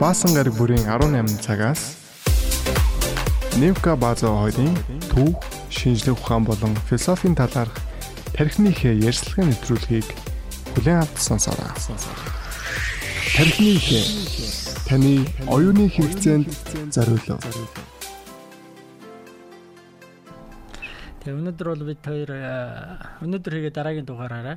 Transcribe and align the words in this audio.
Баасан 0.00 0.32
гараг 0.32 0.56
бүрийн 0.56 0.88
18 0.88 1.44
цагаас 1.44 2.00
Невка 3.60 3.96
База 4.00 4.32
хоёрын 4.32 4.72
түүх, 5.12 5.36
шинжлэх 5.68 6.16
ухаан 6.16 6.48
болон 6.48 6.72
философийн 6.88 7.36
талаарх 7.36 7.76
тархины 8.32 8.72
хэ 8.72 8.96
ярьцлагын 8.96 9.52
нэвтрүүлгийг 9.52 10.08
бүлээн 10.72 11.04
авч 11.04 11.20
сонсоорой. 11.20 11.68
Тархины 13.36 13.76
хэ 13.76 14.00
таны 14.88 15.28
оюуны 15.44 15.92
хэрэгцээнд 15.92 16.48
зориулав. 16.96 17.44
Тэгээ 21.20 21.36
өнөөдөр 21.36 21.68
бол 21.76 21.84
бид 21.92 22.00
хоёр 22.00 22.30
өнөөдөр 23.20 23.52
хийгээ 23.52 23.76
дараагийн 23.76 24.08
дугаараараа 24.08 24.56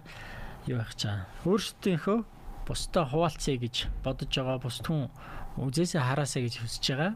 юу 0.71 0.79
явах 0.79 0.95
чаа. 0.95 1.27
Өөрсдийнхөө 1.43 2.32
бусдаа 2.67 3.05
хуваалцъя 3.07 3.57
гэж 3.57 3.75
бодож 4.03 4.31
байгаа 4.31 4.57
бус 4.59 4.79
хүн 4.83 5.09
үзээсээ 5.59 6.01
хараасаа 6.01 6.41
гэж 6.43 6.55
хүсэж 6.59 6.85
байгаа. 6.91 7.13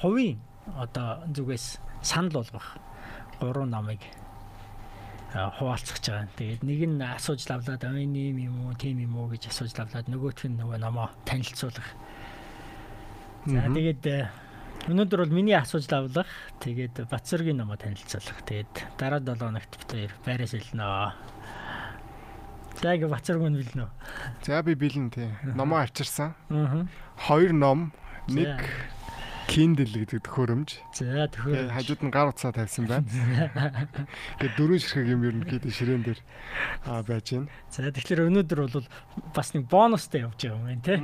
Хувийн 0.00 0.38
одоо 0.78 1.22
зүгээс 1.30 1.78
санал 2.02 2.42
болгох 2.42 2.66
гурван 3.40 3.70
намыг 3.70 4.02
хуваалцах 5.32 5.98
байгаа. 6.02 6.28
Тэгээд 6.36 6.62
нэг 6.62 6.80
нь 6.90 7.02
асууж 7.02 7.40
лавлаад 7.48 7.82
ой 7.88 8.06
нэм 8.06 8.36
юм 8.38 8.56
уу, 8.66 8.74
тийм 8.74 9.00
юм 9.00 9.16
уу 9.16 9.32
гэж 9.32 9.48
асууж 9.48 9.72
лавлаад 9.78 10.06
нөгөөх 10.10 10.44
нь 10.50 10.58
нөгөө 10.60 10.78
намаа 10.82 11.14
танилцуулах. 11.24 11.88
За 13.46 13.66
тэгээд 13.66 14.30
Өнөөдөр 14.82 15.20
бол 15.22 15.34
миний 15.38 15.54
асууж 15.54 15.86
лавлах. 15.94 16.26
Тэгээд 16.58 17.06
Бацэргийн 17.06 17.54
номоо 17.54 17.78
танилцуулах. 17.78 18.42
Тэгээд 18.42 18.98
дараа 18.98 19.22
7 19.22 19.38
хоногт 19.38 19.78
бид 19.78 19.90
хоёр 19.94 20.12
байраас 20.26 20.58
илнэ. 20.58 20.82
За 22.80 22.94
ингэ 22.94 23.08
Бацэрг 23.10 23.42
нь 23.44 23.58
билнэ. 23.60 23.90
За 24.42 24.62
би 24.62 24.74
бэлэн 24.74 25.10
тий. 25.10 25.28
Номоо 25.54 25.84
авчирсан. 25.84 26.34
Аа. 26.48 26.88
Хоёр 27.28 27.52
ном, 27.52 27.92
нэг 28.28 28.62
Kindle 29.52 29.90
гэдэг 29.90 30.24
төхөөрөмж. 30.24 30.70
За 30.96 31.28
төхөөрөмж. 31.28 31.76
Хажууд 31.76 32.02
нь 32.06 32.14
гар 32.14 32.32
утсаа 32.32 32.56
тавьсан 32.56 32.88
байна. 32.88 33.04
Тэгээд 34.40 34.56
дөрөв 34.56 34.80
ширхэг 34.80 35.12
юм 35.12 35.26
ерөнхийдөө 35.28 35.72
ширээн 35.76 36.02
дээр 36.06 36.20
аа 36.88 37.04
байж 37.04 37.36
байна. 37.36 37.52
За 37.68 37.92
тэгэхээр 37.92 38.32
өнөөдөр 38.32 38.60
бол 38.64 38.88
бас 39.36 39.52
нэг 39.52 39.68
бонустай 39.68 40.24
явж 40.24 40.40
байгаа 40.40 40.56
юм 40.56 40.64
байна 40.72 40.82
тий. 40.88 40.96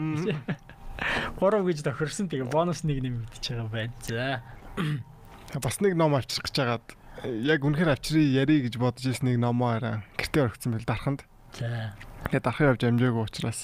3 1.44 1.69
гэж 1.69 1.78
тохирсон. 1.84 2.33
Тэгээ 2.33 2.48
бонус 2.48 2.89
нэг 2.89 3.05
нэмэгдэж 3.05 3.44
байгаа 3.52 3.69
байна. 3.69 3.92
За. 4.08 4.41
Бас 5.61 5.77
нэг 5.84 5.92
ном 5.92 6.16
авчрах 6.16 6.48
гэж 6.48 6.56
хагаад 6.56 6.86
яг 7.27 7.61
үнэхээр 7.69 7.92
авчрыг 7.92 8.24
ярий 8.24 8.64
гэж 8.64 8.80
бодож 8.80 9.05
ирсэн 9.05 9.28
нэг 9.34 9.44
номоо 9.44 9.77
арай 9.77 10.00
гэртээ 10.16 10.48
орхисон 10.48 10.72
байл 10.72 10.89
дарханд. 10.89 11.27
За. 11.56 11.94
Тэгээд 12.28 12.44
дарахын 12.44 12.68
явж 12.74 12.82
амжаагүй 12.84 13.24
учраас 13.24 13.60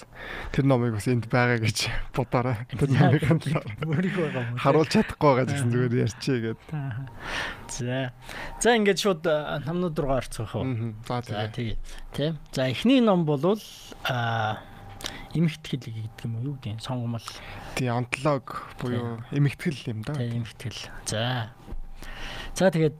тэр 0.54 0.64
номыг 0.64 0.96
бас 0.96 1.08
энд 1.10 1.28
байгаа 1.28 1.58
гэж 1.60 1.90
бодоорой. 2.16 2.56
Тэр 2.70 2.90
номыг 2.96 3.22
байгаа. 4.14 4.56
Харуулж 4.56 4.90
чадахгүй 4.94 5.28
байгаа 5.28 5.46
гэсэн 5.52 5.68
зүгээр 5.74 5.94
ярьчээ 6.08 6.38
гээд. 6.48 6.60
За. 7.68 8.14
За 8.62 8.68
ингээд 8.78 9.02
шууд 9.02 9.22
намнууд 9.68 9.98
руу 9.98 10.16
орцгох 10.16 10.54
уу. 10.56 10.94
За 11.04 11.20
тэгээ. 11.52 11.76
Тийм. 12.14 12.38
За 12.54 12.70
эхний 12.70 13.04
ном 13.04 13.26
болвол 13.28 13.60
аа 14.08 14.62
эмхтгэл 15.34 15.90
гэдэг 15.90 16.24
юм 16.24 16.38
уу 16.38 16.54
юу 16.54 16.56
гэдэг 16.62 16.80
сонгомол. 16.80 17.26
Тий 17.74 17.90
онтолог 17.90 18.70
буюу 18.78 19.18
эмхтгэл 19.34 19.90
юм 19.90 20.06
да. 20.06 20.14
Тий 20.14 20.30
эмхтгэл. 20.30 20.78
За. 21.04 21.50
За 22.54 22.70
тэгээд 22.70 22.94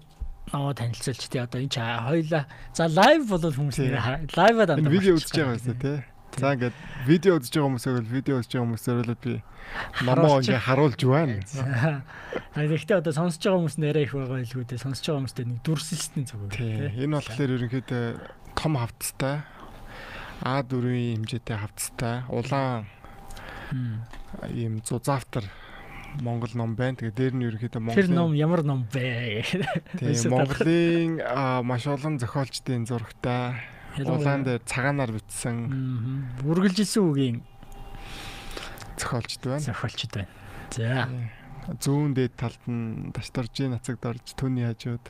намаа 0.55 0.75
танилцуулж 0.79 1.23
тий 1.27 1.43
одоо 1.43 1.59
энэ 1.61 1.75
ч 1.75 1.79
хоёла 1.83 2.47
за 2.71 2.85
лайв 2.87 3.27
бол 3.27 3.43
хүмүүс 3.43 3.79
лайвад 4.39 4.71
андаа. 4.71 4.95
Видео 4.95 5.19
үзэж 5.19 5.35
байгаа 5.35 5.59
юм 5.59 5.79
тий. 5.83 5.99
За 6.39 6.55
ингээд 6.55 6.77
видео 7.07 7.39
үзэж 7.39 7.53
байгаа 7.55 7.69
хүмүүсээ 7.71 7.95
бол 7.95 8.11
видео 8.11 8.35
үзэж 8.39 8.51
байгаа 8.55 8.67
хүмүүсээр 8.67 8.99
л 9.07 9.19
би 9.23 9.35
намаа 10.03 10.39
ингээ 10.43 10.67
харуулж 10.67 11.01
байна. 11.07 11.39
Гэхдээ 12.59 12.99
одоо 12.99 13.13
сонсож 13.15 13.43
байгаа 13.43 13.59
хүмүүс 13.63 13.79
нэрээ 13.79 14.07
их 14.07 14.15
байгаа 14.15 14.43
илгүү 14.43 14.65
дээ. 14.67 14.83
Сонсож 14.83 15.05
байгаа 15.07 15.21
хүмүүстэй 15.23 15.47
нэг 15.47 15.59
дүрсэлсний 15.63 16.27
зүг. 16.27 16.43
Тий. 16.51 16.91
Энэ 16.99 17.19
болохоор 17.19 17.55
ерөнхийдөө 17.55 18.05
том 18.59 18.73
хавцтай 18.79 19.37
А4-ийн 20.43 21.23
хэмжээтэй 21.23 21.59
хавцтай 21.59 22.17
улаан 22.27 22.91
ийм 24.51 24.83
зузаавтар 24.83 25.47
Монгол 26.23 26.53
ном 26.55 26.77
байна. 26.79 26.95
Тэгээ 26.99 27.15
дээр 27.15 27.35
нь 27.35 27.45
ерөнхийдөө 27.49 27.81
Монгол 27.83 27.99
Тэр 27.99 28.11
ном 28.15 28.31
ямар 28.39 28.63
ном 28.63 28.87
бэ? 28.93 29.43
Тэгээ 29.99 30.31
Монголын 30.31 31.13
маш 31.67 31.87
олон 31.91 32.19
зохиолчдын 32.23 32.87
зурагтай 32.87 33.59
улаан 34.03 34.43
дээр 34.47 34.63
цагаанаар 34.67 35.11
бичсэн 35.15 35.57
үргэлжилсэн 36.43 37.03
үгийн 37.03 37.37
зохиолчд 38.99 39.43
байна. 39.43 39.63
Зохиолчд 39.63 40.13
байна. 40.15 40.31
За. 40.71 41.09
Зүүн 41.81 42.13
дээд 42.13 42.35
талд 42.37 42.61
нь 42.69 43.11
Дашторжийн 43.15 43.73
нацагд 43.73 44.05
орж 44.05 44.37
түүний 44.37 44.69
хажууд 44.69 45.09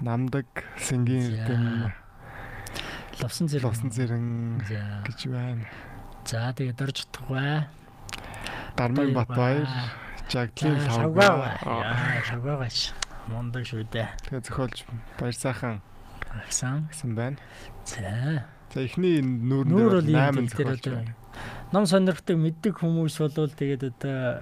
намдаг 0.00 0.48
сэнгийн 0.80 1.44
эрдэм 1.44 1.92
Ловсон 3.20 3.52
зэрэг. 3.52 3.68
Ловсон 3.68 3.90
зэрэг 3.92 4.24
гэж 5.04 5.20
байна. 5.28 5.68
За 6.24 6.54
тэгээд 6.56 6.78
дөрж 6.80 7.04
утгавай. 7.04 7.68
Дармын 8.76 9.12
Батбаяр, 9.12 9.68
Жагдлын 10.30 10.78
Лавга. 10.86 11.58
Яа, 11.66 12.22
шавгаач. 12.22 12.92
Мондог 13.30 13.66
шүү 13.66 13.82
дээ. 13.90 14.08
Тэгээд 14.30 14.46
зохиолж 14.46 14.82
баяр 15.18 15.34
сайхан 15.34 15.80
агсан 16.30 16.86
гэсэн 16.90 17.14
байна. 17.18 17.38
За. 17.82 18.46
За 18.70 18.78
эхний 18.86 19.18
нүүр 19.22 20.06
нь 20.06 20.14
8 20.14 20.46
зохиолж 20.54 20.86
байна. 20.86 21.14
Ном 21.74 21.86
сонирхдаг 21.90 22.38
мэддэг 22.38 22.78
хүмүүс 22.78 23.18
болвол 23.18 23.50
тэгээд 23.50 23.90
одоо 23.90 24.38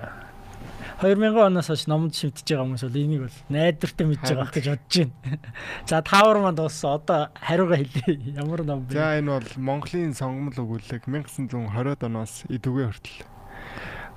2000 1.00 1.40
оноос 1.46 1.72
хойш 1.72 1.86
номд 1.88 2.12
шимтэж 2.12 2.44
байгаа 2.52 2.64
хүмүүс 2.68 2.84
бол 2.84 3.00
энийг 3.00 3.22
бол 3.24 3.38
найдвартай 3.48 4.06
мэдж 4.12 4.28
байгаа 4.28 4.52
гэж 4.52 4.66
бодож 4.68 4.94
байна. 5.08 5.40
За 5.88 6.02
таавар 6.04 6.38
манд 6.44 6.60
дууссан. 6.60 7.00
Одоо 7.00 7.32
хариугаа 7.32 7.80
хэлье. 7.80 8.12
Ямар 8.40 8.64
ном 8.64 8.84
бэ? 8.84 8.92
За 8.92 9.16
энэ 9.16 9.40
бол 9.40 9.48
Монголын 9.56 10.12
сонгомл 10.12 10.58
өгүүлэг 10.58 11.08
1920-ад 11.08 12.04
оноос 12.04 12.44
эдүгэ 12.52 12.84
хүртэл 12.92 13.37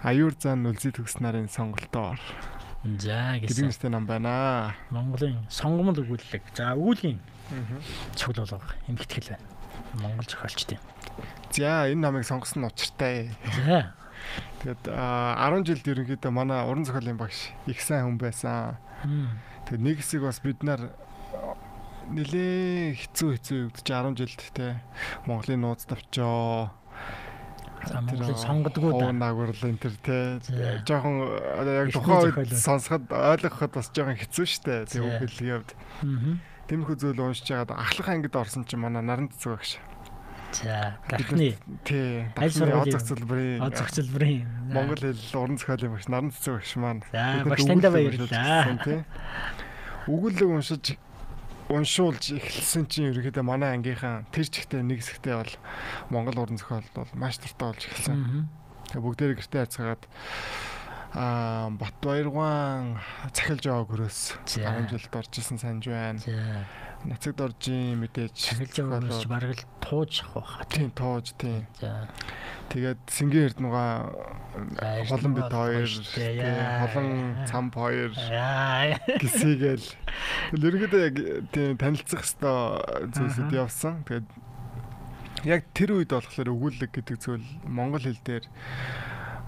аюур 0.04 0.34
зан 0.40 0.66
үлзий 0.66 0.92
төгс 0.96 1.20
нарын 1.22 1.50
сонголтоор 1.52 2.20
За 2.82 3.38
гэсэн 3.38 3.70
нэртэй 3.70 3.94
ном 3.94 4.10
байна. 4.10 4.74
Монголын 4.90 5.46
сонгомл 5.54 6.02
өгүүлэг. 6.02 6.50
За 6.58 6.74
өгүүлгийн 6.74 7.22
цуглал 8.18 8.50
байгаа. 8.50 8.74
Эмгтгэл 8.90 9.38
байна. 9.38 9.46
Монгол 10.02 10.26
зохиолчдын. 10.26 10.82
За 11.54 11.86
энэ 11.86 12.02
намыг 12.02 12.26
сонгосон 12.26 12.66
нь 12.66 12.70
учиртай. 12.74 13.30
За 13.62 13.94
Тэгээд 14.62 14.94
10 14.94 15.66
жилд 15.66 15.86
ерөнхийдөө 15.90 16.32
манай 16.34 16.62
уран 16.66 16.86
зохиолын 16.86 17.18
багш 17.18 17.50
их 17.66 17.82
сайн 17.82 18.06
хүн 18.06 18.18
байсан. 18.22 18.78
Тэгээд 19.66 19.82
нэг 19.82 19.98
хэсэг 20.02 20.22
бас 20.22 20.38
бид 20.46 20.62
нар 20.62 20.94
нилээ 22.14 22.94
хэцүү 23.02 23.30
хэцүү 23.38 23.58
явдаж 23.74 23.86
10 23.90 24.22
жилд 24.22 24.42
те 24.54 24.68
Монголын 25.26 25.66
нууц 25.66 25.90
тавчоо 25.90 26.70
Монголыг 27.90 28.38
сонгодгоо 28.38 28.92
да. 29.00 29.12
Наагурлал 29.12 29.70
энэ 29.74 29.82
төр 29.82 29.96
те. 30.06 30.18
Жоохон 30.86 31.16
яг 31.66 31.90
тухайн 31.92 32.30
үед 32.30 32.54
сонсоход 32.54 33.10
ойлгоход 33.10 33.72
бас 33.74 33.90
жоохон 33.90 34.18
хэцүү 34.22 34.46
шттэ 34.46 34.86
тийм 34.86 35.10
үгэлгийн 35.10 35.62
явд. 35.62 35.70
Тэмхүү 36.70 36.96
зүйл 37.02 37.20
уншиж 37.20 37.50
байгаад 37.50 37.74
ахлах 37.74 38.08
ангид 38.14 38.36
орсон 38.38 38.64
чинь 38.70 38.80
манай 38.80 39.02
наран 39.02 39.34
цэцэг 39.34 39.52
багш. 39.58 39.72
За 40.52 41.00
дахны 41.08 41.56
тий 41.88 42.28
аль 42.36 42.52
сургуулийн? 42.52 42.96
оц 42.96 43.08
зөвлбөрийн 43.08 43.62
оц 43.64 43.80
зөвлбөрийн 43.96 44.44
Монгол 44.76 45.00
хэл 45.00 45.40
уран 45.40 45.58
зохиолын 45.58 45.96
багш 45.96 46.08
наран 46.12 46.32
цэцэг 46.36 46.54
багш 46.60 46.76
маань. 46.76 47.04
За 47.12 47.44
багш 47.48 47.64
танд 47.66 47.88
баярлалаа 47.88 49.04
өгүүлэг 50.12 50.50
уншиж 50.52 51.00
уншуулж 51.72 52.36
эхэлсэн 52.36 52.84
чинь 52.92 53.10
ерөөхдөө 53.16 53.46
манай 53.48 53.80
ангийнхан 53.80 54.28
тэр 54.36 54.48
чигтээ 54.52 54.84
нэг 54.84 55.00
хэсэгтээ 55.00 55.36
бол 55.40 55.54
Монгол 56.12 56.44
уран 56.44 56.60
зохиол 56.60 56.88
бол 56.92 57.12
маш 57.16 57.40
дуртай 57.40 57.68
болж 57.72 57.82
эхэлсэн. 57.88 58.18
Тэгээ 58.92 59.04
бүгдээрээ 59.08 59.38
гэртээ 59.40 59.62
харьцаагаад 59.64 60.04
аа 61.12 61.68
Батбаяргаан 61.76 62.96
цахилж 63.36 63.68
байгаа 63.68 63.84
хөрөөс 63.84 64.20
10 64.48 64.88
жилд 64.96 65.12
орж 65.12 65.34
исэн 65.44 65.60
санаж 65.60 65.86
байна. 65.92 66.24
Нацагд 67.04 67.44
оржийн 67.44 68.00
мэдээж 68.00 68.32
цахилж 68.32 68.80
байгаа 68.80 69.04
хөрөөс 69.04 69.28
бараг 69.28 69.52
л 69.60 69.66
тууж 69.84 70.24
авах. 70.32 70.64
Тийм 70.72 70.88
тууж 70.96 71.36
тийм. 71.36 71.68
За. 71.84 72.08
Тэгээд 72.72 73.02
Сингийн 73.12 73.52
эрднугаа 73.52 74.08
холон 75.12 75.36
бит 75.36 75.52
хоёр 75.52 75.92
холон 75.92 77.10
цамп 77.44 77.76
хоёр 77.76 78.16
гисийгээл 79.20 79.88
ерөнхийдөө 80.56 81.02
яг 81.12 81.16
тийм 81.52 81.76
танилцах 81.76 82.24
хэвээр 82.24 83.12
зүйлсүүд 83.12 83.52
явсан. 83.52 84.08
Тэгээд 84.08 84.28
яг 85.44 85.68
тэр 85.76 86.00
үед 86.00 86.16
болохоор 86.16 86.56
өгүүлэг 86.56 86.92
гэдэг 86.96 87.18
зүйл 87.20 87.44
монгол 87.68 88.00
хэл 88.00 88.24
дээр 88.24 88.48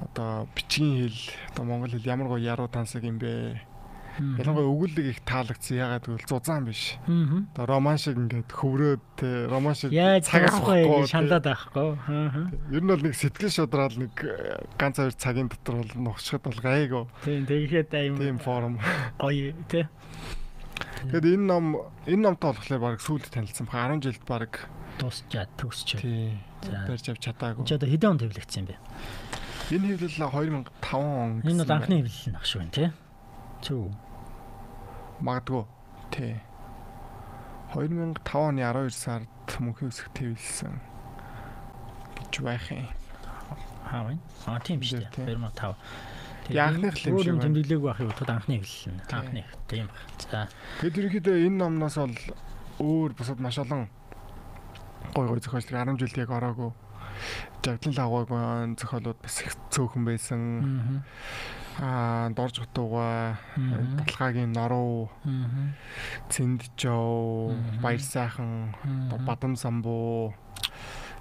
одоо 0.04 0.48
бичгийн 0.56 1.08
хэл 1.08 1.20
одоо 1.54 1.64
монгол 1.66 1.92
хэл 1.96 2.12
ямар 2.12 2.28
гоо 2.28 2.40
яруу 2.40 2.68
тансаг 2.68 3.04
юм 3.04 3.18
бэ 3.20 3.60
Ялангуяа 4.14 4.70
өгүүлэг 4.70 5.06
их 5.10 5.20
таалагдсан. 5.26 5.74
Ягаад 5.74 6.06
гэвэл 6.06 6.30
зузаан 6.30 6.70
биш. 6.70 7.02
Одоо 7.58 7.66
роман 7.66 7.98
шиг 7.98 8.14
ингээд 8.22 8.46
хөврөөд 8.54 9.50
роман 9.50 9.74
шиг 9.74 9.90
цаг 9.90 10.54
авахгүй, 10.54 11.10
шандаад 11.10 11.50
байхгүй. 11.50 11.98
Ер 12.70 12.84
нь 12.86 12.92
бол 12.94 13.02
нэг 13.02 13.18
сэтгэл 13.18 13.50
шудрал 13.50 13.90
нэг 13.98 14.14
э, 14.22 14.62
ганц 14.78 15.02
хоёр 15.02 15.18
цагийн 15.18 15.50
дотор 15.50 15.82
бол 15.82 16.14
нухчхад 16.14 16.46
бол 16.46 16.62
гайгүй. 16.62 17.10
Тийм 17.26 17.50
тэгэхэд 17.50 17.90
Тийм 17.90 18.22
аим 18.22 18.38
форум. 18.38 18.78
гоё 19.18 19.58
тий. 19.66 19.90
Тэгэд 21.10 21.34
энэ 21.34 21.46
ном 21.50 21.66
энэ 22.06 22.22
номтой 22.22 22.54
болохоор 22.54 22.82
баг 22.86 23.02
сүүлд 23.02 23.34
танилцсан 23.34 23.66
баг 23.66 23.98
10 23.98 24.14
жилд 24.14 24.24
баг 24.30 24.70
дуусчаад 25.02 25.50
төгсч. 25.58 25.98
тий 25.98 26.38
За. 26.62 26.86
барьж 26.86 27.10
авч 27.10 27.34
чадаагүй. 27.34 27.66
Чи 27.66 27.76
одоо 27.82 27.90
хэдэн 27.90 28.10
он 28.14 28.20
хэвлэгдсэн 28.22 28.66
бэ? 28.70 28.78
Энэ 29.74 29.86
хэвлэл 29.98 30.18
2005 30.30 30.94
он. 30.94 31.42
Энэ 31.42 31.66
бол 31.66 31.74
анхны 31.74 31.96
хэвлэл 32.06 32.38
ах 32.38 32.46
шүү 32.46 32.60
байна 32.62 32.74
тий. 32.78 32.90
Зөв. 33.66 33.90
байна. 33.90 34.14
магадгүй 35.26 35.64
тий 36.14 36.34
2005 37.74 38.22
оны 38.38 38.62
12 38.62 38.94
сард 38.94 39.28
мөнхийн 39.58 39.90
өсгт 39.90 40.14
хэвлэлсэн 40.14 40.74
гэж 42.22 42.34
байх 42.46 42.70
юм. 42.70 42.86
Аа 43.90 44.04
байна. 44.06 44.22
Аа 44.46 44.60
тийм 44.62 44.78
биш 44.78 44.94
үү. 44.94 45.10
Тийм. 45.10 45.42
2005. 45.42 45.74
Тэгээ 46.44 46.62
анхных 46.62 46.94
л 46.94 47.10
юм 47.10 47.18
шиг 47.18 47.28
юм 47.34 47.38
байна. 47.42 47.46
тэмдэглээгүй 47.50 47.88
байхыг 47.90 48.08
бодоход 48.14 48.30
анхны 48.30 48.54
хэвлэл 48.62 48.94
нь. 48.94 49.02
Анхны 49.10 49.42
тийм 49.66 49.88
баг. 49.90 49.98
За. 50.30 50.46
Тэгэд 50.86 50.98
ерөнхийдөө 51.02 51.36
энэ 51.50 51.58
номноос 51.58 51.98
бол 51.98 52.18
өөр 52.78 53.12
бусад 53.18 53.40
маш 53.42 53.58
олон 53.58 53.90
гой 55.18 55.26
гой 55.34 55.40
зохиолч 55.42 55.66
10 55.74 55.98
жилд 55.98 56.18
яг 56.22 56.30
ороогүй. 56.30 56.72
Жагдлын 57.64 57.96
лагууг 57.96 58.30
зохиолууд 58.80 59.18
бас 59.24 59.42
их 59.42 59.56
цөөхөн 59.72 60.04
байсан. 60.06 61.04
Аа. 61.80 62.30
Дорж 62.30 62.60
гутууга 62.62 63.38
Мгм. 63.58 63.98
талхаагийн 64.06 64.52
норуу 64.54 65.10
Аа. 65.26 65.74
цэнджоо 66.30 67.52
Мгм. 67.54 67.82
баяр 67.82 68.00
сайхан 68.02 68.76
бадам 69.26 69.56
самбуу 69.56 70.34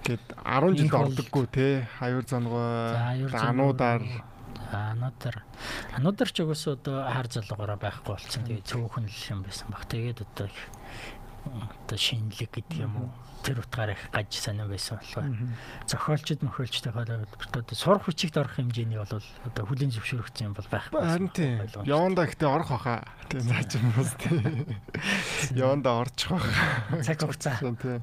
гэд 0.04 0.20
10 0.44 0.74
жилд 0.76 0.84
Их 0.86 0.92
бол- 0.92 1.08
ордоггүй 1.08 1.46
те 1.46 1.88
аюур 2.00 2.22
За, 2.22 2.36
зангой 2.36 2.96
аюур 3.16 3.32
ануудаар 3.36 4.02
ануудаар 4.72 5.36
ануудаар 5.96 6.30
ч 6.32 6.40
угсаа 6.42 6.74
одоо 6.74 7.04
хар 7.08 7.26
залгаараа 7.30 7.76
байхгүй 7.78 8.12
болсон. 8.14 8.44
Тэгээ 8.44 8.66
цөөхөн 8.66 9.06
л 9.08 9.20
юм 9.30 9.40
байсан 9.46 9.68
баг. 9.70 9.86
Тэгээд 9.88 10.20
одоо 10.20 10.48
одоо 11.46 11.96
шинэлэг 11.98 12.50
гэдэг 12.50 12.78
юм 12.82 12.96
уу 12.96 13.10
тэр 13.42 13.58
утгаараа 13.60 13.94
их 13.98 14.04
гаж 14.14 14.30
санаа 14.32 14.66
байсан 14.70 14.98
болохоор 15.02 15.26
зохиолчд 15.86 16.40
мөхөлчтэй 16.46 16.92
хоолой 16.94 17.26
одоо 17.26 17.76
сурах 17.76 18.06
хүчигт 18.06 18.38
орох 18.38 18.54
хэмжээний 18.56 18.98
бол 18.98 19.10
одоо 19.10 19.64
хүлийн 19.66 19.90
зөвшөөрөгдсөн 19.90 20.46
юм 20.48 20.54
бол 20.54 20.68
байхгүй. 20.70 21.02
харин 21.02 21.30
тийм 21.34 21.58
яванда 21.84 22.26
ихтэй 22.30 22.48
орох 22.48 22.70
баха 22.70 23.02
тийм 23.26 23.44
наач 23.50 23.74
юм 23.74 23.90
уус 23.98 24.14
тийм 24.22 24.78
яванда 25.52 25.90
орчих 25.98 26.30
баха 26.30 27.02
цаг 27.02 27.18
хугацаа 27.20 27.58
тийм 27.58 27.98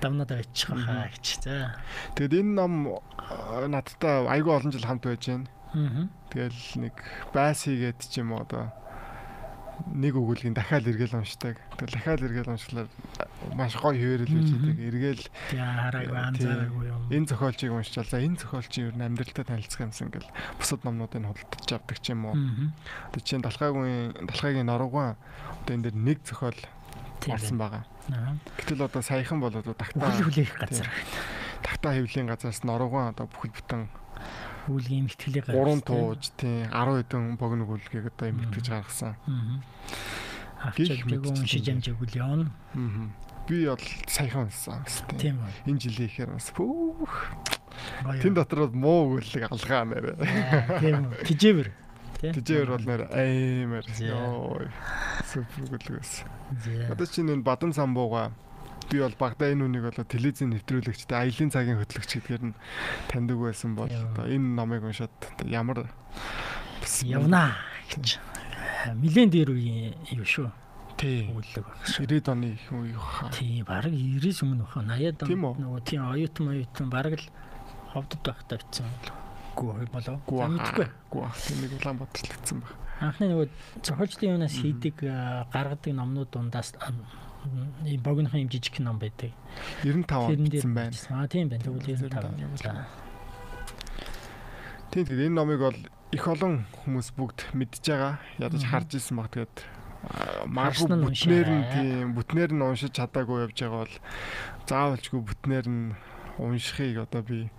дамнаад 0.00 0.30
очих 0.32 0.70
байхаа 0.70 1.10
гэж. 1.10 1.26
За. 1.42 1.74
Тэгэд 2.14 2.38
энэ 2.38 2.54
ном 2.54 2.74
э, 2.86 3.66
надтай 3.66 4.26
айгүй 4.30 4.54
олон 4.54 4.72
жил 4.72 4.86
хамт 4.86 5.04
байж. 5.04 5.26
Аа. 5.26 6.06
Тэгэл 6.30 6.62
нэг 6.78 6.94
байс 7.34 7.66
хийгээд 7.66 8.00
ч 8.06 8.22
юм 8.22 8.32
уу 8.32 8.46
одоо 8.46 8.70
нэг 9.94 10.14
өгүүлгийн 10.18 10.54
дахиад 10.54 10.86
эргэл 10.86 11.18
уншдаг. 11.22 11.56
Тэгэл 11.78 11.94
дахиад 11.94 12.22
эргэл 12.22 12.50
уншлаар 12.54 12.88
маш 13.54 13.74
гоё 13.78 13.94
хөвөрөл 13.98 14.30
Мгм. 14.30 14.46
идэг. 14.46 14.76
Эргэл 14.78 15.22
Тэгээ 15.50 15.64
хараагүй 15.64 16.18
анзаараагүй 16.18 16.84
юм. 16.90 17.02
энэ 17.14 17.26
зохиолчийг 17.30 17.72
уншчаал. 17.72 18.10
За 18.10 18.18
энэ 18.22 18.38
зохиолчийн 18.42 18.86
ер 18.90 18.96
нь 18.98 19.06
амьдралтай 19.06 19.44
танилцах 19.46 19.80
юмсан 19.86 20.08
гэл 20.10 20.28
бусад 20.58 20.80
номнуудыг 20.84 21.22
худалдаж 21.22 21.70
авдаг 21.72 21.98
ч 22.02 22.06
юм 22.12 22.26
уу. 22.26 22.36
Одоо 23.14 23.20
чинь 23.22 23.42
далхаагийн 23.42 24.12
далхаагийн 24.26 24.66
норгоо 24.66 25.14
одоо 25.62 25.72
энэ 25.74 25.90
дэр 25.90 25.96
нэг 25.96 26.18
зохиол 26.26 26.58
орсон 27.28 27.58
байгаа. 27.58 27.82
Аа. 28.14 28.36
Гэтэл 28.56 28.82
одоо 28.88 29.02
саяхан 29.02 29.38
бол 29.40 29.52
одоо 29.52 29.74
Үхэл 29.74 29.82
тагтаа 29.82 30.10
хүлээх 30.16 30.54
газар. 30.58 30.88
тагтаа 31.62 31.92
хэвлийн 31.98 32.26
газраас 32.30 32.62
норгоо 32.64 33.10
одоо 33.12 33.26
бүхэл 33.28 33.52
бүтэн 33.52 33.88
Үүлгийн 34.68 35.08
имтгэлийн 35.08 35.44
газар. 35.44 35.56
гурван 35.56 35.82
тууж 35.82 36.22
тий 36.36 36.68
10 36.68 37.02
хэдэн 37.02 37.24
богино 37.40 37.64
гүйлгийг 37.64 38.12
одоо 38.12 38.26
имтгэж 38.28 38.66
гаргасан. 38.68 39.16
Аа. 39.24 39.64
Гих 40.76 40.92
Авч 40.92 41.02
амжаагүй 41.02 41.18
мэдчихсэн 41.18 41.42
уншиж 41.42 41.66
амжаагүй 41.72 42.06
л 42.08 42.18
явна. 42.18 42.46
Би 43.48 43.64
бол 43.64 43.84
саяхан 44.06 44.46
унссан 44.46 44.84
бас 44.84 45.00
тий. 45.08 45.18
Тийм 45.18 45.36
үү. 45.40 45.72
Энэ 45.72 45.80
жилийн 45.80 46.08
ихээр 46.12 46.30
бас 46.36 46.48
пүүх. 46.52 47.14
Тэн 48.20 48.34
дотор 48.36 48.68
бол 48.68 48.76
муу 48.76 49.00
өгүүлэг 49.16 49.48
алгаа 49.48 49.82
нэрэ. 49.88 50.12
Тийм 50.82 51.08
үү. 51.08 51.24
Тижээвэр. 51.24 51.68
Тэжээр 52.18 52.68
бол 52.74 52.82
нэр 52.82 53.02
аймаар. 53.14 53.86
Йоо. 54.02 54.66
Супер. 55.22 56.02
За. 56.02 56.90
Одоо 56.90 57.06
чинь 57.06 57.30
энэ 57.30 57.46
бадан 57.46 57.70
самбууга 57.70 58.34
би 58.90 58.98
бол 59.00 59.14
багада 59.18 59.52
энэ 59.52 59.64
үнийг 59.64 59.84
бол 59.88 60.04
телевизийн 60.04 60.50
нэвтрүүлэгчтэй 60.56 61.16
аялын 61.18 61.50
цагийн 61.52 61.78
хөтлөгч 61.80 62.10
гэдгээр 62.18 62.42
нь 62.48 62.54
таньдаг 63.12 63.38
байсан 63.38 63.72
бол 63.76 63.88
одоо 63.92 64.24
энэ 64.26 64.48
номыг 64.56 64.82
уншаад 64.84 65.12
ямар 65.44 65.88
бас 66.80 66.94
явнаа 67.04 67.56
гэж. 67.92 68.18
Милэн 68.96 69.28
дээр 69.28 69.50
үеийн 69.52 69.94
юу 70.16 70.24
шүү. 70.24 70.48
тий 70.98 71.28
Өгүүлэг 71.30 71.62
баг 71.66 71.78
шүү. 71.84 72.06
90-ад 72.08 72.28
оны 72.32 72.46
их 72.56 72.66
үе 72.72 72.94
хаа. 72.96 73.30
Тийм 73.34 73.64
баг 73.68 73.86
90-с 73.86 74.42
өмнө 74.42 74.64
баха 74.64 74.80
80-ад 74.82 75.26
Тийм 75.28 75.42
үү? 75.44 75.54
нөгөө 75.62 75.80
тийм 75.84 76.02
оюутан 76.08 76.46
оюутан 76.50 76.88
баг 76.90 77.12
л 77.14 77.26
ховдод 77.92 78.22
байхдаа 78.24 78.58
битсэн 78.58 78.86
гүү 79.58 79.90
болоо. 79.90 80.16
Гүү 80.26 80.38
За, 80.38 80.48
мэдгүй. 80.54 80.86
гүү 81.10 81.22
нэг 81.62 81.70
Улаанбаатар 81.82 82.22
л 82.22 82.34
гисэн 82.38 82.58
баг. 82.62 82.72
Анхны 82.98 83.26
нөгөө 83.30 83.46
зохиолчдын 83.82 84.30
юунаас 84.34 84.54
хийдэг 84.58 84.96
гаргадаг 85.54 85.92
номнууд 85.94 86.30
дундаас 86.34 86.74
ийм 87.84 88.00
богинохон 88.02 88.40
юм 88.44 88.50
жижиг 88.50 88.78
ном 88.80 88.98
байдаг. 88.98 89.32
95 89.82 90.04
Тэрэн 90.08 90.44
дээр 90.44 90.52
гисэн 90.52 90.74
байна. 90.74 90.94
Аа 91.10 91.26
тийм 91.28 91.48
байна. 91.48 91.64
Тэгвэл 91.64 91.86
95 91.86 92.10
95. 92.12 92.62
За. 92.62 92.86
Тийм 94.90 95.04
тэгээд 95.04 95.26
энэ 95.28 95.36
номыг 95.36 95.60
бол 95.60 95.78
их 96.12 96.24
олон 96.24 96.64
хүмүүс 96.84 97.08
бүгд 97.16 97.38
мэдж 97.52 97.84
байгаа. 97.84 98.20
Ядаж 98.40 98.62
харж 98.64 98.90
исэн 98.96 99.16
баг 99.20 99.28
тэгээд 99.32 99.56
магадгүй 100.48 100.96
бүтнээр 101.04 101.48
нь 101.52 101.64
тийм 101.74 102.06
бүтнээр 102.16 102.50
нь 102.54 102.64
уншиж 102.64 102.92
чадаагүй 102.94 103.44
явж 103.44 103.58
байгаа 103.60 103.82
бол 103.84 103.96
заавалчгүй 104.70 105.20
бүтнээр 105.20 105.66
нь 105.68 105.92
уншихыг 106.38 107.02
одоо 107.04 107.22
би 107.26 107.50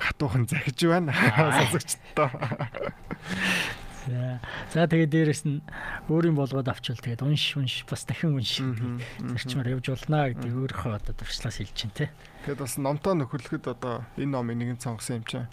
хатуухан 0.00 0.48
захиж 0.50 0.80
байна. 0.88 1.12
Сонсогчдоо. 1.12 2.30
За. 4.06 4.86
Тэгээд 4.86 5.10
дээрэс 5.10 5.42
нь 5.48 5.64
өөрийн 6.12 6.36
болгоод 6.36 6.68
авчвал 6.68 7.00
тэгээд 7.00 7.24
унш 7.24 7.56
унш 7.56 7.84
бас 7.88 8.04
дахин 8.04 8.36
унш. 8.36 8.60
Зарчмаар 9.20 9.72
явж 9.72 9.88
болно 9.92 10.28
гэдэг 10.28 10.52
өөрийнхөө 10.52 10.92
одоо 11.00 11.14
туршлаас 11.16 11.56
хэлж 11.58 11.72
чинь 11.72 11.94
те. 11.96 12.12
Тэгээд 12.44 12.60
бас 12.60 12.76
номтой 12.76 13.16
нөхөрлөхөд 13.16 13.64
одоо 13.72 14.04
энэ 14.20 14.32
номыг 14.36 14.56
нэгэн 14.60 14.80
сонгосон 14.80 15.22
юм 15.22 15.24
чинь. 15.24 15.48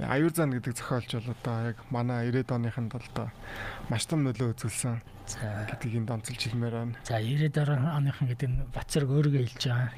Аюур 0.00 0.32
зан 0.32 0.56
гэдэг 0.56 0.72
зохиолч 0.80 1.10
бол 1.20 1.36
одоо 1.36 1.56
яг 1.68 1.76
манай 1.92 2.32
90-ад 2.32 2.56
оныханд 2.56 2.92
бол 2.96 3.08
одоо 3.12 3.28
маш 3.92 4.08
том 4.08 4.24
нөлөө 4.24 4.56
үзүүлсэн 4.56 4.96
За. 5.28 5.68
гэдгийг 5.68 6.00
энд 6.00 6.10
онцолж 6.10 6.40
хэлмээр 6.40 6.72
байна. 6.72 6.96
За 7.04 7.20
90-ад 7.20 7.68
оныхан 7.76 8.26
гэдэг 8.32 8.48
нь 8.48 8.64
Бацарг 8.72 9.12
өөргөө 9.12 9.44
хэлж 9.44 9.62
байгаа. 9.68 9.92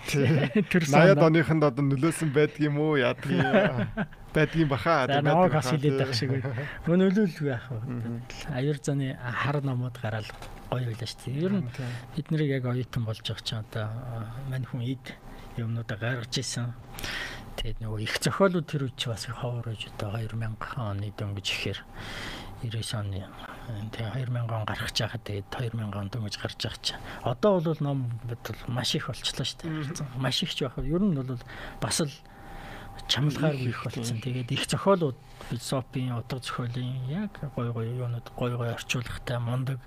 Тэр 0.67 0.83
80-ад 0.91 1.23
оныханд 1.23 1.63
одоо 1.63 1.85
нөлөөсөн 1.87 2.35
байдгийм 2.35 2.83
үү? 2.83 3.07
Байдгийн 4.35 4.69
баха. 4.69 5.07
Намайг 5.07 5.53
байдаг 5.53 5.71
хилээд 5.71 5.83
тий. 5.83 5.99
байх 5.99 6.13
шиг 6.15 6.31
байна. 6.35 6.67
Өнөөлөл 6.91 7.39
байх. 7.47 7.65
Мгм. 7.71 8.23
Аюур 8.51 8.79
заны 8.83 9.15
хар 9.15 9.63
номууд 9.63 9.97
гараад 10.03 10.29
гоё 10.71 10.91
байлаа 10.91 11.07
шүү 11.07 11.31
дээ. 11.31 11.43
Ер 11.47 11.53
нь 11.55 11.71
бид 12.19 12.27
нарыг 12.35 12.51
яг 12.51 12.65
оюутан 12.67 13.05
болж 13.07 13.23
байгаа 13.23 13.47
чинь 13.47 13.63
одоо 13.63 13.87
мань 14.51 14.67
хүн 14.67 14.83
эд 14.83 15.05
юмнуудаа 15.57 15.99
гаргаж 15.99 16.35
исэн. 16.35 16.75
Тэгээд 17.55 17.79
нөгөө 17.79 18.01
их 18.03 18.19
зохиолууд 18.19 18.67
тэр 18.67 18.83
үуч 18.91 19.01
бас 19.07 19.31
ховор 19.31 19.71
гэж 19.71 19.95
одоо 19.95 20.19
2000 20.19 20.59
оны 20.75 21.15
дөнгөж 21.15 21.47
ихээр 21.55 21.79
90 22.67 23.07
оны 23.07 23.23
тэгээ 23.95 24.27
2000 24.27 24.51
он 24.51 24.65
гарах 24.67 24.91
чахад 24.91 25.23
тэгээд 25.23 25.47
2000 25.79 25.95
он 25.95 26.11
дөнгөж 26.11 26.35
гарч 26.43 26.59
байгаа 26.59 26.83
чинь. 26.83 27.03
Одоо 27.23 27.63
бол 27.63 27.79
ном 27.79 28.11
бол 28.27 28.59
маш 28.67 28.99
их 28.99 29.07
болчлоо 29.07 29.47
шүү 29.47 29.63
дээ. 29.63 30.19
Маш 30.19 30.43
их 30.43 30.51
ч 30.51 30.67
байх. 30.67 30.75
Ер 30.83 31.03
нь 31.07 31.15
бол 31.15 31.39
бас 31.79 32.01
л 32.03 32.11
их 33.09 33.55
их 33.55 33.85
болсон. 33.85 34.21
Тэгээд 34.21 34.53
их 34.53 34.65
зохиолууд 34.69 35.17
философийн 35.49 36.17
утга 36.17 36.39
зохиолын 36.39 37.09
яг 37.09 37.39
гой 37.57 37.73
гой 37.73 37.89
юунууд 37.89 38.33
гой 38.37 38.57
гой 38.57 38.73
орчуулгатай 38.75 39.39
мундаг 39.39 39.79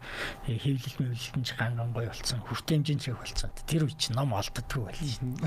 э, 0.48 0.58
хэвлэл 0.58 0.96
мэвлэлтэн 1.00 1.44
ч 1.44 1.56
ганган 1.58 1.92
гой 1.94 2.08
болсон. 2.08 2.40
Хүртээмжийн 2.46 3.00
ч 3.00 3.10
их 3.10 3.18
болсон. 3.18 3.50
Тэр 3.66 3.86
үе 3.86 3.96
чинь 3.98 4.16
ном 4.16 4.34
олддгүй 4.34 4.84
байл 4.86 5.02
шин. 5.02 5.38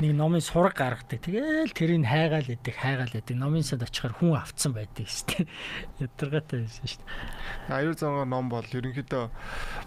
Нэг 0.00 0.12
номын 0.12 0.44
сураг 0.44 0.76
гаргадаг. 0.76 1.20
Тэгээл 1.24 1.72
тэрийг 1.72 2.04
хайгаал 2.06 2.48
идэг, 2.48 2.76
хайгаал 2.76 3.14
идэг. 3.16 3.36
Номын 3.36 3.64
сад 3.64 3.82
очихоор 3.82 4.14
хүн 4.18 4.36
автсан 4.36 4.72
байдаг 4.76 5.08
шүү 5.08 5.26
дээ. 5.32 5.46
Ядаргаатай 6.04 6.58
байсан 6.66 6.86
шүү 6.86 7.00
дээ. 7.00 7.76
Аюур 7.76 7.96
зангой 7.96 8.26
ном 8.26 8.48
бол 8.52 8.66
ерөнхийдөө 8.66 9.24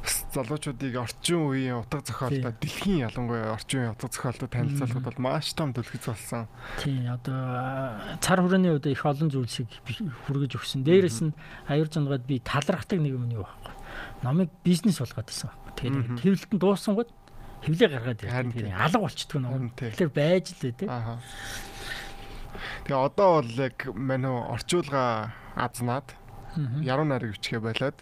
бас 0.02 0.16
залуучуудыг 0.34 0.94
орчин 0.98 1.42
үеийн 1.46 1.80
утга 1.84 2.02
зохиолтой 2.02 2.54
дэлхийн 2.60 3.06
ялангуяа 3.08 3.54
орчин 3.54 3.86
үеийн 3.86 3.96
утга 3.96 4.10
зохиолтой 4.10 4.50
танилцуулахад 4.50 5.06
бол 5.06 5.20
маш 5.22 5.54
том 5.54 5.74
төлөвлөж 5.76 6.06
болсон. 6.08 6.48
Тийм 6.82 7.12
одоо 7.12 8.20
цар 8.20 8.42
хүрээний 8.42 8.74
үед 8.76 8.88
их 8.90 9.06
олон 9.06 9.30
зүйлсийг 9.36 9.68
хүргэж 10.26 10.52
өгсөн. 10.56 10.88
Дээрээс 10.88 11.20
нь 11.28 11.36
аюур 11.68 11.92
зангад 11.92 12.24
би 12.24 12.40
талархдаг 12.40 13.04
нэг 13.04 13.20
юм 13.20 13.28
юу 13.30 13.44
байхгүй. 13.44 13.76
номыг 14.24 14.50
бизнес 14.64 15.00
болгоод 15.00 15.28
байсан 15.28 15.50
байхгүй. 15.52 15.74
Тэгээд 15.76 16.20
хэвлэлтэн 16.24 16.60
дуусангууд 16.60 17.12
хэвлээ 17.68 17.90
гаргаад 17.92 18.24
ирсэн. 18.24 18.52
Тэгээд 18.56 18.80
алга 18.80 19.00
болчдөг 19.04 19.40
ном. 19.42 19.70
Тэгэхээр 19.76 20.12
байж 20.12 20.46
л 20.56 20.64
үү 20.66 20.74
те. 20.80 20.86
Тэгээ 22.88 22.96
одоо 22.96 23.30
бол 23.42 23.52
яг 23.60 23.78
манай 23.94 24.32
орчуулга 24.32 25.34
азнаад 25.56 26.08
яруу 26.82 27.06
найраг 27.06 27.36
бичгээ 27.36 27.60
болоод 27.60 27.98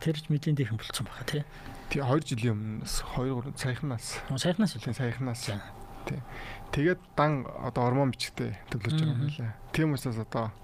тэр 0.00 0.16
ч 0.16 0.26
мэдэн 0.32 0.56
дэхэн 0.56 0.80
болцсон 0.80 1.06
баха 1.06 1.24
тий. 1.28 1.42
Тий 1.90 2.00
2 2.00 2.22
жилийн 2.24 2.84
өмнөөс 2.84 2.94
2 3.18 3.52
3 3.52 3.58
саяхнаас. 3.58 4.06
Саяхнаас 4.38 4.72
үлээ 4.78 4.94
саяхнаас. 4.94 5.50
Тий. 6.06 6.20
Тэгээд 6.70 7.00
дан 7.18 7.46
одоо 7.50 7.82
ормон 7.90 8.14
бичгтэй 8.14 8.54
төглөж 8.70 8.94
байгаа 8.94 9.18
юм 9.18 9.26
лээ. 9.26 9.52
Тийм 9.74 9.94
учраас 9.94 10.22
одоо 10.22 10.54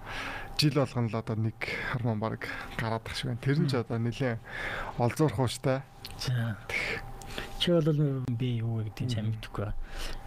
жил 0.55 0.79
болгоно 0.79 1.11
л 1.11 1.19
одоо 1.19 1.35
нэг 1.35 1.59
хормон 1.91 2.19
баг 2.19 2.47
гараад 2.79 3.03
тах 3.03 3.15
шиг 3.19 3.35
байна. 3.35 3.43
Тэр 3.43 3.59
нь 3.59 3.67
ч 3.67 3.75
одоо 3.75 3.99
нэлээ 3.99 4.39
олзуурах 4.97 5.39
ууштай. 5.39 5.83
За. 6.15 6.55
Чи 7.59 7.75
бол 7.75 8.23
би 8.31 8.63
юу 8.63 8.87
гэдгийг 8.87 9.11
сайн 9.11 9.35
мэдэхгүй. 9.35 9.69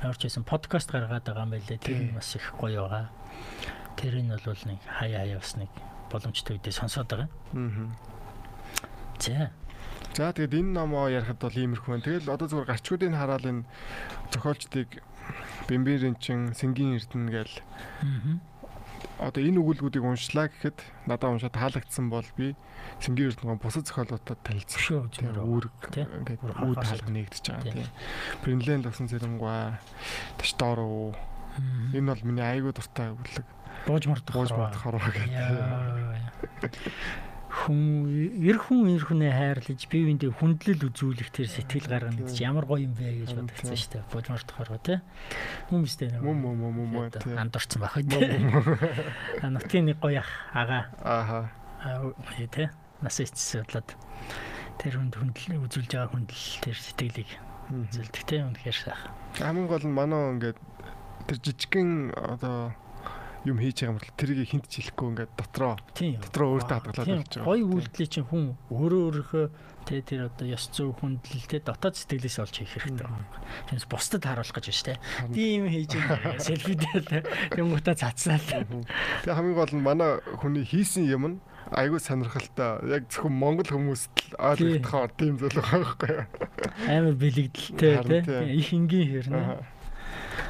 Ямар 0.04 0.16
ч 0.20 0.28
байсан 0.28 0.44
подкаст 0.44 0.92
гаргаад 0.92 1.24
байгаа 1.24 1.48
юм 1.48 1.54
байлээ. 1.56 1.80
Тэр 1.80 1.98
нь 1.98 2.14
бас 2.14 2.36
их 2.36 2.52
гоё 2.60 2.84
байгаа. 2.84 3.08
Тэр 3.96 4.20
нь 4.20 4.28
бол 4.28 4.62
нэг 4.68 4.80
хаяа 4.84 5.24
хаяа 5.24 5.40
бас 5.40 5.56
нэг 5.56 5.70
боломжтой 6.12 6.60
үедээ 6.60 6.76
сонсоод 6.76 7.08
байгаа. 7.08 7.28
Аа. 7.56 7.88
За. 9.18 9.50
За 10.14 10.32
тэгээд 10.34 10.58
энэ 10.60 10.74
номоо 10.74 11.10
ярихад 11.10 11.38
бол 11.38 11.54
иймэрхүү 11.54 11.90
байна. 11.90 12.06
Тэгэл 12.06 12.34
одоо 12.34 12.46
зүгээр 12.50 12.70
гарчгуудыг 12.70 13.14
хараад 13.14 13.44
энэ 13.46 13.62
зохиолчдыг 14.34 14.88
Бэмбэрэнчин, 15.68 16.54
Сэнгийн 16.54 16.98
Эрдэнэ 16.98 17.30
гээл. 17.30 17.56
Аа 18.02 18.50
одоо 19.20 19.44
энэ 19.44 19.60
өгүүлбэрүүдийг 19.60 20.04
уншлаа 20.04 20.48
гэхэд 20.48 20.80
надад 21.04 21.30
уншаад 21.36 21.56
таалагдсан 21.56 22.08
бол 22.08 22.24
би 22.36 22.56
Сэнгийн 23.00 23.32
Эрдэнэ 23.32 23.60
бусад 23.60 23.84
зохиолуудад 23.88 24.40
танилцсан. 24.44 25.12
Үүрэг 25.44 25.76
ингээд 25.92 26.40
үе 26.40 26.76
таалга 26.76 27.10
нэгдэж 27.12 27.44
байгаа 27.52 27.72
тийм. 27.72 27.88
Бринлэнд 28.44 28.84
болсон 28.88 29.08
зэрэнгуй 29.08 29.76
Таштаруу. 30.40 31.12
Энэ 31.92 32.08
бол 32.12 32.24
миний 32.24 32.44
айгуу 32.44 32.72
дуртай 32.72 33.12
өгүүлэг. 33.12 33.46
Бууж 33.88 34.04
мордох. 34.08 34.34
Бууж 34.36 34.52
мордох 34.56 34.80
хорвоо 34.80 35.12
гэдэг 35.12 35.28
хүн 37.50 38.06
ер 38.46 38.62
хүн 38.62 38.86
ер 38.94 39.02
хүнээ 39.02 39.34
хайрлаж 39.34 39.82
бие 39.90 40.06
биендээ 40.06 40.30
хүндлэл 40.38 40.86
үзүүлэх 40.86 41.34
тэр 41.34 41.50
сэтгэл 41.50 41.90
гаргана 41.90 42.22
гэж 42.22 42.38
ямар 42.46 42.62
гоё 42.62 42.86
юм 42.86 42.94
бэ 42.94 43.26
гэж 43.26 43.34
бодчихсон 43.34 43.74
шүү 43.74 43.90
дээ. 43.98 44.04
Бужмарт 44.14 44.50
хороо 44.54 44.78
тий. 44.78 44.98
Хүмүүстэй 45.66 46.14
нэг 46.14 46.22
мөн 46.22 46.38
мөн 46.46 46.54
мөн 46.62 46.88
мөн 46.94 47.10
тий. 47.10 47.34
Андуурсан 47.34 47.82
байх 47.82 47.98
үү. 47.98 48.06
Нутгийн 49.50 49.90
нэг 49.90 49.98
гоё 49.98 50.22
ага. 50.54 50.94
Ааха. 51.02 51.50
Аа 51.82 52.14
тий. 52.54 52.70
Нас 53.02 53.18
ичсэн 53.18 53.66
бодлоод 53.66 53.98
тэр 54.78 54.94
хүнд 54.94 55.14
хүндэл 55.18 55.58
үзүүлж 55.66 55.90
байгаа 55.90 56.14
хүндэл 56.14 56.46
тэр 56.62 56.76
сэтгэлийг 56.78 57.30
үзүүлдэг 57.66 58.24
тий. 58.30 58.40
Үнэхээр 58.46 58.78
сайхан. 58.78 59.10
Хамгийн 59.42 59.66
гол 59.66 59.84
нь 59.90 59.96
манай 59.98 60.22
ингээд 60.38 60.58
тэр 61.26 61.38
жижигхэн 61.42 62.14
одоо 62.14 62.70
юм 63.48 63.56
хийж 63.56 63.76
байгаа 63.80 63.96
мөрөл 63.96 64.18
тэрийг 64.20 64.48
хинт 64.52 64.66
ч 64.68 64.84
хэлэхгүй 64.84 65.06
ингээд 65.16 65.32
дотроо 65.32 65.74
дотроо 65.96 66.48
өөртөө 66.60 66.76
хадгалаад 66.76 67.08
явж 67.08 67.32
байгаа. 67.40 67.48
Гой 67.48 67.60
үйлдэлийг 67.64 68.10
чинь 68.12 68.28
хүн 68.28 68.44
өөрөө 68.68 69.00
өөрийнхөө 69.08 69.46
тэ 69.88 70.04
тэр 70.04 70.28
одоо 70.28 70.46
ёс 70.46 70.68
зүй 70.68 70.92
хүндлэл 70.92 71.48
тэ 71.48 71.64
дотоод 71.64 71.96
сэтгэлээс 71.96 72.36
олж 72.44 72.54
хийх 72.60 72.76
хэрэгтэй. 72.76 73.08
Тэрс 73.72 73.86
бусдад 73.88 74.28
харуулах 74.28 74.52
гэж 74.52 74.66
байна 74.68 74.76
штэ. 74.76 75.00
Тийм 75.32 75.62
хийж 75.72 75.92
байгаа. 75.96 76.36
Селфи 76.36 76.74
дээр 76.84 77.24
юм 77.56 77.72
утаа 77.72 77.96
цацсаал. 77.96 78.44
Тэгээ 78.44 79.32
хамгийн 79.32 79.56
гол 79.56 79.72
нь 79.72 79.80
манай 79.80 80.20
хүний 80.36 80.68
хийсэн 80.68 81.08
юм 81.08 81.24
нь 81.24 81.36
айгүй 81.72 81.96
сонирхолтой. 81.96 82.84
Яг 82.92 83.08
зөвхөн 83.08 83.34
монгол 83.40 83.70
хүмүүст 83.72 84.12
л 84.12 84.32
ойлгохоор 84.36 85.10
тийм 85.16 85.40
зүйл 85.40 85.58
байхгүй? 85.64 86.28
Амар 86.92 87.16
бэлэгдэлтэй 87.16 88.20
тий. 88.20 88.40
Их 88.60 88.68
энгийн 88.76 89.08
хэрнэ. 89.08 89.64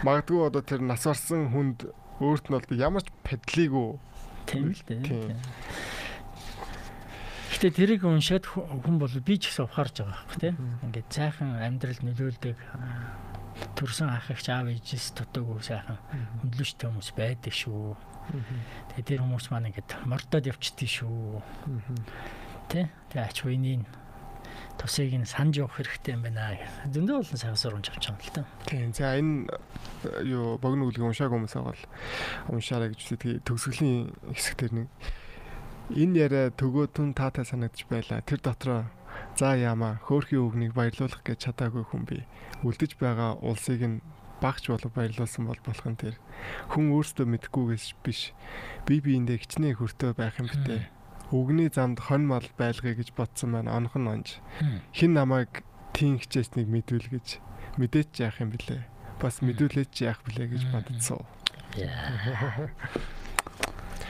Магадгүй 0.02 0.40
одоо 0.48 0.62
тэр 0.64 0.80
нас 0.82 1.04
барсан 1.04 1.52
хүнд 1.52 1.92
өөрт 2.20 2.46
нь 2.48 2.54
бол 2.54 2.68
ямар 2.76 3.02
ч 3.02 3.08
педлиггүй 3.24 3.88
тийм 4.46 4.70
л 4.76 4.82
дээ. 4.84 5.36
Гэтэ 7.50 7.76
тэрийг 7.76 8.04
уншаад 8.04 8.44
хүн 8.46 8.96
бол 8.96 9.12
би 9.24 9.34
ч 9.36 9.52
гэсэн 9.52 9.68
ухаарж 9.68 10.04
байгаа 10.04 10.16
байхгүй 10.16 10.38
тийм. 10.40 10.56
Ингээд 10.84 11.08
цайхан 11.12 11.60
амьдрал 11.60 12.00
нөлөөлдөг 12.04 12.56
төрсэн 13.76 14.08
ах 14.08 14.30
их 14.32 14.40
аав 14.48 14.68
ээжээс 14.68 15.12
дутаагүй 15.16 15.60
сайхан 15.60 15.98
хөндлөштэй 16.40 16.88
хүмүүс 16.88 17.10
байдаг 17.16 17.52
шүү. 17.52 17.96
Тэгээ 18.96 19.08
тэр 19.08 19.20
хүмүүс 19.24 19.46
маань 19.52 19.68
ингээд 19.72 19.90
мордоод 20.08 20.48
явчихдээ 20.48 20.88
шүү. 20.88 21.40
Тэ? 22.72 22.88
Тэгээ 23.12 23.28
ач 23.28 23.36
хуйнын 23.44 23.84
тусыг 24.80 25.12
нь 25.12 25.28
санаж 25.28 25.60
явах 25.60 25.76
хэрэгтэй 25.76 26.16
юм 26.16 26.24
байна. 26.24 26.56
Зөндөө 26.88 27.20
олон 27.20 27.36
сайн 27.36 27.56
сургамж 27.60 27.92
авч 27.92 28.08
байгаа 28.08 28.16
юм 28.16 28.24
л 28.24 28.32
та. 28.32 28.42
Тийм. 28.64 28.88
За 28.96 29.12
энэ 29.20 29.44
юу 30.24 30.56
богино 30.56 30.88
үлгийг 30.88 31.04
уншаагүй 31.04 31.36
хүмүүс 31.36 31.56
бол 31.60 31.82
уншаарай 32.48 32.88
гэж 32.96 33.00
тэгээ 33.20 33.44
төгсгөлийн 33.44 34.08
хэсгээр 34.32 34.72
нэг 34.72 34.88
энэ 35.92 36.16
яриа 36.16 36.44
төгөөтөн 36.56 37.12
таатай 37.12 37.44
санагдаж 37.44 37.84
байла. 37.92 38.24
Тэр 38.24 38.40
дотроо 38.40 38.88
за 39.36 39.52
яама 39.60 40.00
хөөрхийн 40.08 40.48
үгнийг 40.48 40.72
баярлуулах 40.72 41.20
гэж 41.28 41.52
чадаагүй 41.52 41.84
хүн 41.84 42.08
би. 42.08 42.24
Үлдэж 42.64 42.96
байгаа 42.96 43.36
улсыг 43.44 43.84
нь 43.84 44.00
багч 44.40 44.72
болов 44.72 44.88
баярлуулсан 44.96 45.44
бол 45.44 45.60
болох 45.60 45.86
нь 45.92 46.00
тэр 46.00 46.16
хүн 46.72 46.96
өөртөө 46.96 47.26
мэдхгүйгээс 47.28 47.86
биш 48.00 48.32
бие 48.88 49.04
биендээ 49.04 49.44
хичнээн 49.44 49.76
хөртөө 49.76 50.16
байх 50.16 50.40
юм 50.40 50.48
битээ 50.48 50.88
Үгний 51.30 51.70
замд 51.70 52.00
хонь 52.02 52.26
мал 52.26 52.44
байлгая 52.58 52.94
гэж 52.98 53.14
бодсон 53.14 53.54
маань 53.54 53.70
онох 53.70 53.94
нь 53.94 54.08
онж. 54.10 54.28
Хин 54.90 55.14
намайг 55.14 55.62
тийм 55.94 56.18
хичээснийг 56.18 56.66
мэдвэл 56.66 57.06
гэж 57.06 57.38
мэдээч 57.78 58.18
яах 58.18 58.42
юм 58.42 58.50
блэ? 58.50 58.82
Бас 59.22 59.38
мэдүүлээч 59.38 59.94
яах 60.02 60.26
блэ 60.26 60.50
гэж 60.50 60.66
бодсон. 60.74 61.22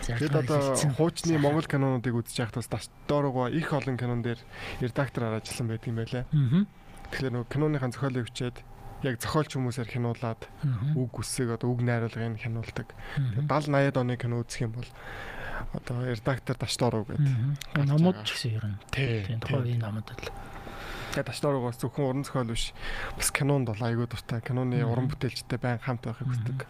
Тэгэд 0.00 0.32
одоо 0.32 0.74
хуучны 0.96 1.36
монгол 1.38 1.68
кинонуудыг 1.68 2.14
үзэж 2.16 2.48
байхад 2.48 2.66
бас 2.72 2.88
доорогоо 3.06 3.52
их 3.52 3.68
олон 3.72 4.00
кинон 4.00 4.24
дээр 4.24 4.40
редактор 4.80 5.28
араажлсан 5.28 5.68
байдаг 5.68 5.86
юм 5.86 6.00
байлаа. 6.00 6.24
Тэгэхээр 7.12 7.32
нөгөө 7.36 7.52
киноныхаа 7.52 7.92
зохиолыг 7.92 8.26
өчөөд 8.32 8.56
яг 9.04 9.20
зохиолч 9.20 9.56
хүмүүсээр 9.56 9.88
хянуулад 9.92 10.40
үг 10.96 11.12
үсэг 11.20 11.52
одоо 11.56 11.68
үг 11.72 11.80
найруулгыг 11.84 12.40
хянуулдаг. 12.40 12.88
70 13.38 13.48
80-ад 13.48 13.96
оны 13.96 14.16
кино 14.16 14.40
үзэх 14.40 14.66
юм 14.66 14.72
бол 14.76 14.88
одоо 15.72 16.04
редактор 16.08 16.56
Дашторов 16.56 17.06
гэдэг. 17.08 17.76
Номууд 17.76 18.24
ч 18.24 18.34
гэсэн 18.34 18.50
ер 18.56 18.66
нь. 18.66 18.78
Тийм 18.90 19.40
тухайн 19.40 19.78
номууд 19.80 20.08
л. 20.08 20.32
Тэгээд 21.10 21.26
Дашторов 21.26 21.66
бас 21.66 21.78
зөвхөн 21.82 22.04
уран 22.06 22.24
зохиол 22.24 22.54
биш. 22.54 22.72
Бас 23.18 23.30
кинонд 23.34 23.66
бол 23.66 23.82
айгүй 23.82 24.06
дуртай. 24.06 24.40
Киноны 24.40 24.82
уран 24.86 25.10
бүтээлчтэй 25.10 25.58
байн 25.58 25.82
хамт 25.82 26.06
байхыг 26.06 26.28
хүсдэг. 26.30 26.66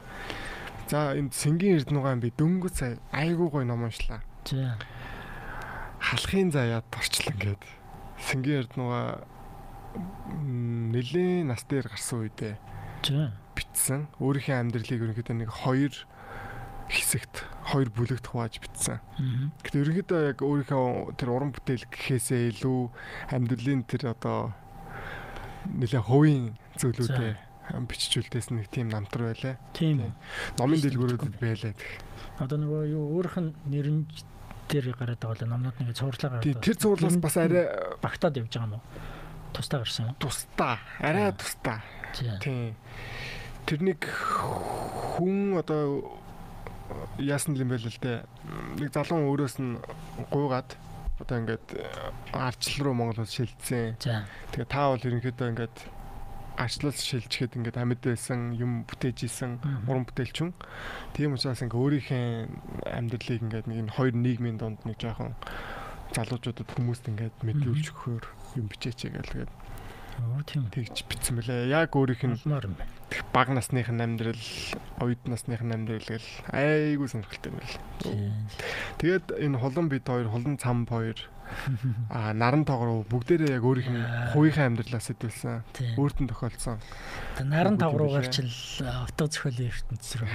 За 0.89 1.15
энэ 1.15 1.31
Сэнгийн 1.31 1.79
Эрдэнэгаан 1.79 2.19
би 2.19 2.33
дөнгөж 2.35 2.75
сая 2.75 2.99
айгүй 3.13 3.49
гой 3.53 3.65
ном 3.69 3.87
уншлаа. 3.87 4.25
За. 4.49 4.75
Халахын 6.01 6.51
заяад 6.51 6.89
орчлон 6.91 7.37
гээд 7.37 7.63
Сэнгийн 8.19 8.67
Эрдэнэгаа 8.67 9.23
нэлээд 10.41 11.47
нас 11.47 11.63
дээр 11.69 11.87
гарсан 11.93 12.27
үедээ. 12.27 12.57
За. 13.07 13.37
Битсэн. 13.55 14.09
Өөрийнхөө 14.19 14.57
амьдралыг 14.57 14.99
ерөнхийдөө 15.05 15.37
нэг 15.37 15.51
хоёр 15.53 15.95
хэсэгт 16.91 17.35
хоёр 17.71 17.89
бүлэгт 17.95 18.27
хувааж 18.27 18.59
битсэн. 18.59 18.99
Гэтэ 19.63 19.79
ерөнхийдөө 19.79 20.21
яг 20.35 20.39
өөрийнхөө 20.43 21.15
тэр 21.15 21.31
уран 21.31 21.55
бүтээл 21.55 21.87
гэхээсээ 21.87 22.51
илүү 22.59 22.81
амьдралын 23.31 23.87
тэр 23.87 24.11
одоо 24.11 24.51
нэлээ 25.71 26.03
хувийн 26.03 26.59
зүйлүүдээ 26.83 27.51
биччихүүлдээс 27.79 28.51
нэг 28.51 28.67
тийм 28.75 28.91
намтар 28.91 29.31
байлаа. 29.31 29.55
Тийм. 29.71 30.11
Номын 30.59 30.83
дэлгүүрүүдэд 30.83 31.39
байлаа. 31.39 31.75
Одоо 32.43 32.59
нөгөө 32.59 32.83
юу 32.91 33.05
өөрөх 33.15 33.37
нь 33.39 33.55
нэрэн 33.71 34.11
дээр 34.67 34.95
гараад 34.99 35.23
байгаа 35.23 35.47
л 35.47 35.51
номнууд 35.55 35.79
нэг 35.79 35.95
цуурлаа 35.95 36.43
гараад. 36.43 36.63
Тэр 36.63 36.77
цуурлаас 36.79 37.17
бас 37.23 37.37
арай 37.39 37.71
багтаад 38.03 38.39
явж 38.43 38.51
байгаа 38.51 38.67
юм 38.67 38.75
уу? 38.79 38.85
Тусдаа 39.55 39.79
гарсан 39.83 40.11
юм. 40.11 40.15
Тусдаа. 40.19 40.79
Арай 40.99 41.31
тусдаа. 41.35 41.79
Тийм. 42.15 42.75
Тэрнийг 43.67 44.03
хүн 45.15 45.59
одоо 45.59 46.19
яасан 47.19 47.57
юм 47.57 47.71
бэ 47.73 47.79
л 47.81 47.99
дээ. 48.01 48.25
Нэг 48.81 48.91
залуу 48.93 49.31
өөрөөс 49.35 49.57
нь 49.61 49.79
гуйгаад 50.31 50.77
одоо 51.21 51.37
ингээд 51.41 51.67
арчлал 52.33 52.91
руу 52.91 52.95
Монгол 52.95 53.23
улс 53.23 53.37
шилжсэн. 53.37 54.01
Тэгээ 54.01 54.69
та 54.69 54.89
бол 54.89 55.05
ерөнхийдөө 55.05 55.49
ингээд 55.53 55.77
арчлал 56.57 56.97
шилжихэд 56.97 57.57
ингээд 57.57 57.81
амьд 57.81 58.01
байсан 58.05 58.57
юм 58.57 58.85
бүтээж 58.89 59.19
исэн 59.29 59.61
уран 59.89 60.05
бүтээлчүн. 60.09 60.53
Тийм 61.17 61.37
учраас 61.37 61.61
ингээд 61.65 61.81
өөрийнхөө 61.81 62.25
амьдралыг 62.89 63.41
ингээд 63.45 63.67
нэг 63.69 63.79
энэ 63.85 63.95
хоёр 63.97 64.15
нийгмийн 64.17 64.59
донд 64.61 64.81
нэг 64.85 64.97
жоохон 65.01 65.37
залуучуудад 66.17 66.69
хүмүүст 66.75 67.09
ингээд 67.09 67.37
мэдүүлж 67.45 67.87
өгөхөөр 67.95 68.25
юм 68.59 68.67
бичээч 68.67 69.09
гээл 69.09 69.31
тэгээд 69.31 69.53
Оо 70.21 70.43
тийм 70.45 70.69
тэгж 70.69 71.05
битсэн 71.09 71.41
мөлий. 71.41 71.69
Яг 71.73 71.97
өөрийнх 71.97 72.25
нь 72.29 72.37
баг 73.33 73.49
насных 73.51 73.89
нь 73.89 74.03
амьдрал, 74.03 74.45
оюут 75.01 75.23
насных 75.27 75.65
нь 75.65 75.73
амьдрал 75.73 76.05
гэл 76.05 76.29
айгүй 76.53 77.09
сонирхолтой 77.09 77.51
юм 77.53 77.59
байл. 77.59 77.77
Тэгээд 79.01 79.27
энэ 79.41 79.59
хулан 79.59 79.89
бид 79.89 80.07
хоёр, 80.07 80.29
хулан 80.29 80.61
цам 80.61 80.87
хоёр 80.87 81.19
аа 82.15 82.33
наран 82.33 82.65
тоогроо 82.65 83.03
бүгдээрээ 83.11 83.59
яг 83.59 83.65
өөрийнх 83.67 83.91
нь 83.91 84.05
хувийнхаа 84.35 84.67
амьдралаас. 84.71 85.11
Тийм. 85.11 85.99
Өөртөө 85.99 86.27
тохиолдсон. 86.31 86.79
Тэ 87.37 87.45
наран 87.45 87.77
үлээ. 87.79 88.31
ч 88.31 88.47
л 88.47 88.87
авто 88.87 89.27
зохиолын 89.27 89.71
ертөнц 89.71 90.07
рүү 90.21 90.31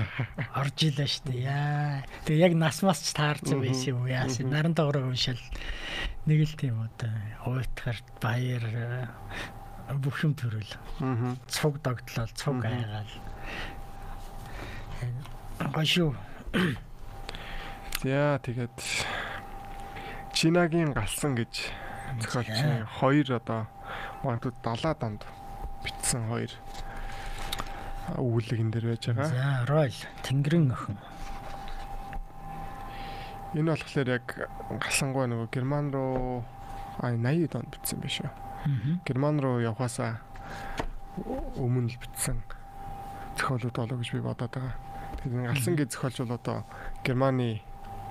орж 0.60 0.78
илаа 0.84 1.08
дээ. 1.08 1.40
Яа. 1.40 2.04
Тэгээ 2.28 2.46
яг 2.46 2.54
нас 2.60 2.84
мас 2.84 3.00
ч 3.00 3.16
таарсан 3.16 3.64
байсан 3.64 3.96
юм 3.96 4.08
яас. 4.12 4.40
Наран 4.44 4.76
тавруу 4.76 5.08
уншаал 5.08 5.40
нэг 6.28 6.40
л 6.44 6.56
тийм 6.60 6.84
одоо 6.84 7.12
уйтахар 7.48 7.98
баяр 8.20 8.64
бүх 9.94 10.24
юм 10.26 10.34
төрөл. 10.34 10.72
Аа. 11.00 11.36
Цуг 11.48 11.82
догтлол, 11.86 12.30
цуг 12.34 12.66
айгаал. 12.66 13.12
Шүү. 15.86 16.16
За 18.04 18.40
тэгээд 18.44 18.78
Чинагийн 20.36 20.92
галсан 20.92 21.36
гэж 21.36 21.72
зохиолч 22.20 22.86
хоёр 23.00 23.28
одоо 23.40 23.68
магадгүй 24.24 24.52
70 24.62 25.00
донд 25.00 25.22
бичсэн 25.84 26.28
хоёр 26.28 26.52
өгүүлэг 28.20 28.60
энэ 28.62 28.74
дэр 28.76 28.86
байж 28.92 29.04
байгаа. 29.10 29.32
За, 29.32 29.66
Ройл, 29.66 30.00
Тэнгэрэн 30.22 30.70
охин. 30.76 31.00
Энэ 33.56 33.72
болохоор 33.74 34.10
яг 34.12 34.26
галсангуй 34.84 35.26
нөгөө 35.32 35.48
Герман 35.50 35.90
руу 35.96 36.44
а 37.00 37.10
80 37.16 37.50
донд 37.56 37.70
бичсэн 37.72 38.00
байх 38.04 38.12
шүү. 38.12 38.45
Герман 39.06 39.40
руу 39.40 39.60
явхаасаа 39.62 40.20
өмнө 41.56 41.90
л 41.92 42.00
бичсэн 42.02 42.42
зохиолууд 43.38 43.76
болоо 43.76 43.98
гэж 44.00 44.10
би 44.16 44.22
бодоод 44.24 44.52
байгаа. 44.52 44.76
Тэгээд 45.24 45.48
галсан 45.52 45.76
гэж 45.76 45.90
зохиолч 45.92 46.18
бол 46.24 46.36
одоо 46.40 46.58
Германы 47.04 47.62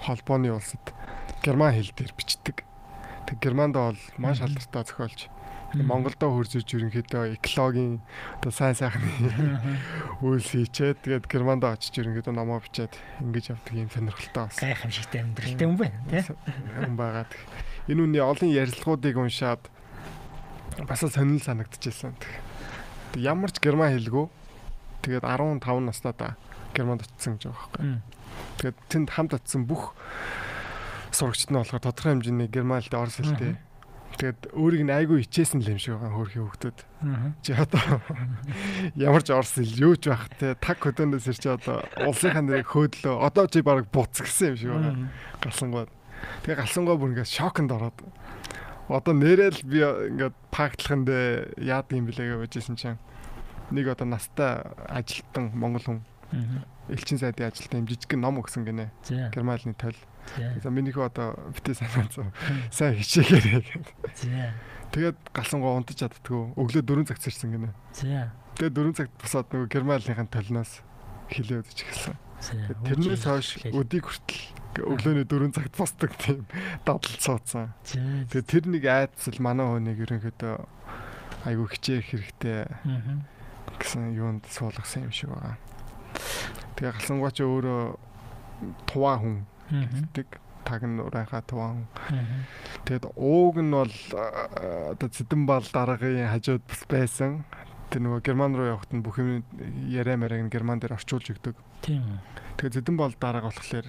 холбооны 0.05 0.53
улсад 0.53 0.85
герман 1.43 1.73
хэл 1.75 1.93
дээр 1.97 2.13
бичдэг. 2.17 2.65
Тэг 3.27 3.37
Германд 3.41 3.75
бол 3.75 3.99
маш 4.19 4.41
алдартай 4.41 4.85
зохиолч. 4.85 5.29
Монголдо 5.75 6.31
хурж 6.31 6.55
иж 6.55 6.71
ерөнхийдөө 6.71 7.35
экологийн 7.35 7.99
одоо 8.39 8.53
сайн 8.55 8.79
сайхны 8.79 9.11
үйлс 10.23 10.55
хийчээд 10.55 11.03
тэгээд 11.03 11.27
Германд 11.27 11.67
очиж 11.67 11.99
ерөнхийдөө 11.99 12.31
номоо 12.31 12.63
бичээд 12.63 12.95
ингэж 13.19 13.59
явдаг 13.59 13.75
юм 13.75 13.91
сонирхолтой 13.91 14.47
бас 14.47 14.55
Гайхамшигтай 14.63 15.27
амьдралтай 15.27 15.67
хүн 15.67 15.75
байна, 15.75 15.99
тий? 16.07 16.23
юм 16.79 16.95
байгаа. 16.95 17.27
Энэ 17.91 18.07
үний 18.07 18.23
олон 18.23 18.55
ярилцлагуудыг 18.55 19.19
уншаад 19.19 19.67
бас 20.83 21.01
сонирхол 21.07 21.47
санагдчихсан. 21.47 22.19
Тэг 22.19 23.23
ямар 23.23 23.51
ч 23.55 23.63
герман 23.63 23.95
хэлгүй 23.95 24.27
тэгээд 25.07 25.25
15 25.25 25.63
настайдаа 25.87 26.35
Германд 26.75 27.07
очсон 27.07 27.39
гэж 27.39 27.47
байгаа 27.47 27.71
байхгүй. 27.71 28.03
Тэгээд 28.59 28.79
тэнд 28.91 29.09
хамт 29.15 29.33
очсон 29.39 29.63
бүх 29.71 29.95
сурагчид 31.15 31.55
нь 31.55 31.59
болохоор 31.59 31.87
тодорхой 31.87 32.19
хэмжээний 32.19 32.51
герман 32.51 32.83
хэлтэй 32.83 32.99
орос 32.99 33.19
хэлтэй. 33.23 33.55
Тэгээд 34.19 34.41
өөрийг 34.55 34.83
нь 34.87 34.95
айгүй 34.95 35.23
хичээсэн 35.23 35.63
л 35.63 35.71
юм 35.75 35.79
шиг 35.79 35.99
байгаа 35.99 36.15
хөөрхий 36.15 36.43
хөвгтөд. 36.43 36.79
Мгм. 37.03 37.31
Чи 37.43 37.51
одоо 37.55 37.83
ямар 38.99 39.23
ч 39.23 39.31
орос 39.31 39.55
хэл 39.59 39.95
юу 39.95 39.95
ч 39.99 40.11
байх 40.11 40.27
те 40.39 40.55
таг 40.59 40.79
хөдөөнөөс 40.83 41.27
ирч 41.31 41.45
одоо 41.51 41.83
улсынхаа 42.03 42.43
нэрийг 42.43 42.71
хөөдлөө. 42.71 43.15
Одоо 43.23 43.47
чи 43.51 43.63
баг 43.63 43.87
буц 43.91 44.23
гисэн 44.23 44.55
юм 44.55 44.59
шиг 44.59 44.71
байгаа. 44.71 44.95
Мгм. 44.95 45.11
Галсангууд. 45.43 45.91
Тэгээ 46.47 46.59
галсангуу 46.63 46.99
бүр 46.99 47.11
ингээд 47.15 47.31
шоконд 47.31 47.71
ороод. 47.75 47.99
Одоо 48.89 49.15
нэрэл 49.17 49.65
би 49.65 49.81
ингээд 49.81 50.35
пактлаханд 50.53 51.09
яад 51.57 51.89
юм 51.93 52.05
бэлээгээ 52.09 52.41
бажсэн 52.45 52.77
чинь 52.77 53.01
нэг 53.73 53.89
одоо 53.89 54.05
настай 54.05 54.61
ажилтан 54.93 55.53
монгол 55.57 55.83
хүн 55.83 56.01
элчин 56.93 57.19
сайдын 57.19 57.49
ажилтан 57.49 57.81
юм 57.85 57.89
жижиг 57.89 58.13
ном 58.21 58.41
өгсөн 58.45 58.69
гинэ. 58.69 58.93
Германы 59.33 59.73
тойл. 59.73 59.97
За. 60.61 60.69
Минийхөө 60.69 61.09
одоо 61.09 61.37
битээ 61.57 61.81
санаацсан. 61.81 62.33
Сайн 62.73 62.97
хичээгээрэй 63.01 63.61
гэдэг. 63.65 63.85
Тэгээд 64.93 65.19
галсангуу 65.33 65.77
унтаж 65.81 66.01
чаддгүй. 66.05 66.53
Өглөө 66.61 66.85
4 66.85 67.09
цагт 67.09 67.25
ирсэн 67.29 67.57
гинэ. 67.57 67.71
Тэгээд 68.57 68.75
4 68.77 68.99
цагт 69.01 69.13
босоод 69.21 69.49
нөгөө 69.53 69.69
германлынхаа 69.73 70.29
толноос 70.29 70.81
хилээ 71.33 71.65
өдөж 71.65 71.79
эхэлсэн. 71.89 72.17
За. 72.41 72.53
Тэрнээс 72.85 73.25
хойш 73.25 73.49
өдийг 73.73 74.05
хүртэл 74.09 74.45
өглөөний 74.83 75.27
4 75.29 75.55
цагт 75.55 75.75
босдог 75.79 76.13
тийм 76.19 76.47
дадал 76.83 77.15
цууцсан. 77.19 77.75
За. 77.85 78.01
Тэгээд 78.31 78.51
тэр 78.51 78.65
нэг 78.67 78.85
айдсал 78.91 79.39
манай 79.39 79.67
хүнийг 79.69 80.03
ерөнхийдөө 80.03 80.55
айгүй 81.45 81.67
хичээх 81.77 82.07
хэрэгтэй 82.11 82.67
гэсэн 83.79 84.17
юунд 84.17 84.49
суулгасан 84.51 85.07
юм 85.07 85.15
шиг 85.15 85.31
байгаа. 85.31 85.57
Тэгээ 86.75 86.95
галсангуй 86.99 87.31
ч 87.31 87.45
өөрөө 87.45 87.83
туваа 88.89 89.17
хүн 89.21 89.45
гэдэг 89.71 90.29
таг 90.65 90.83
нь 90.89 90.99
урайхаа 90.99 91.45
туваа 91.45 91.77
хүн. 91.77 91.87
Мгм. 92.09 92.41
Тэгээд 92.89 93.05
ууг 93.15 93.57
нь 93.61 93.71
бол 93.71 93.97
а, 94.17 94.97
одоо 94.97 95.09
Цэдэнбал 95.13 95.67
даргын 95.69 96.33
хажууд 96.33 96.65
бас 96.65 96.83
байсан. 96.89 97.45
Тэр 97.93 98.09
нөгөө 98.09 98.25
герман 98.25 98.57
руу 98.57 98.73
явахад 98.73 98.93
нь 98.97 99.05
бүх 99.05 99.21
юм 99.21 99.45
яриа 99.93 100.17
мараг 100.17 100.41
нь 100.41 100.51
герман 100.51 100.81
дээр 100.81 100.97
орчуулж 100.97 101.37
өгдөг. 101.37 101.55
Тийм. 101.85 102.01
үү. 102.01 102.19
Тэгээд 102.57 102.77
Цэдэнбал 102.81 103.13
дарга 103.21 103.53
болохоор 103.53 103.87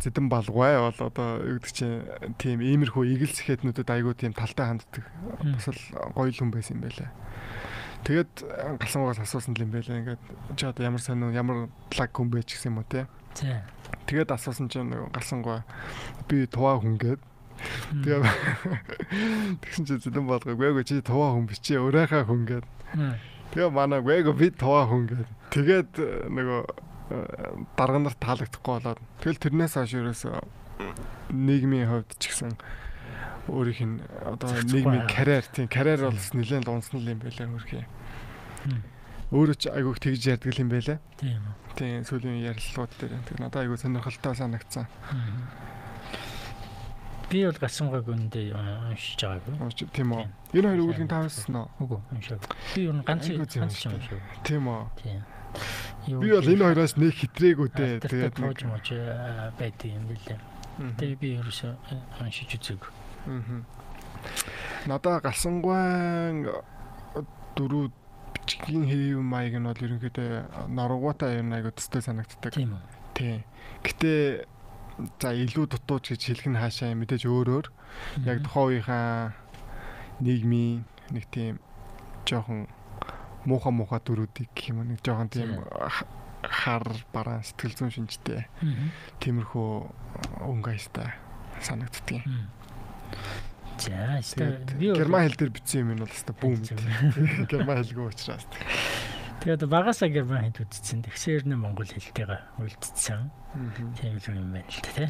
Цэдэнбалгай 0.00 0.74
бол 0.80 1.00
одоо 1.04 1.28
юу 1.44 1.60
гэдэг 1.60 1.74
чинь 1.76 2.04
тийм 2.40 2.64
иймэрхүү 2.64 3.04
игэл 3.14 3.36
сэхэтнүүдэд 3.36 3.88
айгүй 3.88 4.14
тийм 4.16 4.32
талтай 4.32 4.66
ханддаг. 4.72 5.04
Бас 5.44 5.68
л 5.68 5.80
гоё 6.16 6.32
л 6.32 6.38
хүн 6.40 6.50
байсан 6.50 6.80
юм 6.80 6.88
байлаа. 6.88 7.12
Тэгээд 8.08 8.32
галсангугаас 8.80 9.20
асуусан 9.20 9.52
л 9.52 9.64
юм 9.64 9.72
байлаа. 9.76 10.00
Ингээд 10.00 10.22
чи 10.56 10.64
одоо 10.64 10.82
ямар 10.88 11.04
сонир 11.04 11.36
ямар 11.36 11.68
лаг 11.68 12.10
хүн 12.16 12.32
бэ 12.32 12.40
ч 12.48 12.56
гэсэн 12.56 12.72
юм 12.72 12.80
уу 12.80 12.88
те. 12.88 13.04
Тэгээд 14.08 14.32
асуусан 14.32 14.72
чинь 14.72 14.88
нөгөө 14.88 15.12
галсангуй 15.12 15.60
би 16.32 16.48
туваа 16.48 16.80
хүн 16.80 16.96
гээд 16.96 17.20
Тэгээ 17.92 18.24
тэгсэн 19.62 19.84
чи 19.84 19.94
зэдэн 20.00 20.24
болгоо 20.24 20.56
гээгүй 20.56 20.84
чи 20.86 21.04
туваа 21.04 21.36
хүн 21.36 21.44
бичээ 21.44 21.76
өрөөхөө 21.76 22.24
хүн 22.24 22.42
гээд 22.48 22.66
Мм. 22.96 23.14
тэгээ 23.52 23.70
манай 23.70 24.00
гээгүй 24.00 24.34
би 24.34 24.46
туваа 24.56 24.88
хүн 24.88 25.04
гээд 25.10 25.28
тэгээд 25.52 25.90
нөгөө 26.32 26.60
дарга 27.76 27.98
нарт 27.98 28.18
таалагдахгүй 28.22 28.72
болоод 28.78 29.00
тэгэл 29.20 29.42
тэрнээс 29.42 29.74
хойш 29.76 29.92
ерөөсөө 29.98 30.38
нийгмийн 31.34 31.88
хувьд 31.90 32.10
ч 32.18 32.30
гэсэн 32.30 32.54
өөрийнх 33.50 33.82
нь 33.82 33.96
одоо 34.24 34.48
нийгмийн 34.70 35.06
карьер 35.10 35.44
тийм 35.50 35.66
карьер 35.68 36.06
бол 36.06 36.14
бас 36.16 36.30
нэлээд 36.32 36.66
лунсан 36.70 37.02
юм 37.02 37.18
байлаа 37.18 37.48
хөрхий 37.50 37.84
өөрөө 39.30 39.56
ч 39.58 39.64
айгүйх 39.70 39.98
тэгж 40.02 40.22
ярьдаг 40.26 40.54
юм 40.58 40.70
байлаа 40.70 40.98
Тийм. 41.18 41.38
үү. 41.42 41.74
тийм 41.78 42.02
сүүлийн 42.06 42.42
ярилцлагууд 42.50 42.92
дээр 42.98 43.12
тэг 43.26 43.36
надад 43.38 43.62
айгүй 43.62 43.78
сонирхолтой 43.78 44.34
санагдсан. 44.34 44.86
Би 47.30 47.46
бол 47.46 47.54
гасангаг 47.62 48.10
үндэ 48.10 48.50
уншиж 48.58 49.22
байгаагүй. 49.22 49.54
Ууч, 49.62 49.78
тийм 49.94 50.10
үү 50.18 50.26
энэ 50.50 50.66
хоёр 50.66 50.82
өгүүлгийн 50.82 51.06
тавьсан 51.14 51.54
уу 51.62 51.70
Үгүй 51.78 51.98
уншааг. 52.10 52.42
Би 52.74 52.90
ганц 53.06 53.30
Айгуу 53.30 53.46
зөв 53.46 53.62
ганц 53.62 53.74
ч 53.78 53.86
уншдаг. 53.86 54.18
уншааг. 54.18 54.42
тийм 54.42 54.62
үү 54.66 54.82
Тийм. 54.98 55.22
Би 56.06 56.30
бол 56.32 56.48
энэ 56.48 56.64
хоёроос 56.64 56.94
нэг 56.96 57.14
хитрээгүй 57.14 57.68
дээ. 57.74 58.00
Тэгээд 58.00 58.10
Тэгээд 58.10 58.34
тууж 58.40 58.60
мууж 58.66 58.88
байд 59.58 59.80
юм 59.84 60.04
билээ. 60.08 60.38
Тэгээ 60.96 61.18
би 61.20 61.28
ерөөсөө 61.38 61.72
уншиж 62.24 62.50
үзег. 62.56 62.82
Надаа 64.88 65.20
галсангуайн 65.20 66.48
дөрөв 67.56 67.92
бичгийн 68.34 68.84
хэв 68.88 69.20
маяг 69.20 69.54
нь 69.60 69.68
бол 69.68 69.84
ерөнхийдөө 69.84 70.72
норгуутай 70.72 71.44
юм 71.44 71.52
айгу 71.52 71.70
төстэй 71.74 72.00
санагддаг. 72.00 72.56
Тийм 72.56 72.74
үү. 72.74 72.82
Тий. 73.14 73.44
Гэтэ 73.84 74.48
за 75.20 75.32
илүү 75.36 75.66
дутууч 75.68 76.16
гэж 76.16 76.22
хэлэх 76.32 76.48
нь 76.48 76.60
хаашаа 76.60 76.96
мэдээж 76.96 77.24
өөрөөр 77.28 77.66
яг 78.24 78.38
тухайн 78.44 78.80
үеийнхаа 78.80 79.32
нийгмийн 80.20 80.84
нэг 81.12 81.24
тийм 81.32 81.60
жоохон 82.28 82.68
муухай 83.44 83.72
муухай 83.72 84.00
дөрүүдийг 84.04 84.50
гэх 84.52 84.70
юм 84.72 84.84
нэг 84.88 85.00
жоохон 85.04 85.28
тийм 85.32 85.60
хар 86.40 86.84
бараан 87.12 87.44
сэтгэл 87.44 87.76
зүйн 87.76 87.92
шинжтэй 87.92 88.48
тиймэрхүү 89.20 89.68
өнгө 90.44 90.72
аястай 90.72 91.12
санагддаг. 91.60 92.24
Мм. 92.24 92.48
За, 93.80 94.20
Тэгээд 94.20 94.76
герман 94.96 95.24
хэл 95.28 95.36
дээр 95.40 95.52
бичсэн 95.56 95.80
юм 95.84 95.90
нь 95.96 96.02
бол 96.04 96.12
өстой 96.12 96.36
бүүм. 96.36 96.60
Герман 97.48 97.80
хэлгүй 97.80 98.06
учраас. 98.12 98.44
Тэгээд 99.40 99.64
багасаа 99.72 100.08
герман 100.12 100.52
хэд 100.52 100.60
үзсэн. 100.68 101.00
Тэгсээр 101.08 101.48
нэ 101.48 101.56
монгол 101.56 101.88
хэлтэйгээ 101.88 102.60
үлдсэн. 102.60 103.32
Тийм 103.96 104.16
л 104.20 104.26
юм 104.36 104.52
байна 104.52 104.68
л 104.68 104.80
та 104.84 104.92
тий. 104.92 105.08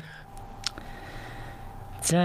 За, 2.01 2.23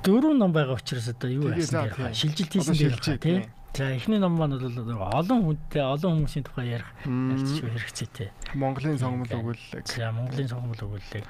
дөрөв 0.00 0.34
ном 0.40 0.56
байгаа 0.56 0.80
учраас 0.80 1.08
одоо 1.12 1.28
юу 1.30 1.52
яасан 1.52 1.84
вэ? 1.92 1.92
тийм. 1.92 2.16
Шилжилт 2.16 2.52
хийсэн 2.52 2.76
дээр 2.80 2.98
тий. 2.98 3.18
тийм. 3.20 3.40
За, 3.74 3.90
эхний 3.90 4.18
ном 4.22 4.38
маань 4.38 4.54
бол 4.54 5.02
олон 5.02 5.40
хүнтэй, 5.50 5.82
олон 5.82 6.22
хүмүүсийн 6.22 6.46
тухай 6.46 6.78
ярих 6.78 6.86
ялцчих 7.02 7.66
хэрэгцээтэй. 7.66 8.30
Монголын 8.54 8.98
сонгомол 9.02 9.26
Тийм. 9.26 9.42
өгүүлэг. 9.42 9.84
За, 9.90 10.12
Монголын 10.14 10.46
сонгомол 10.46 10.78
өгүүлэг. 10.78 11.24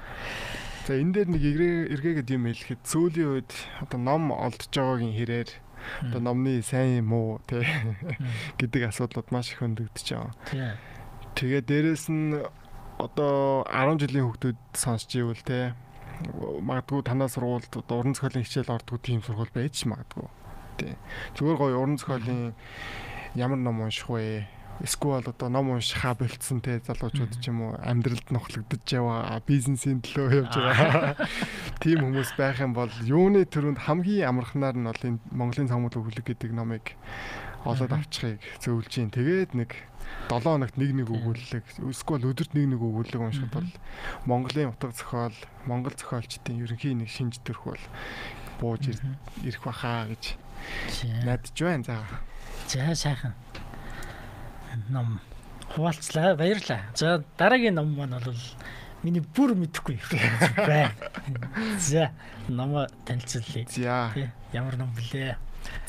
За 0.85 0.93
энэ 0.93 1.13
дээр 1.17 1.29
нэг 1.33 1.41
эргээ- 1.41 1.87
эргээгээд 1.97 2.29
юм 2.37 2.45
хэлэхэд 2.45 2.81
сүүлийн 2.85 3.29
үед 3.41 3.51
одоо 3.81 3.97
ном 3.97 4.29
олдож 4.29 4.69
байгаагийн 4.69 5.17
хэрээр 5.17 5.49
одоо 6.05 6.21
номны 6.21 6.61
сайн 6.61 7.01
юм 7.01 7.09
уу 7.17 7.41
те 7.49 7.65
гэдэг 8.61 8.93
асуудлууд 8.93 9.33
маш 9.33 9.49
их 9.49 9.65
хөндөгдөж 9.65 10.05
байгаа. 10.13 10.77
Тэгээ 11.33 11.61
дээрэс 11.65 12.05
нь 12.13 12.37
одоо 13.01 13.65
10 13.73 14.05
жилийн 14.05 14.29
хүүхдүүд 14.29 14.59
сонсч 14.77 15.09
ивэл 15.17 15.41
те 15.41 15.73
магадгүй 16.61 17.01
танаа 17.01 17.25
сургуульд 17.25 17.73
уран 17.89 18.13
зохиолын 18.13 18.45
хичээл 18.45 18.69
ордгоо 18.77 19.01
тийм 19.01 19.25
сургууль 19.25 19.49
байж 19.49 19.81
магадгүй. 19.89 20.29
Тий. 20.77 20.95
Зүгээр 21.35 21.57
гоё 21.57 21.79
уран 21.79 21.97
зохиолын 21.97 22.53
ямар 23.35 23.59
ном 23.59 23.81
унших 23.81 24.09
вэ? 24.09 24.47
Эсвэл 24.83 25.23
одоо 25.23 25.47
ном 25.47 25.71
уншихаа 25.71 26.19
болцсон 26.19 26.59
те 26.59 26.83
залуучууд 26.83 27.39
ч 27.39 27.47
юм 27.47 27.63
уу 27.63 27.79
амьдралд 27.79 28.27
нохлогдож 28.27 28.83
яваа 28.91 29.39
бизнесийн 29.47 30.03
төлөө 30.03 30.43
явж 30.43 30.51
байгаа. 30.51 31.15
Тийм 31.79 32.03
хүмүүс 32.03 32.35
байх 32.35 32.59
юм 32.59 32.75
бол 32.75 32.91
юуны 33.07 33.47
төрөнд 33.47 33.87
хамгийн 33.87 34.27
амархнаар 34.27 34.75
нь 34.75 34.83
бол 34.83 35.07
энэ 35.07 35.23
Монголын 35.31 35.71
цамгал 35.71 35.95
өгүүлэг 35.95 36.27
гэдэг 36.27 36.51
номыг 36.51 36.99
олоод 37.63 37.91
авчихыг 37.95 38.43
зөвлөж 38.59 38.91
гин. 38.91 39.15
Тэгээд 39.15 39.55
нэг 39.55 39.71
7 40.27 40.43
хоногт 40.43 40.75
нэг 40.75 40.91
нэг 40.91 41.07
өгүүлэг 41.07 41.63
эсвэл 41.87 42.27
өдөрт 42.29 42.51
нэг 42.51 42.75
нэг 42.75 42.81
өгүүлэг 42.83 43.21
уншихад 43.23 43.55
бол 43.55 43.71
Монголын 44.27 44.75
утга 44.75 44.91
зохиол, 44.91 45.37
Монгол 45.65 45.95
зохиолчдын 45.95 46.61
ерөнхий 46.61 46.93
нэг 46.93 47.09
шинж 47.09 47.39
төрх 47.41 47.63
бол 47.63 47.83
бууж 48.59 48.91
ирэх 48.91 49.63
баха 49.63 50.05
гэж 50.11 50.37
найдаж 51.23 51.61
байна. 51.61 51.83
За. 51.83 51.97
За 52.67 52.95
сайхан 52.95 53.33
ном 54.89 55.19
хуваалцлаа. 55.73 56.35
Баярлаа. 56.35 56.81
За 56.95 57.23
дараагийн 57.37 57.75
ном 57.75 57.95
маань 57.95 58.19
бол 58.19 58.35
миний 59.03 59.21
бүр 59.21 59.55
мэдэхгүй 59.55 59.99
байна. 60.67 60.91
За 61.79 62.11
номоо 62.47 62.87
танилцуулъя. 63.05 63.65
За. 63.69 64.29
Ямар 64.53 64.77
ном 64.77 64.93
блэ? 64.95 65.37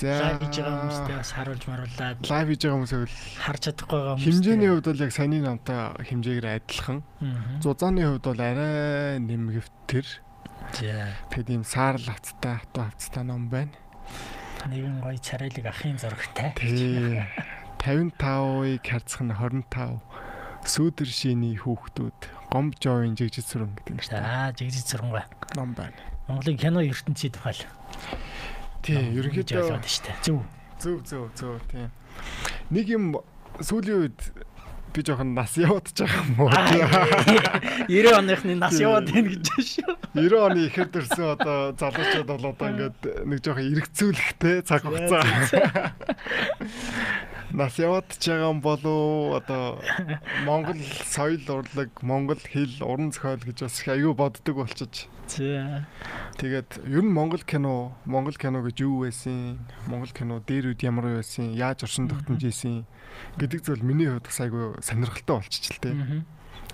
За 0.01 0.37
хийж 0.41 0.57
байгаа 0.61 0.81
хүмүүстэй 0.85 1.17
бас 1.21 1.31
харуулж 1.37 1.65
маруулаад 1.69 2.19
лайв 2.25 2.49
хийж 2.49 2.63
байгаа 2.65 2.77
хүмүүсээ 2.81 3.01
харж 3.45 3.61
чадахгүй 3.61 3.99
байгаа 4.01 4.15
хүмүүс 4.17 4.25
хэмжээний 4.25 4.71
хувьд 4.73 4.87
бол 4.89 5.05
яг 5.05 5.13
саяны 5.13 5.39
намтай 5.45 5.81
хэмжээгээр 6.01 6.49
адилхан. 6.49 6.99
Зузааны 7.61 8.03
хувьд 8.09 8.25
бол 8.25 8.41
арай 8.41 9.21
нэмгэвтэр. 9.21 10.07
За. 10.81 11.13
Тэгэд 11.29 11.49
ийм 11.53 11.65
саарл 11.65 12.09
хавцтай, 12.09 12.57
хатуу 12.57 12.89
хавцтай 12.89 13.25
ном 13.25 13.49
байна. 13.53 13.73
Нэгэн 14.67 14.99
гоё 14.99 15.19
царайлаг 15.23 15.67
ахын 15.71 15.99
зурагтай. 15.99 16.51
Тий. 16.59 17.23
55-ыг 17.79 18.83
харьцах 18.83 19.23
нь 19.23 19.31
25 19.31 20.03
сүүдэр 20.67 21.07
шиний 21.07 21.55
хүүхдүүд 21.55 22.51
гомб 22.51 22.75
жовын 22.83 23.15
жигжид 23.15 23.47
сүрэн 23.47 23.71
гэдэг 23.79 23.95
нэртэй. 23.95 24.19
За 24.19 24.51
жигжид 24.59 24.87
сүрэн 24.91 25.15
бай. 25.15 25.25
Ном 25.55 25.71
байна. 25.79 25.95
Монголын 26.27 26.59
кино 26.59 26.83
ертөнцийн 26.83 27.31
тухай. 27.31 27.55
Тий, 28.83 28.99
ерөнхийдөө. 29.15 29.79
Зөв. 30.27 30.43
Зөв 30.83 30.99
зөв 31.07 31.31
зөв 31.39 31.63
тий. 31.71 31.87
Нэг 32.75 32.91
юм 32.91 33.15
сүүлийн 33.63 34.11
үед 34.11 34.19
би 34.91 35.05
жоохон 35.07 35.35
нас 35.39 35.55
ч 35.55 35.63
байгаа 35.63 36.27
юм 36.27 36.43
уу. 36.43 36.51
90 37.87 38.19
оныхны 38.19 38.59
нас 38.59 38.75
яваад 38.81 39.07
байна 39.15 39.31
гэж 39.31 39.47
шүү. 39.47 39.95
90 40.17 40.41
оны 40.41 40.61
ихэр 40.67 40.89
дөрсөн 40.89 41.37
одоо 41.37 41.77
залуучууд 41.77 42.29
бол 42.33 42.47
одоо 42.51 42.67
ингээд 42.73 42.99
нэг 43.29 43.39
жоохон 43.45 43.69
эргцүүлэхтэй 43.77 44.57
цаг 44.65 44.83
хугацаа. 44.89 45.93
Нас 47.53 47.79
яваад 47.79 48.09
ч 48.17 48.33
байгаа 48.33 48.51
юм 48.51 48.61
болов 48.65 49.39
одоо 49.39 49.79
Монгол 50.49 50.81
соёл 51.05 51.45
урлаг, 51.47 51.91
Монгол 52.03 52.41
хэл, 52.41 52.81
уран 52.83 53.13
зохиол 53.13 53.45
гэж 53.45 53.69
бас 53.69 53.81
их 53.81 53.89
аюу 53.93 54.17
боддог 54.17 54.57
болчих. 54.57 55.07
Тэгээд 56.41 56.83
ер 56.87 57.05
нь 57.05 57.13
Монгол 57.13 57.43
кино, 57.47 57.95
Монгол 58.05 58.35
кино 58.35 58.65
гэж 58.67 58.77
юу 58.83 59.07
байсан? 59.07 59.63
Монгол 59.87 60.11
кино 60.11 60.43
дээр 60.43 60.75
үед 60.75 60.83
ямар 60.83 61.23
байсан? 61.23 61.55
Яаж 61.55 61.87
оршин 61.87 62.09
тогтнож 62.11 62.43
ийсэн? 62.43 62.87
гэдэг 63.37 63.61
зүйл 63.65 63.85
миний 63.85 64.09
хувьд 64.09 64.29
бас 64.29 64.41
айгүй 64.41 64.81
сонирхолтой 64.81 65.37
болчих 65.41 65.77
л 65.77 65.81
тээ. 65.81 65.95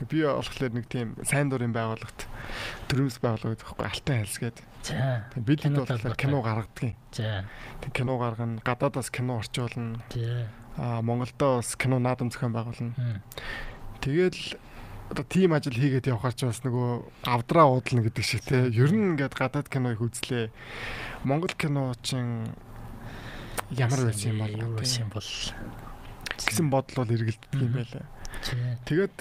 Би 0.00 0.22
болохоор 0.24 0.72
нэг 0.72 0.86
тийм 0.88 1.14
сайн 1.22 1.52
дурын 1.52 1.74
байгууллагт 1.74 2.26
төрөмс 2.88 3.20
байгууллагад 3.22 3.60
байхгүй 3.60 3.86
алтан 3.86 4.16
хайлс 4.22 4.38
гэдэг. 4.40 4.64
За. 4.82 5.28
Бид 5.36 5.62
хэд 5.62 5.78
болохоор 5.78 6.16
кино 6.16 6.42
гаргадаг 6.42 6.82
юм. 6.82 6.96
За. 7.12 7.44
Тэг 7.80 7.92
кино 7.92 8.18
гаргана, 8.18 8.60
гадаадаас 8.64 9.10
кино 9.10 9.38
орчуулна. 9.38 10.02
За. 10.10 10.48
Аа 10.76 11.02
Монголдоо 11.02 11.60
бас 11.60 11.76
кино 11.76 11.98
наадам 12.00 12.32
зохион 12.32 12.52
байгуулна. 12.56 13.22
Тэгэл 14.00 14.58
одоо 15.12 15.24
тим 15.28 15.52
ажил 15.52 15.76
хийгээд 15.76 16.08
явхаар 16.08 16.32
ч 16.32 16.48
бас 16.48 16.64
нөгөө 16.64 17.28
авдраа 17.28 17.68
уудлна 17.68 18.00
гэдэг 18.00 18.24
шиг 18.24 18.42
те. 18.48 18.72
Ер 18.72 18.90
нь 18.90 19.12
ингээд 19.12 19.36
гадаад 19.36 19.68
киног 19.68 20.00
үзлээ. 20.00 20.48
Монгол 21.28 21.52
кино 21.52 21.92
чинь 22.00 22.48
ямар 23.70 24.08
байсан 24.08 24.32
юм 24.32 24.40
бол 24.40 24.56
юу 24.56 24.72
байсан 24.72 25.12
бол 25.12 25.28
гэсэн 26.40 26.66
бодол 26.72 27.04
бол 27.04 27.12
эргэлддэг 27.12 27.60
юм 27.60 27.72
байлаа. 27.76 28.04
Тэгээд 28.88 29.16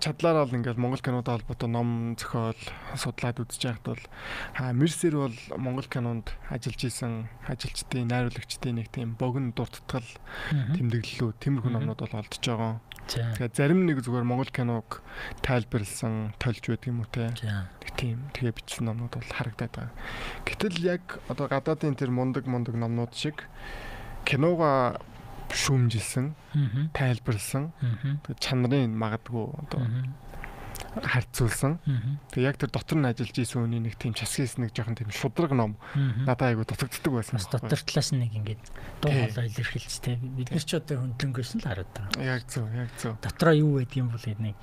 чадлаараа 0.00 0.44
бол 0.44 0.56
ингээд 0.60 0.78
Монгол 0.80 1.00
кинотой 1.00 1.40
холбоотой 1.40 1.68
ном 1.68 2.16
зохиол 2.18 2.60
судлаад 2.96 3.40
үзэж 3.40 3.62
байхад 3.64 3.86
бол 3.96 4.02
Мерсер 4.76 5.14
бол 5.16 5.36
Монгол 5.56 5.88
кинонд 5.88 6.32
ажиллаж 6.52 6.82
исэн 6.84 7.28
ажилчдын 7.48 8.08
найруулагчдын 8.08 8.76
нэг 8.76 8.92
тийм 8.92 9.16
богино 9.16 9.52
дуртгал 9.56 10.04
тэмдэглэлүүд 10.52 11.36
тиймэрхүү 11.40 11.72
номнууд 11.72 12.00
бол 12.04 12.18
олдож 12.20 12.44
байгаа. 12.44 12.80
Тэгээд 13.10 13.56
зарим 13.56 13.88
нэг 13.88 14.04
зүгээр 14.04 14.22
Монгол 14.28 14.52
киног 14.52 15.02
тайлбарлсан 15.42 16.36
тольж 16.38 16.62
байдаг 16.68 16.88
юм 16.92 17.02
уу 17.02 17.10
те. 17.10 17.32
Тийм 17.96 18.30
тэгээ 18.36 18.54
бичсэн 18.54 18.86
номнууд 18.86 19.16
бол 19.16 19.34
харагдаад 19.34 19.72
байгаа. 19.74 19.94
Гэтэл 20.46 20.78
яг 20.84 21.18
одоо 21.26 21.48
гадаадын 21.50 21.98
тэр 21.98 22.14
мундаг 22.14 22.46
мундаг 22.46 22.76
номнууд 22.76 23.16
шиг 23.16 23.50
кинога 24.22 25.00
шүүмжилсэн, 25.54 26.34
тайлбарлсан. 26.94 27.72
Чанарын 28.38 28.94
магадгүй 28.96 29.46
одоо 29.66 29.86
харьцуулсан. 30.98 31.78
Тэгээ 32.34 32.50
яг 32.50 32.56
тэр 32.58 32.70
дотор 32.74 32.98
нь 32.98 33.06
ажиллаж 33.06 33.36
исэн 33.38 33.62
үний 33.62 33.78
нэг 33.78 33.94
тийм 33.94 34.14
часгээс 34.14 34.58
нэг 34.58 34.74
жоохон 34.74 34.98
тийм 34.98 35.10
шудраг 35.14 35.54
ном 35.54 35.78
надад 36.26 36.50
айгу 36.50 36.66
дутагддаг 36.66 37.12
байсан. 37.14 37.38
Дотор 37.38 37.78
талаас 37.78 38.10
нэг 38.10 38.34
ингээд 38.34 38.64
дуу 38.98 39.12
хоолой 39.14 39.46
илэрхийлж 39.54 39.96
тэ 40.02 40.18
бид 40.18 40.50
нар 40.50 40.64
ч 40.66 40.70
одоо 40.74 40.98
хөндлөнгөөс 40.98 41.50
нь 41.54 41.62
л 41.62 41.68
хараад 41.70 41.90
байгаа. 41.94 42.26
Яг 42.26 42.42
зөв, 42.50 42.66
яг 42.74 42.90
зөв. 42.98 43.14
Дотроо 43.22 43.54
юу 43.54 43.78
байдаг 43.78 43.98
юм 44.02 44.10
бол 44.10 44.26
энийг 44.26 44.58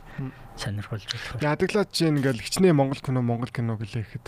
сонирхолж 0.59 1.07
болох. 1.07 1.39
Ядаглаад 1.39 1.89
чинь 1.95 2.19
ингээл 2.19 2.43
хичнээн 2.43 2.75
Монгол 2.75 2.99
кино, 2.99 3.23
Монгол 3.23 3.51
кино 3.53 3.79
гэлээхэд 3.79 4.27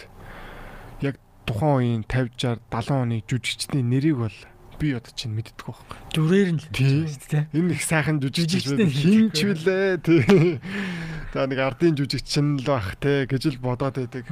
яг 1.03 1.19
тухайн 1.43 1.99
үеийн 1.99 2.03
50 2.07 2.63
60 2.63 2.63
70 2.71 2.95
оны 2.95 3.17
жүжигчдийн 3.27 3.87
нэрийг 3.91 4.17
бол 4.23 4.37
би 4.79 4.95
одоо 4.95 5.11
чинь 5.11 5.35
мэддэг 5.35 5.59
байхгүй. 5.59 5.97
Дүрээр 6.15 6.49
нь 6.55 6.61
л 6.63 6.67
тийм 6.71 7.03
энэ 7.51 7.75
их 7.75 7.83
сайхан 7.83 8.23
жүжигч 8.23 8.63
хин 8.87 9.27
ч 9.35 9.51
вүлээ 9.51 9.99
тий. 9.99 10.63
За 11.35 11.45
нэг 11.45 11.59
ардын 11.59 11.99
жүжигч 11.99 12.39
нь 12.39 12.63
л 12.63 12.65
бах 12.65 12.95
те 12.97 13.27
гэж 13.27 13.59
л 13.59 13.59
бодоод 13.59 13.99
байдаг. 13.99 14.25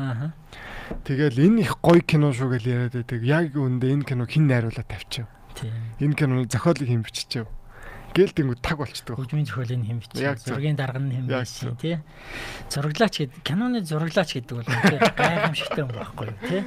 Тэгэл 1.04 1.38
энэ 1.44 1.68
их 1.68 1.76
гоё 1.84 2.00
кино 2.00 2.32
шүү 2.32 2.56
гэж 2.56 2.64
яриад 2.64 2.96
байдаг. 2.96 3.20
Яг 3.28 3.60
үндэ 3.60 3.92
энэ 3.92 4.08
кино 4.08 4.24
хин 4.24 4.48
найруулаад 4.48 4.88
тавьчих. 4.88 5.28
Тийм. 5.54 5.76
Энэ 6.00 6.16
киноны 6.16 6.48
зохиолыг 6.48 6.88
хэн 6.88 7.04
биччихв. 7.04 7.52
Гээл 8.16 8.34
тэнгүү 8.34 8.58
таг 8.64 8.80
болчдөг. 8.80 9.20
Хөгжмийн 9.20 9.46
зохиолыг 9.46 9.84
хэн 9.84 10.00
бичив. 10.00 10.40
Зургийн 10.48 10.80
дарга 10.80 11.04
нь 11.04 11.12
хэн 11.12 11.28
бичив 11.28 11.76
тий. 11.78 12.00
Зураглаач 12.72 13.20
гэдэг 13.20 13.44
киноны 13.44 13.84
зураглаач 13.84 14.32
гэдэг 14.32 14.56
бол 14.58 14.66
гайхамшигтай 14.66 15.84
юм 15.84 15.92
байхгүй 15.92 16.32
юу 16.32 16.40
тий. 16.48 16.62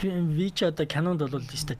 Би 0.00 0.48
ч 0.54 0.70
одоо 0.70 0.86
кинонд 0.86 1.20
бол 1.26 1.42
өстой 1.42 1.76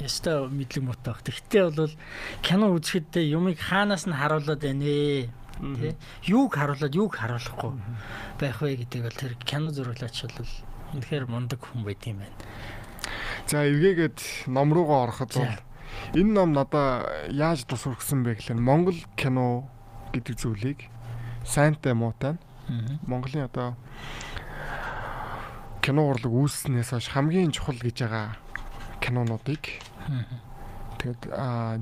ястай 0.00 0.48
мэдлэг 0.48 0.82
муутай 0.84 1.14
баг. 1.14 1.22
Тэгтээ 1.22 1.64
бол 1.70 1.94
кино 2.42 2.74
үзэхэд 2.74 3.14
юмыг 3.20 3.58
хаанаас 3.60 4.06
нь 4.08 4.16
харуулад 4.16 4.60
байна 4.60 4.84
ээ. 4.84 5.30
Тэ? 5.54 5.94
Юуг 6.26 6.54
харуулад 6.58 6.94
юуг 6.94 7.14
харуулахгүй 7.14 7.72
байх 8.40 8.58
вэ 8.58 8.82
гэдэг 8.82 9.00
бол 9.06 9.14
тэр 9.14 9.32
кино 9.46 9.70
зураглаач 9.70 10.26
бол 10.34 10.50
үнэхээр 10.98 11.30
мундаг 11.30 11.62
хүн 11.62 11.86
байт 11.86 12.02
юм 12.10 12.26
байна. 12.26 12.38
За 13.46 13.62
эргээгээд 13.62 14.50
ном 14.50 14.74
руугаа 14.74 15.06
ороход 15.06 15.30
бол 15.38 15.54
энэ 16.18 16.32
ном 16.32 16.50
надаа 16.50 17.30
яаж 17.30 17.62
тус 17.68 17.86
хүргэсэн 17.86 18.26
бэ 18.26 18.34
гэхээр 18.40 18.58
Монгол 18.58 18.98
кино 19.14 19.70
гэдэг 20.10 20.34
зүйлийг 20.34 20.80
сайнтай 21.46 21.94
муутай 21.94 22.34
Монголын 23.06 23.44
одоо 23.44 23.76
кино 25.84 26.08
урлаг 26.08 26.32
үүснээс 26.32 26.96
хойш 26.96 27.12
хамгийн 27.12 27.52
чухал 27.52 27.76
гэж 27.76 28.08
байгаа 28.08 28.40
кинонуудыг. 29.04 29.62
Тэгээд 30.96 31.22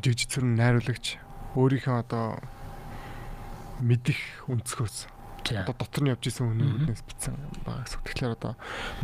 жигжид 0.03 0.31
сүрэн 0.35 0.59
найруулагч 0.59 1.23
өөрийнхөө 1.55 1.97
одоо 2.03 2.43
мэдих 3.79 4.19
өнцгөөс 4.51 5.07
одоо 5.43 5.75
дотор 5.79 6.03
нь 6.03 6.11
явж 6.11 6.25
исэн 6.27 6.55
үднээс 6.55 7.03
бичсэн 7.07 7.35
байгаа 7.67 7.87
гэсэн. 7.87 8.03
Тэгэхээр 8.03 8.35
одоо 8.35 8.53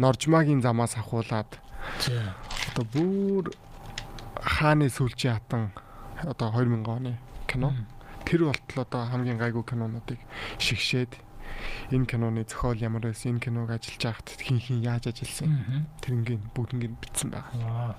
Норжмагийн 0.02 0.62
замаас 0.62 0.98
ахуулаад 0.98 1.50
одоо 2.74 2.84
бүр 2.90 3.54
хааны 4.38 4.90
сүлжээ 4.90 5.34
хатан 5.38 5.70
одоо 6.22 6.50
2000 6.54 6.86
оны 6.86 7.12
кино. 7.46 7.74
Тэр 8.26 8.50
болтол 8.50 8.82
одоо 8.82 9.02
хамгийн 9.06 9.38
гайгүй 9.38 9.64
кинонуудыг 9.66 10.18
шигшээд 10.58 11.14
энэ 11.90 12.06
киноны 12.06 12.44
зохиол 12.44 12.78
ямар 12.78 13.02
байсан 13.08 13.36
энэ 13.36 13.44
киног 13.44 13.70
ажиллаж 13.70 14.02
байхад 14.02 14.28
хин 14.38 14.58
хин 14.60 14.82
яаж 14.82 15.10
ажилласан 15.10 15.86
тэрнгийн 16.00 16.42
бүгднийг 16.54 16.94
бичсэн 17.00 17.30
байгаа. 17.32 17.96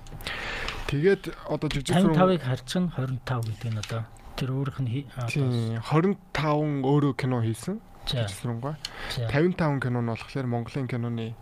Тэгээд 0.88 1.22
одоо 1.48 1.68
жижиг 1.70 1.96
зураг 1.96 2.16
55-ыг 2.16 2.42
харьцан 2.42 2.84
25 2.96 3.48
гэдэг 3.50 3.70
нь 3.70 3.80
одоо 3.80 4.02
тэр 4.36 4.50
өөрөх 4.56 4.78
нь 4.80 4.90
25 5.12 5.80
өөрөө 5.84 7.12
кино 7.14 7.44
хийсэн. 7.44 7.80
За. 8.08 8.26
55 8.26 9.80
кино 9.84 10.00
нь 10.00 10.10
болохоор 10.10 10.46
Монголын 10.46 10.88
киноны 10.88 11.34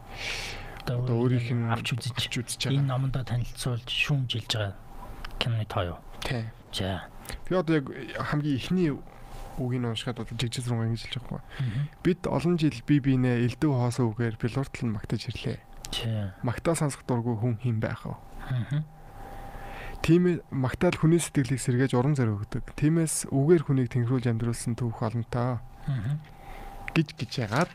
одоо 0.85 1.16
өөрийнх 1.22 1.52
нь 1.52 1.64
авч 1.70 1.94
үзэж 1.94 2.33
үзэж 2.42 2.61
энэ 2.68 2.83
байгаа. 2.83 2.90
номондоо 2.92 3.24
танилцуулж 3.24 3.88
шүүмжилж 3.88 4.50
байгаа 4.52 4.74
киноны 5.38 5.66
тоо 5.68 5.83
юу? 5.94 5.98
Тий. 6.24 6.50
За. 6.72 7.07
Би 7.48 7.54
одоо 7.54 7.81
яг 7.81 7.87
хамгийн 8.18 8.57
ихний 8.57 8.90
нь 9.66 9.86
уншихад 9.90 10.22
одоо 10.22 10.34
жижигсрунгаа 10.38 10.86
ингэж 10.86 11.02
хэлж 11.10 11.16
байгаа 11.26 11.42
юм. 11.42 11.88
Бид 12.06 12.20
олон 12.30 12.54
жил 12.58 12.78
бие 12.86 13.00
биенээ 13.02 13.42
элдв 13.50 13.74
хоосоо 13.74 14.14
үгээр 14.14 14.36
билууртал 14.38 14.84
нь 14.86 14.94
магтаж 14.94 15.22
ирлээ. 15.34 15.58
Магтаа 16.46 16.74
сонсох 16.78 17.02
дургүй 17.08 17.34
хүн 17.34 17.56
хэн 17.58 17.80
байх? 17.82 18.06
Аа. 18.06 18.84
Тийм 20.04 20.38
магтаал 20.54 20.94
хүний 20.94 21.18
сэтгэлийг 21.18 21.58
сэргээж 21.58 21.92
урам 21.98 22.14
зориг 22.14 22.38
өгдөг. 22.46 22.64
Тиймээс 22.78 23.26
үгээр 23.34 23.62
хүнийг 23.66 23.88
тэнхрүүлж 23.90 24.30
амьдруулсан 24.30 24.78
түүх 24.78 25.02
олонтоо 25.02 25.58
Аа. 25.88 26.20
гэж 26.94 27.16
гэж 27.18 27.30
яагаад 27.48 27.74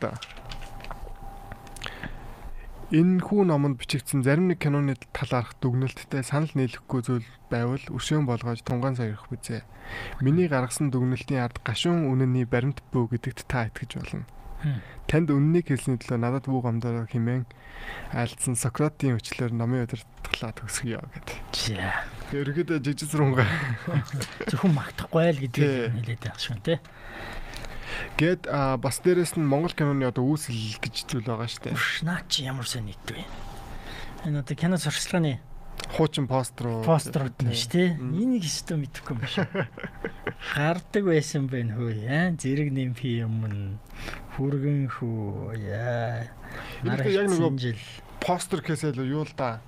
Энэ 2.92 3.24
хүү 3.24 3.48
номонд 3.48 3.80
бичигдсэн 3.80 4.20
зарим 4.20 4.52
нэг 4.52 4.60
киноны 4.60 4.92
талаарх 5.16 5.56
дүгнэлттэй 5.64 6.20
санал 6.20 6.52
нийлэхгүй 6.52 7.00
зүйл 7.00 7.28
байвал 7.48 7.80
өршөөн 7.80 8.28
болгож 8.28 8.60
тунгаан 8.60 9.00
саярах 9.00 9.24
үзье. 9.32 9.64
Миний 10.20 10.52
гаргасан 10.52 10.92
дүгнэлтийн 10.92 11.48
ард 11.48 11.64
гашуун 11.64 12.12
үнэний 12.12 12.44
баримт 12.44 12.84
бүү 12.92 13.16
гэдэгт 13.16 13.48
та 13.48 13.72
итгэж 13.72 13.96
болно. 13.96 14.28
Танд 15.08 15.28
үннийг 15.32 15.68
хэлсний 15.72 15.96
төлөө 15.96 16.20
надад 16.20 16.44
бүү 16.44 16.60
гомдоо 16.60 17.08
химэн 17.08 17.48
айлдсан 18.12 18.56
Сократийн 18.56 19.16
өчлөөр 19.16 19.52
номын 19.52 19.84
удирдлагаа 19.84 20.52
төгсгөё 20.56 21.00
гэдэг. 21.04 21.36
За. 21.52 22.04
Ерөөдөө 22.32 22.80
жижигсрунгаа 22.80 23.48
Зөвхөн 24.48 24.72
магтахгүй 24.72 25.24
л 25.32 25.40
гэдгийг 25.44 25.92
хэлээд 26.00 26.20
байгаа 26.24 26.40
шүү 26.40 26.60
тий. 26.64 26.78
Гэт 28.14 28.46
а, 28.46 28.76
бас 28.78 29.02
дээрэс 29.02 29.34
нь 29.34 29.42
Монгол 29.42 29.74
киноны 29.74 30.06
одоо 30.06 30.22
үүсэл 30.22 30.78
гэж 30.78 31.10
зүйл 31.10 31.26
байгаа 31.26 31.50
шүү 31.50 31.62
дээ. 31.66 31.74
Үш 31.74 32.06
наа 32.06 32.22
чи 32.30 32.46
ямар 32.46 32.62
сайн 32.62 32.86
нийтв 32.86 33.10
вэ? 33.10 33.26
Энэ 34.30 34.38
одоо 34.46 34.54
кино 34.54 34.78
сурчлагын 34.78 35.42
Хуучин 35.98 36.30
постэр 36.30 36.78
уу? 36.78 36.86
постерууд 36.86 37.34
нь 37.42 37.50
шүү. 37.50 37.98
Мм. 37.98 38.14
Энийг 38.38 38.46
өстө 38.46 38.78
мэдэхгүй 38.78 39.18
юм 39.18 39.26
шиг. 39.26 39.50
Гардаг 40.54 41.02
байсан 41.10 41.50
байна 41.50 41.74
хөө 41.74 41.90
яа. 42.06 42.30
Зэрэг 42.38 42.70
нэмпи 42.70 43.18
юм 43.26 43.42
нь 43.50 43.78
хүргэн 44.38 44.86
хүү 44.94 45.58
яа. 45.66 46.30
Энэ 46.80 46.86
Нар 46.86 47.02
дээр 47.02 47.26
яг 47.26 47.26
нөгөө 47.34 47.50
яг 47.50 47.58
жил 47.58 47.82
постэр 48.22 48.62
гэхээсээ 48.62 48.94
л 48.94 49.10
юу 49.10 49.26
л 49.26 49.34
да. 49.34 49.58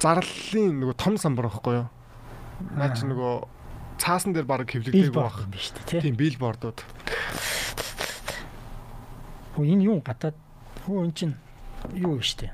Зарлалын 0.00 0.80
нөгөө 0.80 0.96
том 0.96 1.20
самбар 1.20 1.52
байхгүй 1.52 1.84
юу? 1.84 1.88
Наа 2.72 2.96
чи 2.96 3.04
Аа. 3.04 3.12
нөгөө 3.12 3.34
цаасан 3.98 4.32
дээр 4.32 4.46
баг 4.46 4.64
бил 4.66 4.82
хэвлэгдээг 4.82 5.12
баг 5.14 5.32
баг. 5.32 5.44
юм 5.44 5.50
биш 5.52 5.72
үү 5.72 5.84
тий. 5.88 6.00
Тийм 6.00 6.16
билбордууд. 6.16 6.78
Хөө 9.56 9.64
энэ 9.66 9.84
юу 9.88 9.98
гадаад 10.04 10.36
хөө 10.84 11.04
эн 11.08 11.12
чин 11.16 11.32
юу 11.96 12.20
вэ 12.20 12.24
штэ. 12.24 12.52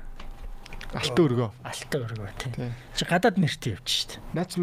Алтан 0.93 1.25
өргөө. 1.25 1.49
Алтан 1.65 2.01
өргөө 2.07 2.31
тий. 2.39 2.51
Тий. 2.55 2.71
Чи 2.95 3.03
гадаад 3.05 3.35
нэртэй 3.41 3.73
явж 3.75 3.87
штэ. 3.89 4.19
Наа 4.33 4.45
чи 4.47 4.61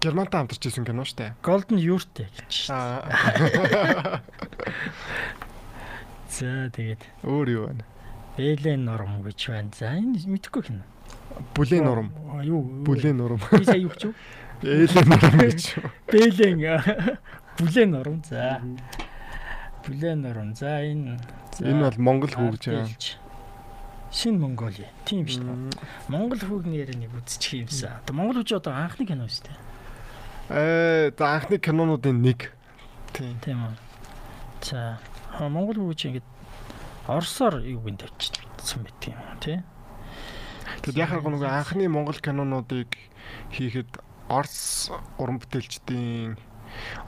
Германтай 0.00 0.38
хамтарч 0.40 0.62
ирсэн 0.70 0.86
кино 0.86 1.02
штэ. 1.04 1.34
Golden 1.42 1.76
Yurt 1.82 2.14
гэж 2.14 2.48
штэ. 2.48 2.72
За 6.30 6.70
тэгээд 6.70 7.02
Өөр 7.26 7.48
юу 7.50 7.64
вэ? 7.74 7.82
Бэлэн 8.38 8.86
нурам 8.86 9.20
гэж 9.26 9.50
байна. 9.50 9.74
За 9.74 9.90
энэ 9.98 10.22
мэдэхгүй 10.30 10.62
кино. 10.62 10.86
Бүлээн. 11.58 11.86
Оо, 11.90 12.40
Юу? 12.46 12.62
Бүлээн 12.86 13.18
нурам. 13.18 13.42
Би 13.50 13.64
сая 13.66 13.82
юу 13.82 13.90
гэж 13.90 14.02
юу? 14.08 14.14
Нурам 14.62 15.38
гэж. 15.40 15.74
Бэлэн 16.10 16.58
бүлээн 17.60 17.90
нурам. 17.92 18.22
За. 18.24 18.60
Бүлээн 19.84 20.20
нурам. 20.24 20.54
За 20.54 20.80
энэ 20.80 21.20
Энэ 21.60 21.84
бол 21.84 21.98
Монгол 22.00 22.32
хүү 22.32 22.50
гэж 22.56 22.64
байгаа. 22.72 22.88
Шин 24.10 24.40
Монголи. 24.40 24.88
Тийм 25.04 25.28
шүү 25.28 25.44
дээ. 25.44 25.80
Монгол 26.08 26.40
хүүг 26.40 26.64
нэр 26.66 26.96
нэг 26.96 27.12
үзчих 27.14 27.68
юмсан. 27.68 28.00
Одоо 28.00 28.16
Монгол 28.16 28.40
хүүч 28.40 28.56
одоо 28.56 28.72
анхны 28.74 29.04
кино 29.06 29.28
шүү 29.28 29.44
дээ. 29.44 29.58
Э, 30.50 31.12
за 31.12 31.24
анхны 31.36 31.60
кинонуудын 31.60 32.16
нэг. 32.16 32.50
Тийм. 33.12 33.36
Тийм 33.44 33.60
үү. 33.60 33.74
За 34.64 34.98
Монгол 35.36 35.78
хүүч 35.84 36.00
ингэж 36.08 36.26
Оросоор 37.06 37.60
юу 37.60 37.84
гин 37.84 38.00
тавьчихсан 38.00 38.82
байт 38.82 39.04
юм 39.04 39.20
тий. 39.40 39.60
Тэгэд 40.80 40.96
яхаа 40.96 41.20
нэг 41.20 41.44
анхны 41.44 41.86
Монгол 41.92 42.18
кинонуудыг 42.18 42.96
хийхэд 43.52 44.00
Орос 44.30 44.94
уран 45.18 45.42
бүтээлчдийн 45.42 46.38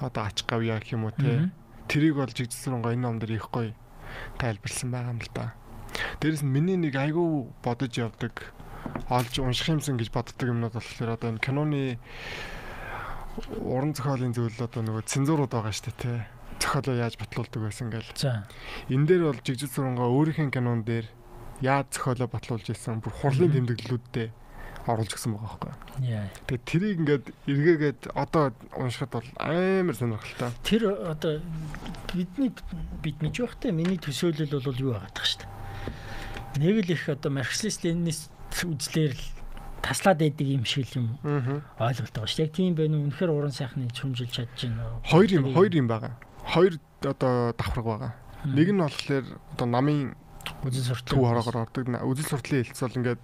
одоо 0.03 0.27
ач 0.27 0.43
гавьяа 0.43 0.83
гэх 0.83 0.99
юм 0.99 1.07
уу 1.07 1.15
те. 1.15 1.55
Тэрийг 1.87 2.19
бол 2.19 2.27
жигдсрэнгаа 2.27 2.99
энэ 2.99 3.07
ном 3.07 3.23
дээр 3.23 3.39
их 3.39 3.47
гоё 3.55 3.71
тайлбарлсан 4.43 4.91
байгаа 4.91 5.15
юм 5.15 5.23
л 5.23 5.31
да. 5.31 5.55
Дээрэс 6.19 6.43
нь 6.43 6.51
миний 6.51 6.75
нэг 6.75 6.99
айгүй 6.99 7.47
бодож 7.63 7.95
явдаг 7.95 8.51
олж 9.07 9.39
унших 9.39 9.71
юмсан 9.71 9.97
гэж 10.03 10.11
боддог 10.11 10.51
юмнууд 10.51 10.75
болохоор 10.75 11.15
одоо 11.15 11.31
энэ 11.31 11.45
киноны 11.45 12.03
уран 13.63 13.95
зохиолын 13.95 14.35
зүйл 14.35 14.59
одоо 14.59 14.83
нөгөө 14.83 15.07
цензурууд 15.07 15.53
байгаа 15.55 15.73
шүү 15.73 15.95
дээ 15.95 16.03
те. 16.03 16.27
Зохиолоо 16.59 16.97
яаж 17.07 17.15
батлуулдаг 17.23 17.61
байсан 17.63 17.89
гэл. 17.95 18.11
За. 18.19 18.51
Энэ 18.91 19.07
дээр 19.07 19.23
бол 19.31 19.41
жигдсрэнгаа 19.41 20.09
өөрийнх 20.11 20.43
нь 20.43 20.55
кинон 20.55 20.83
дээр 20.83 21.07
яаж 21.63 21.87
зохиолоо 21.95 22.29
батлуулж 22.29 22.67
ирсэн 22.67 22.99
бүр 22.99 23.15
хурлын 23.15 23.55
тэмдэглэлүүдтэй 23.55 24.29
оруулж 24.87 25.13
гисэн 25.15 25.35
байгаа 25.39 25.59
байхгүй. 25.63 25.73
Тэгээ 26.47 26.67
тэрийг 26.67 26.99
ингээд 27.03 27.27
эргээгээд 27.47 28.01
одоо 28.19 28.51
уншихад 28.75 29.13
бол 29.15 29.29
амар 29.39 29.95
сонирхолтой. 29.95 30.51
Тэр 30.67 30.83
одоо 31.07 31.39
бидний 32.11 32.51
бид 33.03 33.17
мэдж 33.23 33.37
байхтай 33.47 33.71
миний 33.71 33.99
төсөөлөл 33.99 34.59
бол 34.59 34.83
юу 34.83 34.93
байгаа 34.99 35.15
тах 35.15 35.27
шүү 35.27 35.47
дээ. 35.47 35.51
Нэг 36.63 36.77
л 36.83 36.93
их 36.93 37.09
одоо 37.09 37.31
марксист 37.31 37.87
ленинист 37.87 38.31
үзлэр 38.63 39.15
л 39.15 39.25
таслаад 39.83 40.19
байдаг 40.19 40.47
юм 40.47 40.65
шиг 40.67 40.91
юм 40.99 41.19
ойлголт 41.23 42.15
байгаа 42.15 42.31
шүү 42.31 42.39
дээ. 42.43 42.47
Яг 42.47 42.55
тийм 42.55 42.75
байх 42.75 42.91
нь 42.91 42.99
үнэхээр 43.07 43.31
уран 43.31 43.55
сайхны 43.55 43.91
чүмжилж 43.91 44.31
чадж 44.31 44.67
байна 44.67 44.83
уу? 44.87 45.03
Хоёр 45.07 45.31
юм, 45.31 45.45
хоёр 45.55 45.73
юм 45.75 45.87
байгаа. 45.87 46.15
Хоёр 46.43 46.75
одоо 47.03 47.55
давхарга 47.55 47.83
байгаа. 47.87 48.13
Нэг 48.47 48.69
нь 48.75 48.83
болохоор 48.83 49.27
одоо 49.55 49.67
намын 49.67 50.15
үзэл 50.67 50.95
суртал 50.95 51.19
төв 51.19 51.23
хороогоор 51.27 51.59
ордог. 51.67 51.87
Үзэл 51.87 52.31
суртлын 52.31 52.67
хэлц 52.67 52.81
бол 52.83 52.99
ингээд 52.99 53.23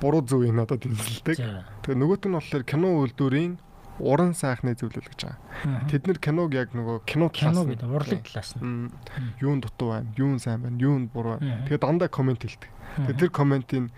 буруу 0.00 0.22
зөв 0.22 0.44
юм 0.44 0.56
надад 0.60 0.82
тэнцэлдэг. 0.84 1.36
За. 1.36 1.64
Тэгээ 1.84 1.98
нөгөөт 2.00 2.24
нь 2.28 2.34
болохоор 2.36 2.64
кино 2.64 2.88
үйлдвэрийн 3.00 3.54
уран 3.96 4.36
сайхны 4.36 4.76
зөвлөл 4.76 5.08
гэж 5.08 5.20
байгаа. 5.24 5.88
Тэд 5.88 6.04
нэр 6.04 6.18
киног 6.20 6.52
яг 6.52 6.76
нөгөө 6.76 7.08
кино 7.08 7.32
кино 7.32 7.64
талаас 7.64 7.64
нь 7.64 7.70
гэдэг 7.72 7.88
урлаг 7.88 8.20
талаас 8.28 8.50
нь. 8.56 8.60
Мм, 8.60 8.92
юунд 9.40 9.62
дутуу 9.64 9.88
байна, 9.96 10.12
юунд 10.20 10.40
сайн 10.44 10.60
байна, 10.60 10.76
юунд 10.76 11.08
буруу 11.16 11.40
байна. 11.40 11.64
Тэгээ 11.64 11.80
дандаа 11.80 12.08
комент 12.12 12.44
хэлдэг. 12.44 12.68
Тэгээ 13.08 13.20
тэр 13.24 13.30
комментийн 13.32 13.88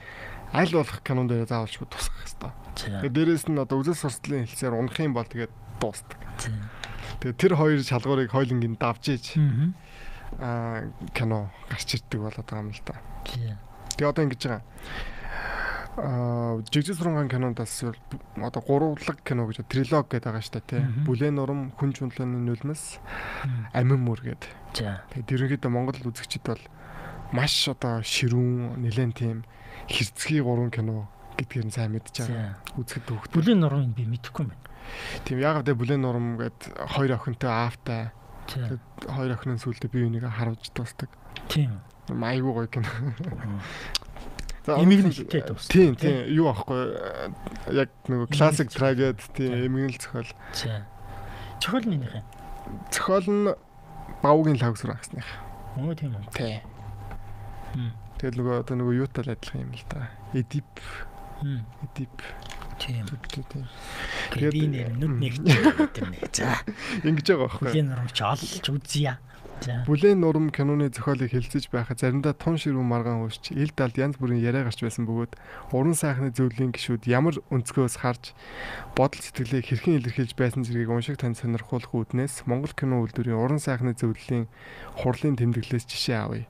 аль 0.54 0.70
болох 0.70 1.02
кинон 1.02 1.26
дээр 1.26 1.50
заавалчгүй 1.50 1.86
тусах 1.90 2.14
хэрэгтэй. 2.14 2.52
За. 2.78 3.02
Тэгээ 3.02 3.10
дээрэс 3.10 3.44
нь 3.50 3.58
одоо 3.58 3.82
үзэл 3.82 3.98
сурталын 3.98 4.46
хэлсээр 4.46 4.78
унах 4.78 4.98
юм 5.02 5.18
бол 5.18 5.26
тэгээд 5.26 5.50
дуустдаг. 5.82 6.18
Тэгээ 7.18 7.34
тэр 7.34 7.52
хоёр 7.58 7.82
шалгуурыг 7.82 8.30
хойлонгийн 8.30 8.78
давж 8.78 9.34
Мгм. 9.34 9.74
аа 10.38 10.86
кино 11.10 11.50
гарч 11.66 11.98
ирдэг 11.98 12.20
болоод 12.22 12.46
байгаа 12.46 12.62
юм 12.62 12.70
л 12.70 12.82
да. 12.86 12.94
Тэгээ 13.98 14.06
одоо 14.06 14.22
ингэж 14.30 14.42
байгаа. 14.46 14.62
Аа 15.98 16.62
жижиг 16.70 16.94
сурган 16.96 17.28
кинондас 17.28 17.82
бол 17.82 17.98
б- 18.10 18.46
одоо 18.46 18.62
гурвлаг 18.62 19.18
кино 19.26 19.46
гэж 19.50 19.66
трилог 19.66 20.06
гэдэг 20.06 20.30
байгаа 20.30 20.42
шүү 20.46 20.54
дээ 20.54 20.66
тий. 20.70 20.82
Бүлээн 21.04 21.34
нурам, 21.34 21.72
хүн 21.74 21.90
чунлын 21.92 22.46
Мм. 22.46 23.68
амин 23.74 24.00
мөр 24.06 24.20
гэд. 24.22 24.42
За. 24.78 25.02
Тэгээд 25.10 25.58
ерөнхийдөө 25.58 25.70
Монгол 25.74 25.98
үзэгчид 26.06 26.42
бол 26.46 26.62
маш 27.34 27.66
одоо 27.68 28.00
ширүүн 28.06 28.78
нэлен 28.78 29.12
тийм 29.12 29.42
хэрцгий 29.90 30.38
гурван 30.40 30.70
кино 30.70 31.10
гэдгээр 31.36 31.66
нь 31.66 31.74
сайн 31.74 31.92
мэдж 31.92 32.14
байгаа. 32.24 32.56
Үзэхэд 32.78 33.04
төвхт. 33.10 33.30
Бүлийн 33.34 33.58
нурмыг 33.58 33.92
би 33.98 34.06
мэдэхгүй 34.06 34.46
юм 34.46 34.54
байна. 34.54 34.66
Тийм 35.26 35.38
яг 35.42 35.66
тэ 35.66 35.74
бүлээн 35.74 36.00
нурам 36.02 36.38
гэд 36.38 36.78
хоёр 36.94 37.18
охинтой 37.18 37.50
аавтай. 37.50 38.10
За. 38.48 38.78
Хоёр 39.04 39.34
охины 39.36 39.58
сүултээ 39.58 39.90
бие 39.90 40.06
биенийг 40.08 40.24
харуулж 40.30 40.70
дуустдаг. 40.72 41.10
Тийм. 41.50 41.82
Майгуу 42.08 42.54
гоё 42.56 42.68
кино. 42.72 42.88
Өнөөдөр- 44.76 45.16
хитээ 45.16 45.42
дуустдаг, 45.48 45.72
Тийм, 45.72 45.92
тийм. 45.96 46.16
Юу 46.28 46.46
аахгүй 46.52 46.80
яг 47.72 47.88
нөгөө 48.04 48.28
классик 48.28 48.68
Эмийг 48.68 48.76
трагед 48.76 49.18
тийм 49.32 49.52
эмгэнэл 49.54 49.96
зохиол. 49.96 50.30
За. 50.52 50.84
Чохол 51.62 51.86
минийх 51.88 52.12
юм. 52.20 52.24
Зохиол 52.92 53.26
нь 53.32 53.54
Бавгийн 54.20 54.58
лавгсур 54.60 54.92
агсных. 54.92 55.24
Өө 55.78 55.94
тийм 55.96 56.12
үү. 56.12 56.28
Тий. 56.36 56.60
Тэгэл 58.18 58.38
нөгөө 58.42 58.54
одоо 58.66 58.74
нөгөө 58.76 58.94
юутай 58.98 59.22
л 59.24 59.32
адилхан 59.32 59.62
юм 59.62 59.72
л 59.78 59.84
да. 59.88 60.10
Эдип, 60.34 60.66
эдип 61.86 62.16
Тийм. 62.78 63.06
Тэгээд 63.06 64.54
би 64.54 64.62
нэр 64.70 64.90
нүд 64.94 65.10
Мм. 65.10 65.18
нэг 65.18 65.34
ч 65.34 65.50
гэдэг 65.50 66.04
нэ. 66.14 66.18
За. 66.30 66.62
Ингэж 67.02 67.26
байгаа 67.26 67.46
байхгүй. 67.46 67.66
Бүлийн 67.74 67.88
нурмч 67.90 68.18
олж 68.22 68.64
үзье. 68.70 69.18
Бүлээн 69.58 70.22
нурам 70.22 70.54
киноны 70.54 70.86
зохиолыг 70.88 71.34
хэлцэж 71.34 71.68
байхад 71.74 71.98
заримдаа 71.98 72.30
тун 72.32 72.54
ширүүн 72.54 72.86
маргаан 72.86 73.26
үүсч 73.26 73.50
ил 73.58 73.74
далд 73.74 73.98
янз 73.98 74.14
бүрийн 74.14 74.38
яриа 74.38 74.62
гарч 74.62 74.86
байсан 74.86 75.02
бөгөөд 75.10 75.34
уран 75.74 75.98
сайхны 75.98 76.30
зөвлөлийн 76.30 76.70
гişүүд 76.70 77.10
ямар 77.10 77.42
өнцгөөс 77.50 77.98
харж 77.98 78.38
бодол 78.94 79.18
сэтгэлээ 79.18 79.66
хэрхэн 79.66 79.98
илэрхийлж 79.98 80.32
байсан 80.38 80.62
зэргийг 80.62 80.94
уншиг 80.94 81.18
тань 81.18 81.34
сонирхуулах 81.34 81.90
үүднээс 81.90 82.46
Монгол 82.46 82.70
кино 82.70 83.02
үйлдвэрийн 83.02 83.34
уран 83.34 83.58
сайхны 83.58 83.98
зөвлөлийн 83.98 84.46
хурлын 85.02 85.34
тэмдэглэлээс 85.34 85.90
жишээ 85.90 86.18
авъя. 86.22 86.46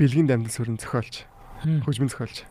Бэлгийн 0.00 0.26
дамжин 0.26 0.48
сүрэн 0.48 0.80
зохиолч. 0.80 1.28
Хөгжмөн 1.60 2.08
зохиолч. 2.08 2.48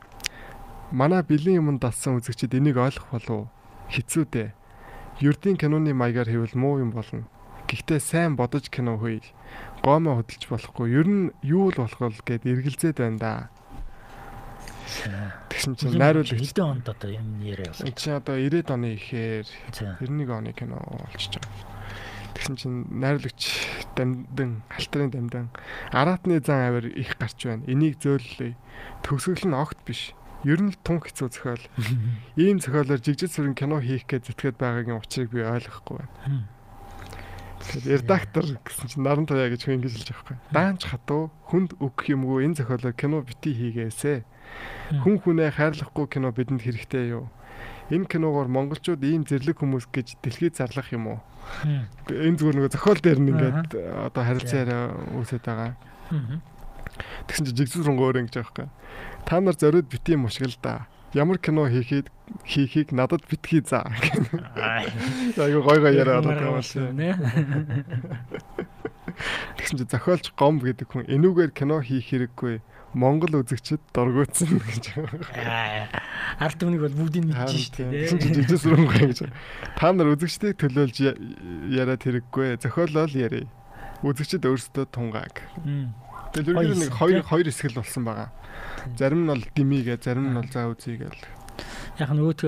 Манай 0.93 1.25
бэлгийн 1.25 1.65
юмд 1.65 1.81
дассан 1.81 2.21
үзэгчид 2.21 2.53
энийг 2.53 2.77
ойлгох 2.77 3.09
болов 3.09 3.49
хэцүү 3.89 4.23
дээ. 4.29 4.53
Ердийн 5.25 5.57
киноны 5.57 5.97
маягаар 5.97 6.29
хэвэл 6.29 6.53
муу 6.53 6.77
юм 6.77 6.93
болно. 6.93 7.25
Гэхдээ 7.75 7.99
сайн 7.99 8.39
бодож 8.39 8.71
кино 8.71 8.95
хөөе. 8.95 9.19
Гомоо 9.83 10.23
хөдөлж 10.23 10.47
болохгүй. 10.47 10.95
Ер 10.95 11.07
нь 11.11 11.23
юу 11.43 11.75
л 11.75 11.83
болох 11.83 11.99
вэ 11.99 12.23
гэд 12.23 12.47
эргэлзээд 12.47 13.03
байна 13.03 13.19
да. 13.19 13.33
Тэгсэн 15.51 15.75
чинь 15.75 15.99
найруулагч 15.99 16.55
хэдэн 16.55 16.71
онд 16.71 16.87
одоо 16.87 17.11
юм 17.11 17.43
яриа 17.43 17.67
болсон. 17.67 17.91
Чи 17.91 18.15
одоо 18.15 18.39
90-ад 18.39 18.71
оны 18.71 18.95
ихээр 18.95 19.43
91 19.75 20.31
оны 20.31 20.55
кино 20.55 20.79
болчихж 20.79 21.35
байгаа. 21.43 21.67
Тэгсэн 22.39 22.55
чинь 22.55 22.79
найруулагч 22.95 23.43
дамдан 23.99 24.63
алтрын 24.71 25.11
дамдан 25.11 25.45
араатны 25.91 26.39
зан 26.39 26.71
авир 26.71 26.87
их 26.95 27.19
гарч 27.19 27.43
байна. 27.43 27.67
Энийг 27.67 27.99
зөөллөе. 27.99 28.55
Төгсгөл 29.03 29.51
нь 29.51 29.57
огт 29.57 29.83
биш 29.83 30.15
ер 30.47 30.61
нь 30.63 30.71
тун 30.85 31.01
хэцүү 31.03 31.27
зохиол. 31.27 31.65
Ийм 32.39 32.63
зохиолоор 32.63 33.01
жигжид 33.01 33.33
сүрэн 33.35 33.57
кино 33.57 33.81
хийх 33.81 34.05
гэж 34.07 34.31
зүтгээд 34.31 34.61
байгаагийн 34.61 35.01
учрыг 35.01 35.33
би 35.33 35.41
ойлгохгүй 35.43 35.99
байна. 35.99 36.47
Тэгэхээр 37.65 38.05
редактор 38.05 38.45
гэсэн 38.61 38.87
чинь 38.87 39.03
наран 39.03 39.25
туяа 39.25 39.49
гэж 39.49 39.65
хүн 39.65 39.81
ингэж 39.81 39.93
хэлж 39.97 40.09
байгаа 40.13 40.21
байхгүй. 40.21 40.37
Даанч 40.53 40.81
хатуу 40.85 41.23
хүнд 41.49 41.71
өгөх 41.81 42.05
юмгүй 42.13 42.45
энэ 42.45 42.57
зохиолоор 42.61 42.93
кино 42.93 43.25
бити 43.25 43.51
хийгээсэ. 43.57 44.23
Хүн 45.01 45.15
хүнээ 45.25 45.49
хайрлахгүй 45.57 46.05
кино 46.05 46.29
бидэнд 46.29 46.61
хэрэгтэй 46.61 47.17
юу? 47.17 47.27
Энэ 47.89 48.09
киногоор 48.09 48.49
монголчууд 48.49 49.01
ийм 49.01 49.25
зэрлэг 49.25 49.61
хүмүүс 49.61 49.89
гэж 49.89 50.21
дэлхийд 50.21 50.57
зарлах 50.57 50.93
юм 50.93 51.17
уу? 51.17 51.19
Энэ 52.09 52.37
зүгээр 52.37 52.57
нэг 52.57 52.73
зохиол 52.73 53.01
дээр 53.01 53.19
нь 53.21 53.29
ингээд 53.33 53.73
одоо 54.09 54.23
харилцаа 54.25 54.93
үүсэт 55.17 55.45
байгаа. 55.45 55.77
Тэгсэн 57.29 57.45
чинь 57.49 57.57
жигсүүрэн 57.61 57.97
гоор 57.97 58.21
ингэж 58.21 58.33
байгаа 58.41 58.45
байхгүй. 58.49 58.67
Та 59.25 59.41
нар 59.41 59.57
зориуд 59.57 59.89
бити 59.89 60.17
юм 60.17 60.25
ушгил 60.25 60.55
да. 60.61 60.89
Ямар 61.15 61.39
кино 61.39 61.63
хийхийг 61.71 62.11
хийхийг 62.43 62.91
надад 62.91 63.23
битгий 63.31 63.63
заа. 63.63 63.87
Айгу 65.39 65.63
гой 65.63 65.79
гой 65.79 65.95
яриад 65.95 66.27
байгаа 66.27 66.59
юм 66.59 66.91
нэ. 66.99 67.15
Тэгсэн 69.55 69.79
чинь 69.79 69.87
зохиолч 69.87 70.35
гом 70.35 70.59
гэдэг 70.59 70.91
хүн 70.91 71.07
энүүгээр 71.07 71.55
кино 71.55 71.79
хийх 71.79 72.11
хэрэггүй. 72.11 72.59
Монгол 72.91 73.39
үзэгчд 73.39 73.79
дургуутсан 73.95 74.59
гэж. 74.59 74.85
Ард 76.39 76.57
түмнийг 76.59 76.83
бол 76.83 76.99
бүгдийг 76.99 77.31
мэдчихэж 77.31 77.63
шүү 77.63 77.75
дээ. 77.79 78.11
Тэгсэн 78.11 78.19
чинь 78.19 78.35
жижигсрэн 78.35 78.83
гой 78.83 79.03
гэж. 79.15 79.19
Та 79.79 79.95
нар 79.95 80.11
үзэгчдийг 80.15 80.59
төлөөлж 80.59 80.97
яриад 81.71 82.03
хэрэггүй. 82.03 82.59
Зохиолол 82.59 83.15
ярий. 83.15 83.47
Үзэгчд 84.03 84.43
өөрсдөө 84.43 84.91
тунгааг. 84.91 85.47
Нь 85.63 85.95
нэг 86.43 86.91
хоёр 86.91 87.23
хоёр 87.23 87.47
хэсгэл 87.47 87.79
болсон 87.79 88.03
байгаа. 88.03 88.29
Зарим 88.93 89.25
нь 89.25 89.29
бол 89.33 89.43
димигээ, 89.55 89.97
зарим 89.97 90.29
нь 90.29 90.37
бол 90.37 90.49
заа 90.53 90.69
үзье 90.69 91.01
гэл. 91.01 91.21
Яг 91.97 92.09
нь 92.13 92.21
өөт 92.21 92.41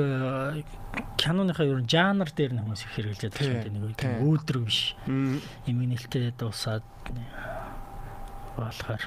киноныхаа 1.18 1.66
ер 1.66 1.82
нь 1.82 1.90
жанр 1.90 2.30
дээр 2.30 2.54
нь 2.54 2.62
хүмүүс 2.62 2.86
их 2.86 2.94
хэрэглэж 2.94 3.22
байгаа 3.34 3.68
юм 3.68 3.82
нэг 3.82 3.98
тийм 3.98 4.22
үүлдрэг 4.22 4.64
биш. 4.66 4.94
Имийг 5.08 5.90
нэлтэй 5.98 6.34
дуусаад 6.38 6.86
болохоор 8.58 9.04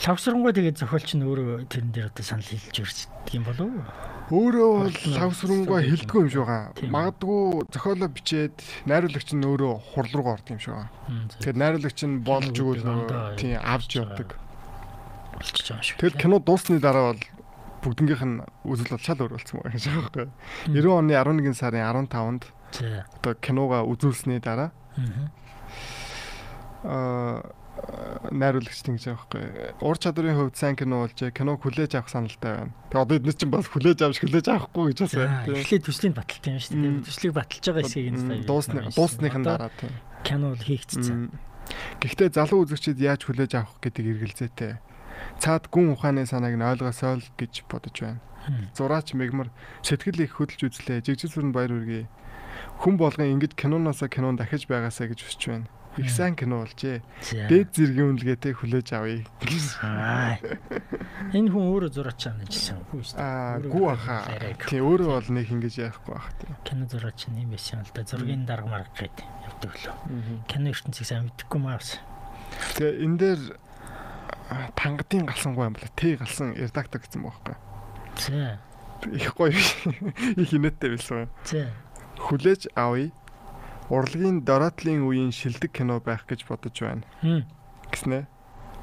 лавсрангуй 0.00 0.52
тэгээд 0.56 0.80
зохиолч 0.80 1.12
нь 1.12 1.24
өөрөө 1.28 1.68
тэрэн 1.68 1.92
дээр 1.92 2.08
одоо 2.08 2.24
санал 2.24 2.48
хэлж 2.48 2.76
өрсдөг 2.80 3.28
юм 3.36 3.44
болов 3.44 3.68
уу? 3.68 3.84
Өөрөө 4.32 4.70
бол 4.80 4.96
лавсрангуй 5.12 5.80
хэлдэггүй 5.84 6.20
юм 6.24 6.30
шиг 6.32 6.44
байгаа. 6.48 6.72
Магадгүй 6.88 7.40
зохиолоо 7.68 8.08
бичээд 8.08 8.56
найруулагч 8.88 9.28
нь 9.36 9.44
өөрөө 9.44 9.74
хурл 9.92 10.12
руу 10.16 10.32
орд 10.32 10.46
юм 10.48 10.56
шиг 10.56 10.72
байгаа. 10.72 10.88
Тэгэхээр 11.36 11.58
найруулагч 11.60 12.00
нь 12.08 12.16
болж 12.24 12.54
өгвөл 12.56 12.84
нөгөө 12.88 13.36
тийм 13.36 13.60
авч 13.60 13.90
явдаг. 14.00 14.40
Болчихж 15.40 15.66
байгаа 15.72 15.86
шүү. 15.88 15.98
Тэгэл 15.98 16.20
кино 16.20 16.36
дуусны 16.38 16.78
дараа 16.78 17.16
бол 17.16 17.22
бүгднгийнх 17.80 18.24
нь 18.28 18.44
үзэл 18.68 18.92
бол 18.92 19.00
шал 19.00 19.20
өөр 19.24 19.32
болсон 19.40 19.56
байгаа 19.64 19.72
юм 19.72 19.80
шиг 19.80 19.96
байгаа. 20.12 20.28
90 20.68 21.00
оны 21.00 21.12
11 21.16 21.56
сарын 21.56 21.84
15-нд 21.88 22.44
одоо 23.16 23.32
киногаа 23.40 23.82
үзүүлсний 23.88 24.38
дараа 24.38 24.70
аа 26.84 27.40
найруулагч 28.30 28.84
ингэж 28.84 29.04
байгаа 29.08 29.16
байхгүй. 29.16 29.44
Ур 29.80 29.96
чадрын 29.96 30.36
хувьд 30.36 30.56
сайн 30.60 30.76
кино 30.76 31.04
болж 31.08 31.16
киног 31.16 31.64
хүлээж 31.64 31.96
авах 31.96 32.12
саналтай 32.12 32.68
байна. 32.68 32.72
Тэгээ 32.92 33.00
одоо 33.00 33.16
эдгээр 33.16 33.38
чинь 33.40 33.54
бас 33.54 33.66
хүлээж 33.72 33.98
авч 34.04 34.18
хүлээж 34.20 34.46
авахгүй 34.52 34.84
гэж 34.92 34.98
байна. 35.16 35.48
Эхлээд 35.48 35.84
төслийн 35.88 36.14
баталт 36.14 36.44
юм 36.44 36.60
шүү 36.60 36.76
дээ. 36.76 37.00
Төслийг 37.08 37.32
баталж 37.32 37.64
байгаа 37.64 37.84
хэсгийг 37.88 38.08
энэ 38.12 38.44
дуусны 38.44 38.80
дуусныхын 38.92 39.44
дараа 39.44 39.72
тийм. 39.80 39.92
Кино 40.20 40.52
бол 40.52 40.60
хийгдсэн. 40.68 41.32
Гэхдээ 42.04 42.28
залуу 42.36 42.68
үзэгчид 42.68 43.00
яаж 43.00 43.24
хүлээж 43.24 43.52
авах 43.56 43.80
гэдэг 43.80 44.04
эргэлзээтэй. 44.04 44.72
Цаад 45.40 45.68
гүн 45.72 45.94
ухааны 45.94 46.26
санааг 46.26 46.54
нь 46.56 46.64
ойлгосоо 46.64 47.20
л 47.20 47.26
гэж 47.36 47.64
бодож 47.68 47.96
байна. 48.00 48.20
Зураач 48.76 49.12
мегмар 49.14 49.52
сэтгэл 49.84 50.24
их 50.24 50.36
хөдөлж 50.40 50.70
үзлээ. 50.70 51.04
Жигжил 51.04 51.30
сүрэн 51.30 51.52
баяр 51.52 51.76
үргээ. 51.76 52.08
Хүн 52.80 52.94
болгон 52.96 53.36
ингэж 53.36 53.52
киноноосоо 53.56 54.08
кинонд 54.08 54.40
дахиж 54.40 54.64
байгаасаа 54.66 55.12
гэж 55.12 55.20
хүсэж 55.24 55.42
байна 55.48 55.68
их 55.98 56.10
сайн 56.10 56.36
кино 56.36 56.62
болжээ. 56.62 57.02
Дээд 57.50 57.74
зэргийн 57.74 58.14
үнэлгээтэй 58.14 58.54
хүлээж 58.54 58.88
авъя. 58.94 59.26
Энэ 61.34 61.50
хүн 61.50 61.64
өөрөө 61.66 61.90
зураач 61.90 62.18
чана 62.30 62.46
гэсэн 62.46 62.78
үгүй 62.86 63.02
шүү 63.02 63.18
дээ. 63.18 63.26
Аа, 63.26 63.58
гүү 63.58 63.86
аха. 63.90 64.16
Тийм 64.70 64.86
өөрөө 64.86 65.10
бол 65.10 65.30
нэг 65.34 65.50
ингэж 65.50 65.74
яахгүй 65.82 66.14
бах 66.14 66.30
тийм. 66.38 66.54
Кино 66.62 66.84
зураач 66.86 67.26
юм 67.26 67.50
байсан 67.50 67.82
л 67.82 67.90
да. 67.90 68.06
Зургийн 68.06 68.46
дарга 68.46 68.70
марга 68.70 68.94
гэдэг 68.94 69.26
явдаг 69.50 69.72
лөө. 69.82 69.96
Кино 70.46 70.70
ертөнцийг 70.70 71.06
сайн 71.10 71.26
мэдхгүй 71.26 71.58
маа 71.58 71.82
бас. 71.82 71.98
Тэгээ 72.78 73.02
энэ 73.02 73.18
дээр 73.18 73.40
тангадын 74.74 75.26
галсангүй 75.30 75.70
юм 75.70 75.74
байна. 75.78 75.92
Тэ 75.94 76.18
галсан 76.18 76.54
редактор 76.58 77.00
гэсэн 77.00 77.22
байхгүй. 77.22 77.54
За. 78.18 78.58
Их 79.14 79.34
гоё. 79.38 79.54
Их 79.54 80.50
инээдтэй 80.52 80.96
байсан. 80.96 81.30
За. 81.46 81.70
Хүлээж 82.18 82.68
авъя 82.74 83.14
урлагийн 83.90 84.42
дороотлын 84.46 85.02
үеийн 85.02 85.32
шилдэг 85.34 85.74
кино 85.74 85.98
байх 85.98 86.26
гэж 86.26 86.46
бодож 86.46 86.78
байна. 86.78 87.02
Гэснэ. 87.90 88.26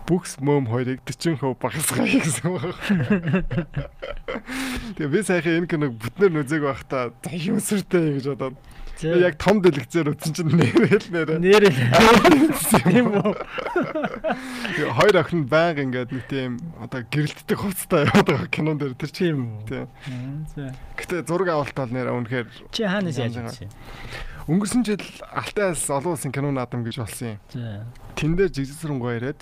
Бүкс 0.08 0.40
мөм 0.40 0.68
хоёрыг 0.72 1.04
40% 1.04 1.56
багасгая 1.60 2.08
гэсэн 2.08 2.48
байна. 2.52 2.76
Тэгээ 4.96 5.12
би 5.12 5.20
сайхан 5.24 5.64
энэ 5.64 5.72
киног 5.72 5.96
бүтнээр 6.00 6.32
нүзэг 6.32 6.64
байхдаа 6.64 7.12
юм 7.28 7.60
сүртэй 7.60 8.20
гэж 8.20 8.36
бодоод 8.36 8.56
яг 9.04 9.38
том 9.38 9.62
дэлгэцээр 9.62 10.10
үтсэн 10.14 10.34
чинь 10.34 10.52
нэрэл 10.58 11.08
нэрэ. 11.14 11.38
Нэрэл. 11.38 11.78
Тийм 12.82 13.14
үү. 13.14 13.32
Хоёр 14.98 15.16
охин 15.22 15.46
байнга 15.46 15.86
ингээд 15.86 16.12
нэг 16.14 16.26
тийм 16.26 16.58
одоо 16.82 17.06
гэрэлтдэг 17.06 17.58
хувцастай 17.58 18.10
яваад 18.10 18.26
байгаа 18.26 18.50
кинон 18.50 18.78
дээр 18.82 18.98
тэр 18.98 19.12
чинь. 19.14 19.62
Тийм. 19.70 19.86
Гэтэ 20.98 21.30
зураг 21.30 21.50
авалт 21.54 21.78
бол 21.78 21.94
нэрэ 21.94 22.10
үнэхээр 22.10 22.48
чи 22.74 22.82
хаанаас 22.88 23.22
яаж 23.22 23.38
юм? 23.38 23.70
Өнгөрсөн 24.48 24.82
жил 24.88 25.04
Алтайс 25.30 25.84
олон 25.92 26.16
улсын 26.16 26.32
кино 26.32 26.56
наадам 26.56 26.82
гэж 26.88 27.04
болсон 27.04 27.36
юм. 27.36 27.40
За. 27.52 27.84
Тэн 28.16 28.40
дээр 28.40 28.50
жигсэрэн 28.50 28.98
гоёрээд 28.98 29.40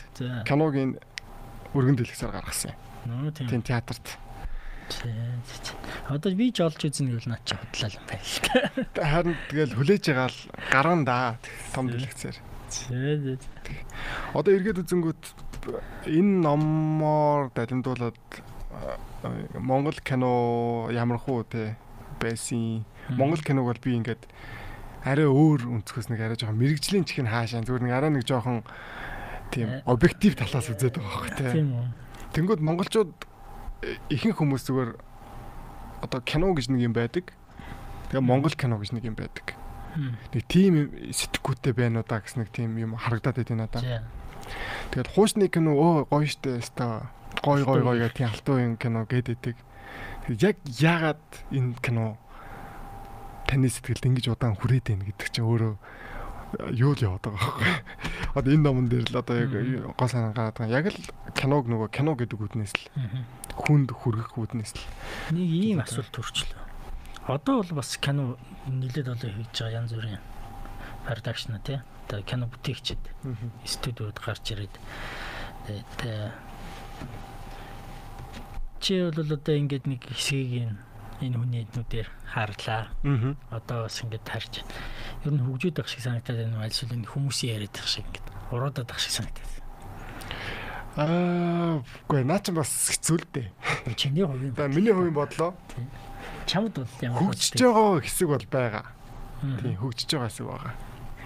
киногийн 0.49 0.97
өргөн 1.77 1.95
дэлгэсээр 1.95 2.33
гаргасан 2.33 2.73
юм. 3.05 3.29
Тийм 3.31 3.61
театрт. 3.61 4.17
Одоо 6.09 6.31
би 6.35 6.51
ч 6.53 6.61
олж 6.61 6.81
үзнэ 6.85 7.09
гэвэл 7.13 7.29
наа 7.29 7.41
чи 7.45 7.55
худлаа 7.57 7.89
юм 7.89 8.05
байна 8.05 8.25
л 8.25 8.39
та. 8.93 9.01
Харин 9.01 9.35
тэгэл 9.49 9.73
хүлээж 9.77 10.03
байгаа 10.11 10.29
л 10.29 10.39
гарan 10.69 11.01
да 11.05 11.37
том 11.73 11.89
дэлгэцээр. 11.89 12.37
Одоо 14.33 14.51
эргээд 14.53 14.81
үзэнгүүт 14.85 15.23
энэ 16.09 16.33
номоор 16.45 17.49
далимдуулаад 17.55 18.19
Монгол 19.57 19.97
кино 20.03 20.89
ямар 20.91 21.17
хуу 21.17 21.43
те 21.43 21.77
байсан. 22.21 22.85
Монгол 23.09 23.41
киног 23.41 23.65
бол 23.65 23.81
би 23.81 23.97
ингээд 23.97 24.23
арай 25.05 25.25
өөр 25.25 25.69
өнцгөөс 25.69 26.09
нэг 26.09 26.21
арай 26.21 26.37
жоохон 26.37 26.57
мэрэгжлийн 26.57 27.05
чихэн 27.05 27.29
хаашаа 27.29 27.61
зүгээр 27.61 27.85
нэг 27.85 27.93
арай 27.93 28.11
нэг 28.13 28.25
жоохон 28.25 28.65
тийм 29.53 29.69
э. 29.69 29.81
объектив 29.85 30.33
талаас 30.33 30.69
үзээд 30.69 30.97
байгаа 30.97 31.29
байхгүй 31.29 31.53
тийм 31.53 31.69
үү. 31.77 31.87
Тэнгүүд 32.33 32.61
монголчууд 32.65 33.13
ихэнх 34.09 34.37
хүмүүс 34.39 34.63
зүгээр 34.67 34.91
одоо 36.05 36.19
кино 36.21 36.53
гэж 36.53 36.69
нэг 36.69 36.81
юм 36.85 36.93
байдаг. 36.93 37.33
Тэгээ 38.09 38.21
монгол 38.21 38.53
кино 38.53 38.77
гэж 38.77 38.91
нэг 38.93 39.05
юм 39.05 39.17
байдаг. 39.17 39.57
Нэг 39.95 40.43
тийм 40.51 40.91
сэтгүүтэй 41.13 41.73
байна 41.73 42.03
уу 42.03 42.07
да 42.07 42.19
гэсэн 42.19 42.43
нэг 42.43 42.49
тийм 42.51 42.75
юм 42.77 42.99
харагдаад 42.99 43.39
байт 43.39 43.51
надад. 43.55 44.03
Тэгээд 44.91 45.11
хуучны 45.15 45.47
кино 45.47 45.73
өө 45.73 46.11
гоё 46.11 46.27
штэ 46.27 46.59
өстой 46.59 47.07
гой 47.41 47.63
гой 47.63 47.81
гой 47.81 47.97
гэх 48.03 48.13
тийм 48.13 48.29
алтуу 48.29 48.59
юм 48.59 48.75
кино 48.77 49.07
гэдэг. 49.07 49.55
Яг 50.41 50.57
яагаад 50.65 51.23
энэ 51.53 51.79
кино 51.79 52.17
таны 53.47 53.69
сэтгэлд 53.69 54.05
ингэж 54.05 54.25
удаан 54.33 54.57
хүрээд 54.57 54.89
байна 54.89 55.05
гэдэг 55.05 55.27
чинь 55.31 55.45
өөрөө 55.47 55.73
юу 56.75 56.93
л 56.93 57.03
яваад 57.03 57.23
байгаа 57.25 57.39
байхгүй. 57.39 57.73
Одоо 58.35 58.51
энэ 58.53 58.63
номон 58.63 58.85
дээр 58.89 59.05
л 59.09 59.19
одоо 59.19 59.35
яг 59.37 59.51
гол 59.95 60.09
санаа 60.09 60.33
гараад 60.33 60.57
байгаа. 60.57 60.77
Яг 60.81 60.85
л 60.91 60.99
киног 61.35 61.65
нөгөө 61.67 61.89
кино 61.91 62.15
гэдэг 62.15 62.39
үднээс 62.39 62.73
л 62.73 62.83
хүнд 63.55 63.89
хүргэх 63.95 64.35
үднээс 64.35 64.73
л 64.75 64.83
нэг 65.35 65.49
ийм 65.49 65.79
асуулт 65.81 66.11
төрчлөө. 66.11 66.61
Одоо 67.31 67.63
бол 67.63 67.81
бас 67.81 67.97
кино 67.97 68.37
нэлээд 68.67 69.09
олон 69.09 69.33
хийж 69.33 69.55
байгаа 69.55 69.79
янз 69.79 69.91
бүрийн 69.95 70.21
продакшн 71.07 71.57
тий. 71.63 71.79
Одоо 72.05 72.21
кино 72.21 72.45
бүтээгчид 72.51 73.01
студиуд 73.65 74.19
гарч 74.21 74.53
ирээд 74.53 74.75
тэгээд 75.65 76.35
чи 78.85 79.01
бол 79.09 79.33
одоо 79.33 79.55
ингээд 79.57 79.89
нэг 79.89 80.05
хэсгийг 80.05 80.77
энэ 81.23 81.37
хүний 81.39 81.65
эднүүдээр 81.65 82.07
харлаа. 82.29 82.93
Аа. 83.01 83.33
Одоо 83.49 83.89
бас 83.89 83.97
ингээд 84.03 84.29
харж 84.29 84.61
байна. 84.61 84.73
Ер 85.25 85.33
нь 85.33 85.41
хөгжөөд 85.41 85.75
байх 85.79 85.89
шиг 85.89 86.05
санагдаад 86.05 86.37
байна. 86.37 86.61
Аль 86.61 86.69
эсвэл 86.69 87.01
хүмүүсийн 87.01 87.55
яриад 87.57 87.73
байх 87.73 87.89
шиг 87.89 88.05
ингээд 88.05 88.27
уруудаад 88.53 88.85
байх 88.85 89.01
шиг 89.01 89.13
санагдаад. 89.17 89.51
Аа, 90.95 91.83
үгүй 92.07 92.23
наа 92.23 92.39
чи 92.39 92.55
бас 92.55 92.71
хэцүү 92.71 93.17
л 93.19 93.27
дээ. 93.35 93.47
Чиний 93.99 94.23
хувийн 94.23 94.55
бодлоо. 94.55 94.71
Миний 94.71 94.93
хувийн 94.95 95.11
бодлоо. 95.15 95.51
Чамд 96.47 96.71
бол 96.79 96.87
ямар 97.03 97.19
хөгжиж 97.19 97.59
байгаа 97.59 97.99
хэсэг 97.99 98.27
бол 98.31 98.45
байгаа. 98.47 98.85
Тийм 99.43 99.75
хөгжиж 99.75 100.09
байгаа 100.15 100.31
хэсэг 100.31 100.47
байгаа. 100.47 100.73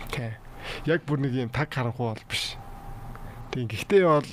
Тийм. 0.10 0.34
Яг 0.90 1.06
бүр 1.06 1.22
нэг 1.22 1.34
юм 1.38 1.54
таг 1.54 1.70
харанхуй 1.70 2.18
бол 2.18 2.26
биш. 2.26 2.58
Тийм 3.54 3.70
гэхдээ 3.70 4.04
бол 4.10 4.30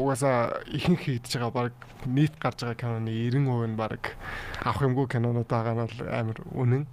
угаасаа 0.00 0.58
ихэнх 0.66 1.06
хийгдэж 1.06 1.32
байгаа 1.38 1.54
баг 1.54 1.74
нийт 2.10 2.34
гарч 2.42 2.66
байгаа 2.66 2.82
киноны 2.82 3.14
90% 3.14 3.70
нь 3.70 3.78
баг 3.78 4.18
авах 4.64 4.82
юмгүй 4.90 5.06
кинонууд 5.06 5.46
байгаа 5.46 5.74
нь 5.78 5.82
бол 5.86 5.98
амар 6.10 6.38
үнэн. 6.50 6.84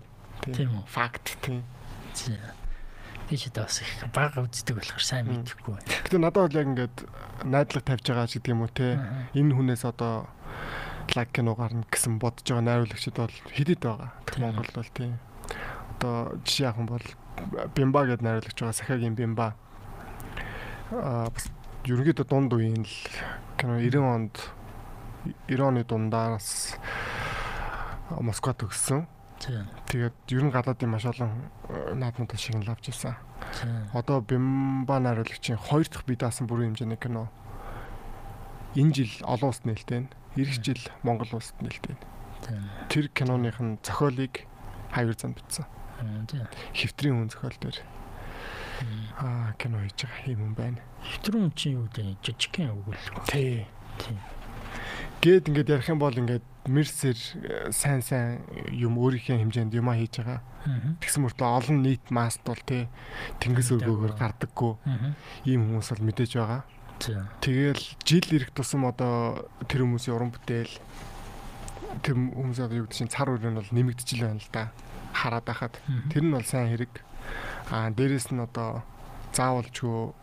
Тийм 0.45 0.70
үү? 0.70 0.86
Факт 0.86 1.34
тийм. 1.41 1.65
Ч 3.28 3.51
бас 3.51 3.84
их 3.84 3.91
бага 4.15 4.47
үздэг 4.47 4.80
болохоор 4.80 5.03
сайн 5.03 5.28
мэдэхгүй 5.28 5.75
байна. 5.75 5.91
Гэтэ 6.07 6.15
надад 6.15 6.47
бол 6.47 6.59
яг 6.63 6.67
ингээд 6.71 6.97
найдлага 7.43 7.84
тавьж 7.84 8.05
байгаа 8.07 8.28
ч 8.32 8.39
гэдэг 8.39 8.51
юм 8.55 8.63
уу 8.63 8.71
те. 8.71 9.03
Энэ 9.36 9.51
хүнээс 9.51 9.84
одоо 9.84 10.32
лайк 11.11 11.36
кино 11.36 11.51
гарна 11.59 11.84
гэсэн 11.91 12.23
бодож 12.23 12.47
байгаа 12.47 12.63
найруулагчид 12.63 13.19
бол 13.19 13.36
хэдэд 13.51 13.84
байгаа. 13.84 14.15
Монгол 14.39 14.71
бол 14.71 14.91
тийм. 14.95 15.19
Одоо 15.99 16.39
жишээ 16.47 16.71
юм 16.80 16.88
бол 16.88 17.05
Бимба 17.75 18.07
гэдэг 18.07 18.23
найруулагч 18.23 18.57
байгаа. 18.63 18.80
Сахагийн 18.80 19.15
Бимба. 19.19 19.59
Аа 20.95 21.28
бас 21.28 21.51
ерөнхийдөө 21.84 22.28
дунд 22.32 22.55
үеийн 22.55 22.88
л 22.88 22.95
кино 23.59 23.75
90 23.75 24.07
онд 24.07 24.36
90 25.51 25.67
оны 25.67 25.84
дундаас 25.84 26.80
Москва 28.23 28.55
төгссөн. 28.55 29.03
Тэгээд 29.39 30.15
ер 30.33 30.43
нь 30.43 30.51
гадаадын 30.51 30.89
маш 30.89 31.05
олон 31.05 31.49
э, 31.69 31.93
наадмуудаас 31.93 32.41
шигнэл 32.41 32.73
авч 32.73 32.89
ирсэн. 32.89 33.15
Одоо 33.93 34.21
Бимба 34.21 34.99
найруулагчийн 34.99 35.57
хоёр 35.57 35.88
дахь 35.88 36.05
бие 36.05 36.17
даасан 36.17 36.47
бүрийн 36.47 36.73
хэмжээний 36.73 36.97
кино 36.97 37.29
энэ 38.75 38.93
жил 38.93 39.13
олон 39.23 39.49
улсад 39.53 39.65
нээлттэй. 39.65 40.09
Ирэх 40.35 40.61
жил 40.61 40.81
Монгол 41.03 41.29
улсад 41.33 41.61
нээлттэй. 41.61 41.95
Тэр 42.89 43.09
киноных 43.13 43.61
нь 43.61 43.77
зохиолыг 43.81 44.45
хавар 44.91 45.15
зам 45.17 45.33
бичсэн. 45.33 45.65
Хэвтрийн 46.73 47.15
хүн 47.17 47.29
зохиол 47.29 47.57
дээр 47.61 47.77
аа 49.17 49.53
кино 49.57 49.81
хийж 49.81 50.05
байгаа 50.05 50.33
юм 50.33 50.53
байна. 50.53 50.81
Хэвтрүүн 51.01 51.51
чи 51.57 51.73
юу 51.73 51.89
вэ? 51.89 52.17
Жижигхэн 52.21 52.69
өгвөл. 52.73 53.01
Тий. 53.25 53.65
Гээд 55.22 55.49
ингээд 55.49 55.74
ярих 55.74 55.89
юм 55.89 55.99
бол 55.99 56.13
ингээд 56.13 56.45
мерсер 56.68 57.18
э, 57.41 57.72
сайн 57.72 58.03
сайн 58.03 58.43
юм 58.70 58.99
өөрийнхөө 59.01 59.39
хэмжээнд 59.41 59.74
юм 59.74 59.89
хийж 59.89 60.22
байгаа. 60.22 60.41
Тэгсэн 61.01 61.24
мөртөө 61.24 61.47
олон 61.47 61.78
нийт 61.82 62.05
маст 62.11 62.43
бол 62.43 62.59
тий 62.59 62.86
тэнгис 63.39 63.72
өргөөгөр 63.74 64.13
гардаггүй. 64.20 64.74
Ийм 65.47 65.74
хүмүүс 65.74 65.89
бол 65.95 66.05
мэдээж 66.11 66.32
байгаа. 66.38 66.61
Тэгэл 67.41 67.84
жил 68.03 68.28
ирэх 68.36 68.51
тусам 68.51 68.86
одоо 68.86 69.47
тэр 69.65 69.86
хүмүүсийн 69.88 70.15
уран 70.18 70.32
бүтээл 70.34 70.76
тэр 72.03 72.13
хүмүүс 72.13 72.59
одоо 72.61 72.78
юу 72.78 72.86
гэдэг 72.86 72.97
чинь 72.97 73.13
цар 73.13 73.30
үрэн 73.32 73.57
бол 73.57 73.70
нэмэгдэж 73.74 74.09
байна 74.22 74.41
л 74.41 74.49
да. 74.51 74.70
Хараад 75.13 75.45
байхад 75.45 75.74
тэр 76.11 76.24
нь 76.26 76.34
бол 76.34 76.45
сайн 76.45 76.74
хэрэг. 76.74 76.93
Аа 77.72 77.89
дээрэс 77.93 78.34
нь 78.34 78.41
одоо 78.43 78.84
заавалчгүй 79.34 80.13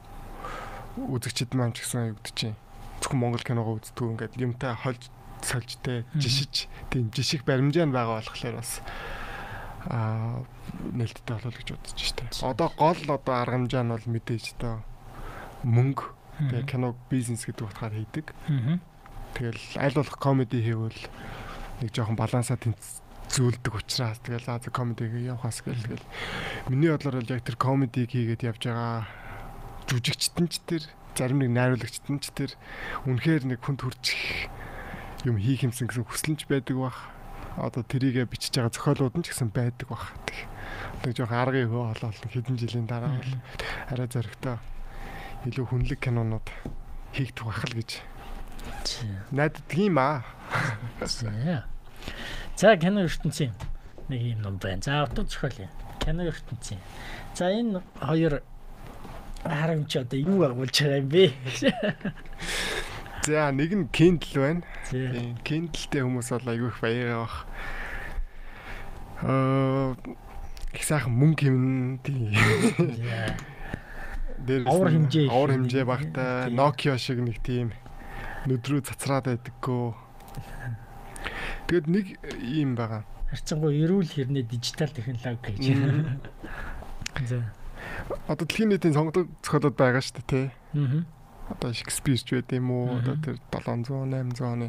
үзэгчд 0.98 1.54
маань 1.54 1.74
ч 1.74 1.82
гэсэн 1.82 2.14
юу 2.14 2.18
гэдэг 2.18 2.34
чинь 2.34 2.56
зөвхөн 3.04 3.20
Монгол 3.20 3.44
киногоо 3.44 3.76
үздэг 3.76 4.00
ингээд 4.16 4.40
юмтай 4.40 4.72
хольж 4.72 5.12
сольжтэй 5.44 6.08
жишиж 6.16 6.72
тийм 6.88 7.12
жиших 7.12 7.44
баримжаа 7.44 7.84
нь 7.84 7.92
байгаа 7.92 8.24
болохоор 8.24 8.56
бас 8.56 8.80
аа 9.92 10.40
нээлттэй 10.96 11.36
болов 11.36 11.52
гэж 11.52 11.68
бодож 11.76 12.00
штэ. 12.00 12.24
Одоо 12.40 12.72
гол 12.72 13.00
одоо 13.12 13.34
арга 13.36 13.60
хэмжээ 13.60 13.84
нь 13.84 13.92
бол 13.92 14.06
мэдээж 14.08 14.44
одоо 14.56 14.80
мөнгө 15.68 16.04
тэгээ 16.48 16.64
кино 16.64 16.96
бизнес 17.12 17.44
гэдэг 17.44 17.68
утгаар 17.68 17.92
хийдэг. 17.92 18.26
Тэгэл 19.36 19.64
аль 19.76 19.96
болох 20.00 20.16
комеди 20.16 20.64
хийвэл 20.64 21.00
нэг 21.84 21.90
жоохон 21.92 22.16
балансаа 22.16 22.56
зүйлдэг 23.28 23.74
учраас 23.74 24.18
тэгэл 24.24 24.48
за 24.48 24.70
комедиг 24.72 25.12
явахаас 25.12 25.60
гэл 25.60 25.76
тэгэл. 25.76 26.06
Миний 26.72 26.88
бодлоор 26.88 27.20
бол 27.20 27.34
яг 27.36 27.44
тэр 27.44 27.56
комедиг 27.60 28.08
хийгээд 28.08 28.48
явж 28.48 28.62
байгаа 28.64 29.04
жүжигчтэн 29.90 30.48
ч 30.48 30.60
тэр 30.64 30.82
зарим 31.14 31.38
нэг 31.40 31.50
найруулагчтэн 31.54 32.18
ч 32.20 32.30
тэр 32.34 32.50
үнэхээр 33.06 33.48
нэг 33.48 33.60
хүнд 33.62 33.86
хүрчих 33.86 34.50
юм 35.24 35.38
хийх 35.38 35.64
юмсан 35.64 35.88
гэсэн 35.88 36.04
хүслэнч 36.04 36.46
байдаг 36.50 36.76
бах. 36.76 36.98
Одоо 37.56 37.86
тэрийгэ 37.86 38.26
бичиж 38.26 38.58
байгаа 38.58 38.74
зохиолууд 38.74 39.14
нь 39.18 39.24
ч 39.24 39.32
гэсэн 39.32 39.54
байдаг 39.54 39.88
бах. 39.88 40.12
Тэг 41.06 41.16
жоохон 41.16 41.38
аргын 41.38 41.70
хөө 41.70 41.84
болол 41.94 42.30
хэдэн 42.34 42.58
жилийн 42.58 42.86
дараа 42.90 43.14
бол 43.14 43.32
арай 43.94 44.08
зөрөгтэй 44.10 44.56
илүү 45.48 45.64
хүнлэг 45.70 46.00
кинонууд 46.02 46.46
хийгдэх 47.14 47.44
бах 47.46 47.62
л 47.64 47.78
гэж 47.78 47.90
найддаг 49.30 49.78
юм 49.78 49.98
аа. 49.98 50.24
За 52.56 52.76
кино 52.76 53.04
ертөнцийн 53.04 53.52
нэг 54.08 54.20
юм 54.20 54.40
ном 54.42 54.56
байна. 54.58 54.82
За 54.82 55.02
авто 55.02 55.24
зохиол 55.24 55.68
юм. 55.68 55.72
Кино 56.00 56.24
ертөнцийн. 56.24 56.80
За 57.34 57.50
энэ 57.50 57.82
хоёр 58.00 58.42
харамч 59.44 59.96
одоо 60.00 60.18
юу 60.18 60.42
агуулж 60.42 60.72
байгаа 60.72 60.98
юм 61.04 61.08
бэ? 61.12 61.32
За 63.24 63.52
нэг 63.52 63.72
нь 63.72 63.88
Kindle 63.92 64.40
байна. 64.40 64.62
Тийм. 64.88 65.36
Kindle-тэй 65.44 66.02
хүмүүс 66.04 66.28
бол 66.32 66.48
айгүй 66.52 66.68
их 66.68 66.80
баяраа 66.80 67.18
бах. 67.24 67.36
Аа 69.24 69.96
их 70.74 70.84
сайхан 70.84 71.12
мөнгө 71.12 71.48
хэмнэ 71.48 72.04
тийм. 72.04 72.32
Дээр 74.44 74.68
авар 74.68 74.92
хэмжээ 74.92 75.28
авар 75.32 75.50
хэмжээ 75.56 75.84
багтай 75.88 76.52
Nokia 76.52 76.98
шиг 77.00 77.24
нэг 77.24 77.40
тийм 77.40 77.72
нүдрүү 78.44 78.84
цацраад 78.84 79.28
байдаггүй. 79.32 79.96
Тэгэд 81.72 81.86
нэг 81.88 82.06
юм 82.44 82.76
байгаа. 82.76 83.08
Харцангуй 83.32 83.80
эрүүл 83.80 84.04
хэрнээ 84.04 84.44
дижитал 84.44 84.92
технологи 84.92 85.56
гэж. 85.56 85.64
За 87.24 87.40
одоо 88.28 88.44
дэлхийн 88.46 88.70
нийтийн 88.72 88.94
сонгодог 88.94 89.28
зохиолууд 89.42 89.76
байгаа 89.76 90.02
шүү 90.02 90.16
дээ 90.20 90.28
тий. 90.28 90.46
Аа. 90.76 91.04
Одоо 91.52 91.70
Шекспир 91.76 92.16
ч 92.16 92.40
байд 92.40 92.52
юм 92.56 92.72
уу? 92.72 93.00
Одоо 93.00 93.16
тэр 93.20 93.36
700 93.52 94.08
800 94.08 94.40
оны 94.40 94.68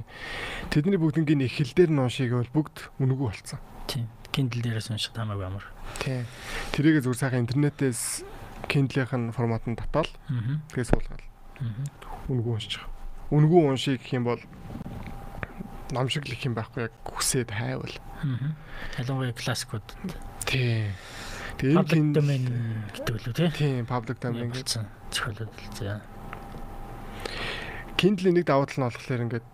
тэдний 0.72 1.00
бүгднгийн 1.00 1.48
эхлэл 1.48 1.72
дээр 1.72 1.92
нь 1.92 2.04
уншиг 2.04 2.32
бол 2.36 2.52
бүгд 2.52 2.92
үнэгүй 3.00 3.28
болцсон. 3.32 3.60
Тийм. 3.88 4.08
Kindle 4.36 4.60
дээрээс 4.60 4.92
унших 4.92 5.16
хамаагүй 5.16 5.48
амар. 5.48 5.66
Тийм. 6.04 6.28
Тэрийг 6.76 7.00
зүгээр 7.00 7.22
сайхан 7.24 7.48
интернетээс 7.48 8.28
Kindle-ийн 8.68 9.32
форматанд 9.32 9.80
татаал. 9.80 10.12
Аа. 10.28 10.60
Тэгээ 10.76 10.92
суулгаад. 10.92 11.24
Аа. 11.64 11.88
Үнэгүй 12.28 12.54
уншиж. 12.60 12.84
Үнэгүй 13.32 13.62
уншиг 13.72 14.04
гэх 14.04 14.20
юм 14.20 14.28
бол 14.28 14.42
ном 15.96 16.10
шиг 16.10 16.28
л 16.28 16.36
их 16.36 16.44
юм 16.44 16.60
байхгүй 16.60 16.92
яг 16.92 16.94
хүсээд 17.08 17.56
хайвал. 17.56 17.96
Аа. 18.20 18.52
Ялангуяа 19.00 19.32
классикууд. 19.32 19.88
Тийм. 20.44 20.92
Тэгээ 21.56 21.76
public 21.80 22.06
domain 22.12 22.44
гэдэг 22.92 23.14
үлээ 23.16 23.34
тий. 23.34 23.50
Тийм, 23.56 23.86
public 23.88 24.18
domain 24.20 24.52
гэсэн 24.52 24.84
зохиолод 25.12 25.52
л 25.52 25.70
заа. 25.72 26.00
Kindle-ийн 27.96 28.36
нэг 28.36 28.46
давуу 28.52 28.68
тал 28.68 28.84
нь 28.84 28.88
болохоор 28.92 29.24
ингээд 29.24 29.48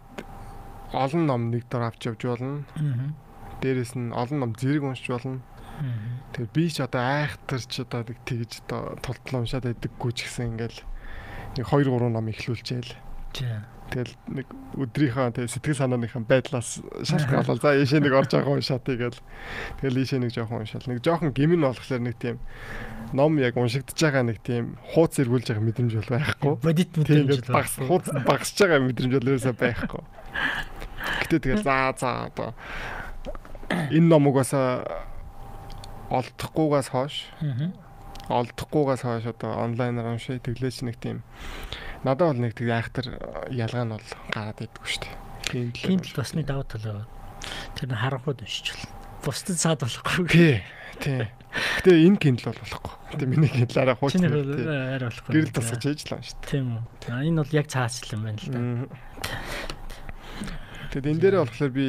олон 0.97 1.23
ном 1.29 1.41
нэг 1.53 1.69
дор 1.69 1.85
авч 1.87 2.09
явж 2.09 2.21
болно. 2.25 2.65
Аа. 2.75 3.13
Дээрээс 3.61 3.93
нь 3.93 4.09
олон 4.09 4.39
ном 4.41 4.51
зэрэг 4.57 4.81
уншиж 4.81 5.07
болно. 5.13 5.45
Тэгээ 6.33 6.53
би 6.53 6.65
ч 6.69 6.81
одоо 6.81 7.01
айхтар 7.01 7.61
ч 7.61 7.85
одоо 7.85 8.01
нэг 8.05 8.17
тэгж 8.25 8.65
одоо 8.65 8.97
тултлаа 9.01 9.41
уншаад 9.45 9.65
байдаггүй 9.65 10.11
ч 10.13 10.25
гэсэн 10.25 10.57
ингээл 10.57 10.79
нэг 11.57 11.65
2 11.69 11.85
3 11.85 12.09
ном 12.09 12.27
ихлүүлчихээл. 12.29 12.93
За. 13.33 13.65
Тэгэл 13.91 14.15
нэг 14.31 14.47
өдрийнхөө 14.79 15.35
тэг 15.35 15.51
сэтгэл 15.51 15.83
санааныхаа 15.83 16.23
байдлаас 16.23 16.79
шалтгаалал 17.03 17.59
за 17.59 17.75
ийшээ 17.75 17.99
нэг 17.99 18.15
орж 18.15 18.31
байгаа 18.31 18.55
уншаад 18.55 18.87
тэгэл 18.87 19.19
тэгэл 19.83 19.99
ийшээ 19.99 20.23
нэг 20.23 20.31
жоохон 20.31 20.63
уншаал. 20.63 20.87
Нэг 20.87 21.03
жоохон 21.03 21.35
гимн 21.35 21.67
болохоор 21.67 21.99
нэг 21.99 22.15
тийм 22.15 22.39
ном 23.11 23.35
яг 23.43 23.59
уншигдж 23.59 23.99
байгаа 23.99 24.23
нэг 24.23 24.39
тийм 24.39 24.79
хууц 24.95 25.19
эргүүлж 25.19 25.51
байгаа 25.51 25.65
мэдрэмж 25.67 25.93
бол 25.99 26.11
байхгүй. 26.15 26.53
Бодит 26.63 26.95
мэдрэмж 26.95 27.51
багс 27.51 27.75
хууц 27.83 28.07
багсж 28.23 28.55
байгаа 28.63 28.79
мэдрэмж 28.79 29.13
бол 29.19 29.29
ерөөсөй 29.35 29.55
байхгүй. 29.59 30.03
Гэтэ 31.27 31.37
тэгэл 31.51 31.67
за 31.67 31.91
за 31.99 32.31
одоо 32.31 32.55
энэ 33.91 34.07
номыг 34.07 34.39
бас 34.39 34.55
олдохгүйгээс 36.11 36.89
хойш 36.95 37.15
олдохгүйгаас 38.31 39.01
хойш 39.03 39.25
одоо 39.31 39.51
онлайнаар 39.63 40.15
уншаа 40.15 40.39
тэглээч 40.39 40.87
нэг 40.87 40.95
тийм 40.99 41.23
надад 42.03 42.33
бол 42.33 42.41
нэг 42.41 42.53
тэг 42.57 42.69
айхтар 42.69 43.05
ялгаа 43.51 43.85
нь 43.85 43.93
бол 43.93 44.09
гараад 44.33 44.59
идэггүй 44.61 44.89
шүү 44.89 45.03
дээ. 45.05 45.71
Kindle 45.75 46.15
басны 46.15 46.41
давуу 46.45 46.65
тал 46.65 46.81
байгаа. 46.81 47.07
Тэр 47.77 47.89
нь 47.91 48.01
харанхуйд 48.01 48.41
уншиж 48.41 48.73
бол. 48.73 48.89
Бусдад 49.21 49.57
саад 49.59 49.79
болохгүй. 49.85 50.25
Тий. 50.31 50.63
Тий. 50.97 51.29
Гэтэ 51.51 51.91
энэ 52.07 52.17
Kindle 52.17 52.49
бол 52.49 52.61
болохгүй. 52.63 52.93
Гэтэ 53.11 53.25
миний 53.27 53.51
арай 53.75 53.95
хуучин. 53.99 54.23
Чиний 54.23 54.31
арай 54.31 55.07
болохгүй. 55.11 55.31
Гэрэл 55.35 55.53
тасгаж 55.53 55.83
ээж 55.85 55.99
л 56.07 56.15
юм 56.15 56.23
шүү 56.23 56.37
дээ. 56.39 56.49
Тийм 56.49 56.67
үү. 56.79 57.21
Энэ 57.27 57.39
бол 57.43 57.53
яг 57.53 57.67
цаашл 57.67 58.13
юм 58.15 58.23
байна 58.23 58.39
л 58.39 58.49
да. 58.49 58.59
Тэгэд 60.95 61.09
энэ 61.11 61.21
дээрээ 61.21 61.43
болохоор 61.43 61.71
би 61.75 61.87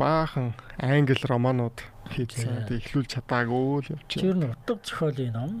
баахан 0.00 0.56
англи 0.80 1.22
романууд 1.22 1.78
хийсэн. 2.10 2.66
Тэг 2.66 2.82
ихлүүлж 2.82 3.20
чадаагүй 3.20 3.84
л 3.84 3.92
явчих. 3.94 4.22
Тэр 4.24 4.36
нь 4.36 4.48
утга 4.48 4.80
зохиолын 4.80 5.32
ном. 5.36 5.52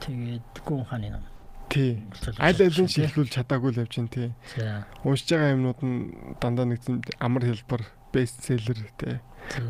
Тэгээд 0.00 0.64
гүн 0.64 0.86
хааны 0.86 1.10
ном. 1.18 1.24
Тий. 1.68 1.98
Аль 2.38 2.60
алин 2.62 2.88
шилжүүлж 2.88 3.30
чадаагүй 3.34 3.74
л 3.74 3.80
явж 3.82 3.98
байна 3.98 4.12
тий. 4.14 4.28
Уншиж 5.02 5.34
байгаа 5.34 5.54
юмнууд 5.56 5.80
нь 5.82 5.98
дандаа 6.40 6.66
нэг 6.70 6.80
тийм 6.84 7.02
амар 7.18 7.42
хэлбэр 7.46 7.82
бестселлер 8.14 8.80
тий. 8.98 9.18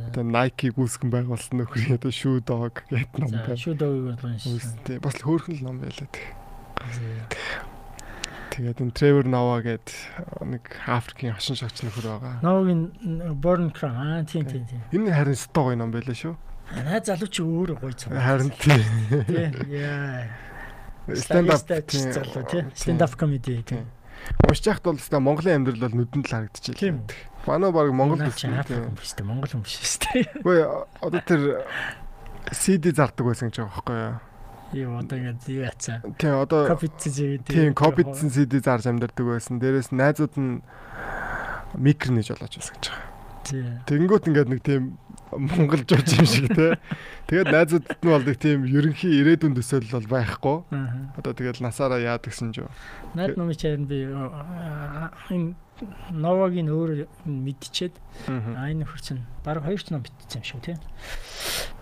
Одоо 0.08 0.24
Nike 0.24 0.72
гүйсгэн 0.76 1.12
байгуулсан 1.12 1.60
нөхөр 1.60 1.94
одоо 1.96 2.12
Shoe 2.12 2.40
Dog 2.40 2.84
гэдэг 2.88 3.16
ном 3.20 3.32
байна. 3.32 3.56
Shoe 3.56 3.76
Dog-ыг 3.76 4.20
уншсан. 4.24 4.76
Тий. 4.84 5.00
Бас 5.00 5.16
хөөрхөн 5.20 5.60
ном 5.64 5.80
байлаа 5.80 6.08
тий. 6.12 6.28
Тэгээд 8.56 8.80
энэ 8.80 8.96
Trevor 8.96 9.26
Noah 9.28 9.60
гээд 9.60 9.88
нэг 10.48 10.64
Африкийн 10.88 11.36
хошин 11.36 11.60
шогч 11.60 11.84
нөхөр 11.84 12.08
байгаа. 12.08 12.34
Noah-гийн 12.40 13.36
Born 13.36 13.68
Cry 13.68 13.92
аа 13.92 14.24
тийм 14.24 14.48
тийм 14.48 14.64
тийм. 14.64 14.80
Энэ 14.96 15.12
харин 15.12 15.36
стоо 15.36 15.72
гоё 15.72 15.76
ном 15.76 15.92
байлаа 15.92 16.16
шүү. 16.16 16.32
Наа 16.72 17.04
залууч 17.04 17.36
өөр 17.44 17.76
гоё 17.76 17.92
цаа. 17.92 18.16
Харин 18.16 18.48
тий. 18.56 18.80
Тий. 19.28 19.52
Яа. 19.76 20.24
Stand 21.14 21.50
up 21.50 21.62
тий. 21.86 22.64
Stand 22.74 23.02
up 23.02 23.14
comedy 23.16 23.62
тий. 23.62 23.84
Уншиж 24.42 24.66
байхад 24.66 24.84
бол 24.84 24.98
өстой 24.98 25.20
Монголын 25.22 25.60
амьдрал 25.60 25.86
бол 25.86 25.96
нүдэнд 26.02 26.26
л 26.26 26.32
харагдчихжээ. 26.34 26.80
Тийм. 26.80 27.04
Манай 27.46 27.70
баг 27.70 27.92
Монгол 27.94 28.26
үстэй. 28.26 29.22
Монгол 29.22 29.52
юм 29.54 29.62
биш 29.62 29.78
үстэй. 29.78 30.26
Үгүй 30.42 30.66
одоо 30.66 31.20
тэр 31.22 31.62
CD 32.50 32.90
зардаг 32.90 33.22
байсан 33.26 33.52
гэж 33.52 33.62
байгаа 33.62 33.70
байхгүй 33.76 33.96
юу? 34.02 34.16
Юу 34.74 34.98
одоо 34.98 35.18
ингэ 35.18 35.46
юу 35.54 35.62
яцсан. 35.62 36.02
Тийм 36.18 36.42
одоо 36.42 36.66
копицсэн 36.66 37.12
CD. 37.12 37.44
Тийм 37.46 37.70
копицсэн 37.76 38.30
CD 38.34 38.58
зарж 38.58 38.90
амьдардаг 38.90 39.26
байсан. 39.26 39.62
Дээрээс 39.62 39.94
найзууд 39.94 40.34
нь 40.34 40.66
микро 41.78 42.10
нэж 42.10 42.34
болооч 42.34 42.58
байсан 42.58 42.74
гэж 42.82 42.90
байгаа. 42.90 43.15
Тэнгүүт 43.52 44.28
ингээд 44.30 44.48
нэг 44.50 44.60
тийм 44.64 44.96
монгол 45.32 45.82
жууч 45.82 46.08
юм 46.18 46.26
шиг 46.26 46.48
те. 46.54 46.78
Тэгээд 47.26 47.52
найзуудад 47.52 47.98
нь 48.02 48.10
бол 48.10 48.24
нэг 48.24 48.38
тийм 48.38 48.64
ерөнхий 48.66 49.12
ирээдүйн 49.22 49.54
төсөөлөл 49.58 49.98
бол 50.00 50.10
байхгүй. 50.14 50.56
Одоо 51.18 51.32
тэгээд 51.34 51.62
насаараа 51.62 52.00
яад 52.00 52.26
гэсэн 52.26 52.54
ч 52.54 52.62
юу. 52.64 52.70
Найд 53.14 53.36
номын 53.36 53.58
чарн 53.58 53.86
би 53.86 54.06
энэ 54.06 55.54
Новагийн 56.08 56.72
өөр 56.72 57.04
мэдчихэд 57.28 58.00
аа 58.32 58.72
энэ 58.72 58.88
нөхөр 58.88 59.02
чинь 59.04 59.28
баг 59.44 59.60
2 59.60 59.76
ч 59.76 59.92
ном 59.92 60.00
битсэн 60.00 60.40
юм 60.40 60.48
шүү 60.48 60.60
те. 60.64 60.80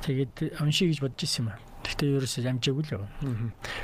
Тэгээд 0.03 0.59
уншия 0.59 0.91
гэж 0.91 0.99
бодож 0.99 1.23
ирсэн 1.23 1.47
юм 1.47 1.55
аа. 1.55 1.63
Гэхдээ 1.87 2.17
ерөөсөө 2.19 2.49
амжаагүй 2.49 2.83
л 2.91 2.95
яа. 2.99 3.07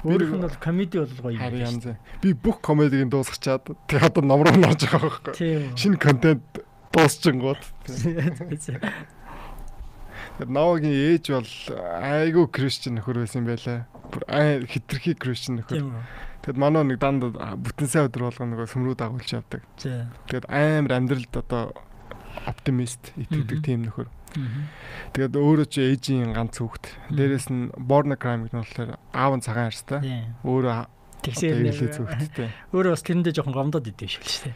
Өөрөөх 0.02 0.32
нь 0.34 0.42
бол 0.42 0.58
комеди 0.58 0.98
бол 0.98 1.14
гоё 1.30 1.38
юм. 1.38 1.62
Янз. 1.62 1.94
Би 2.18 2.34
бүх 2.34 2.58
комедиг 2.58 3.06
дуусгачаад 3.06 3.70
тэгээд 3.86 4.18
одоо 4.18 4.24
ном 4.26 4.42
руу 4.42 4.56
норж 4.58 4.82
байгаа 4.90 5.30
байхгүй. 5.30 5.78
Шинэ 5.78 6.00
контент 6.00 6.42
дуусчингууд. 6.92 7.62
Ногийн 10.40 10.94
ээж 10.94 11.30
бол 11.34 11.52
айгүй 12.00 12.46
Кристиан 12.48 12.96
нөхөр 12.98 13.22
байсан 13.24 13.44
байлаа. 13.44 13.84
Бүр 14.10 14.24
аа 14.26 14.64
хитрхи 14.64 15.14
Кристиан 15.14 15.60
нөхөр. 15.60 15.92
Тэгэд 16.40 16.56
манай 16.56 16.84
нэг 16.88 16.98
данд 17.02 17.36
бүтэн 17.36 17.88
сая 17.90 18.08
өдөр 18.08 18.30
болгоно 18.32 18.56
нөгөө 18.56 18.72
сүмрүү 18.72 18.96
дагуулж 18.96 19.28
явдаг. 19.36 19.62
Тэгэд 20.32 20.48
амар 20.48 20.92
амьдралд 20.96 21.34
одоо 21.36 21.76
оптимист 22.48 23.12
итгэдэг 23.20 23.60
тийм 23.60 23.84
нөхөр. 23.84 24.08
Тэгээд 25.12 25.36
өөрөө 25.36 25.66
ч 25.68 25.84
ээжийн 25.84 26.32
ганц 26.32 26.56
хүүхэд. 26.62 26.86
Дээрээс 27.12 27.52
нь 27.52 27.68
Born 27.76 28.16
Crime 28.16 28.48
гэх 28.48 28.54
нь 28.56 28.62
болохоор 28.64 28.96
аав 29.12 29.32
нь 29.36 29.44
цагаан 29.44 29.68
арьстай. 29.68 30.00
Өөрөө 30.46 30.88
Тэгсээр 31.20 31.92
зүгттэй. 31.92 32.48
Өөрөө 32.72 32.92
бас 32.96 33.04
тэрэндээ 33.04 33.34
жоохон 33.36 33.54
гомдоод 33.54 33.86
идэв 33.92 34.08
шүү 34.08 34.50
дээ. 34.50 34.54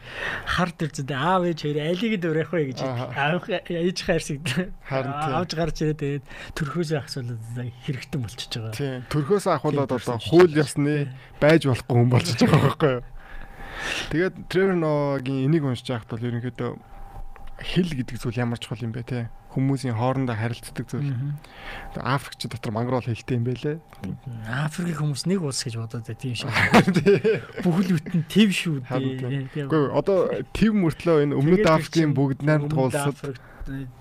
Хар 0.49 0.69
тэр 0.73 0.89
зүдээ 0.89 1.17
аав 1.17 1.43
ээж 1.45 1.59
хоёр 1.61 1.79
алиг 1.85 2.13
дөрөх 2.17 2.51
вэ 2.53 2.61
гэж 2.73 2.79
аав 2.81 3.45
ээж 3.45 3.97
хайрсаг 4.01 4.41
авж 4.89 5.51
гарч 5.53 5.77
ирээд 5.85 6.01
тэгээд 6.01 6.25
төрхөөс 6.57 6.91
ахсуулаад 6.97 7.41
хэрэгтэн 7.85 8.21
болчихж 8.25 8.53
байгаа. 8.57 8.73
Тийм. 8.73 9.05
Төрхөөс 9.13 9.45
ахуулаад 9.45 9.91
одоо 9.93 10.17
хууль 10.17 10.53
ёсны 10.57 11.13
байж 11.37 11.69
болохгүй 11.69 11.95
хүн 11.95 12.09
болчихж 12.09 12.39
байгаа 12.49 12.65
байхгүй 12.65 12.91
юу? 12.97 13.03
Тэгээд 14.09 14.35
Trevor 14.49 14.77
Noah-гийн 14.79 15.45
энийг 15.45 15.63
уншиж 15.67 15.89
байхад 15.93 16.09
бол 16.09 16.25
ерөнхийдөө 16.25 16.71
хэл 17.61 17.91
гэдэг 17.93 18.17
зүйл 18.19 18.41
ямар 18.41 18.59
чухал 18.59 18.83
юм 18.83 18.91
бэ 18.95 19.03
те 19.05 19.19
хүмүүсийн 19.55 19.95
хоорондоо 19.95 20.35
харилцдаг 20.35 20.85
зүйл. 20.91 21.15
Африкч 21.95 22.51
дотор 22.51 22.75
мангар 22.75 22.99
бол 22.99 23.07
хэлтэй 23.07 23.39
юм 23.39 23.47
байлээ. 23.47 23.79
Африкийн 24.51 24.99
хүмүүс 24.99 25.23
нэг 25.31 25.39
улс 25.39 25.63
гэж 25.63 25.79
бодоод 25.79 26.03
байт 26.03 26.21
юм 26.27 26.35
шиг. 26.35 26.51
Бүхэл 27.63 27.95
бүтэн 27.95 28.23
тэв 28.27 28.49
шүү 28.51 28.83
дээ. 28.83 29.65
Үгүй 29.65 29.83
одоо 29.95 30.29
тэв 30.51 30.71
мөртлөө 30.75 31.23
энэ 31.25 31.37
өмнөд 31.39 31.65
Африкийн 31.65 32.11
бүгд 32.11 32.43
найрамд 32.43 32.75
улсад 32.75 33.15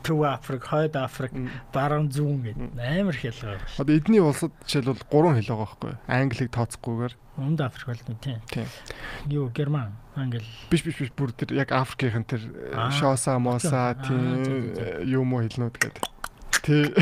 Төв 0.04 0.22
Африк, 0.28 0.64
Хойд 0.68 0.96
Африк, 0.96 1.32
Баруун 1.72 2.12
зүүн 2.12 2.44
гэдэг 2.44 2.76
амар 2.76 3.16
хэл 3.16 3.32
байгаа. 3.32 3.64
Одоо 3.80 3.96
эдний 3.96 4.20
улсад 4.20 4.52
жишээлбэл 4.68 5.08
гурван 5.08 5.40
хэл 5.40 5.48
байгаа 5.56 5.64
байхгүй 5.64 5.90
юу? 5.96 6.00
Англиг 6.04 6.50
тооцохгүйгээр. 6.52 7.14
Өмнөд 7.40 7.60
Африк 7.64 7.86
бол 7.88 8.04
тийм. 8.20 8.44
Тийм. 8.52 8.68
Юу 9.32 9.48
Герман, 9.56 9.96
Англи. 10.14 10.44
Биш 10.68 10.84
биш 10.84 11.00
биш 11.00 11.12
бүр 11.16 11.32
тэр 11.32 11.56
яг 11.56 11.72
Африкийн 11.72 12.28
тэр 12.28 12.44
Шоса, 12.92 13.40
Моса 13.40 13.96
тийм 14.04 14.76
юм 15.08 15.32
уу 15.32 15.48
хэлнүүд 15.48 15.76
гэдэг. 15.80 16.04
Тий. 16.60 16.92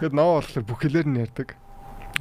Тэгээд 0.00 0.16
ноо 0.16 0.40
болохоор 0.40 0.64
бүх 0.64 0.80
хэлээр 0.80 1.08
нь 1.12 1.20
ярьдаг. 1.20 1.60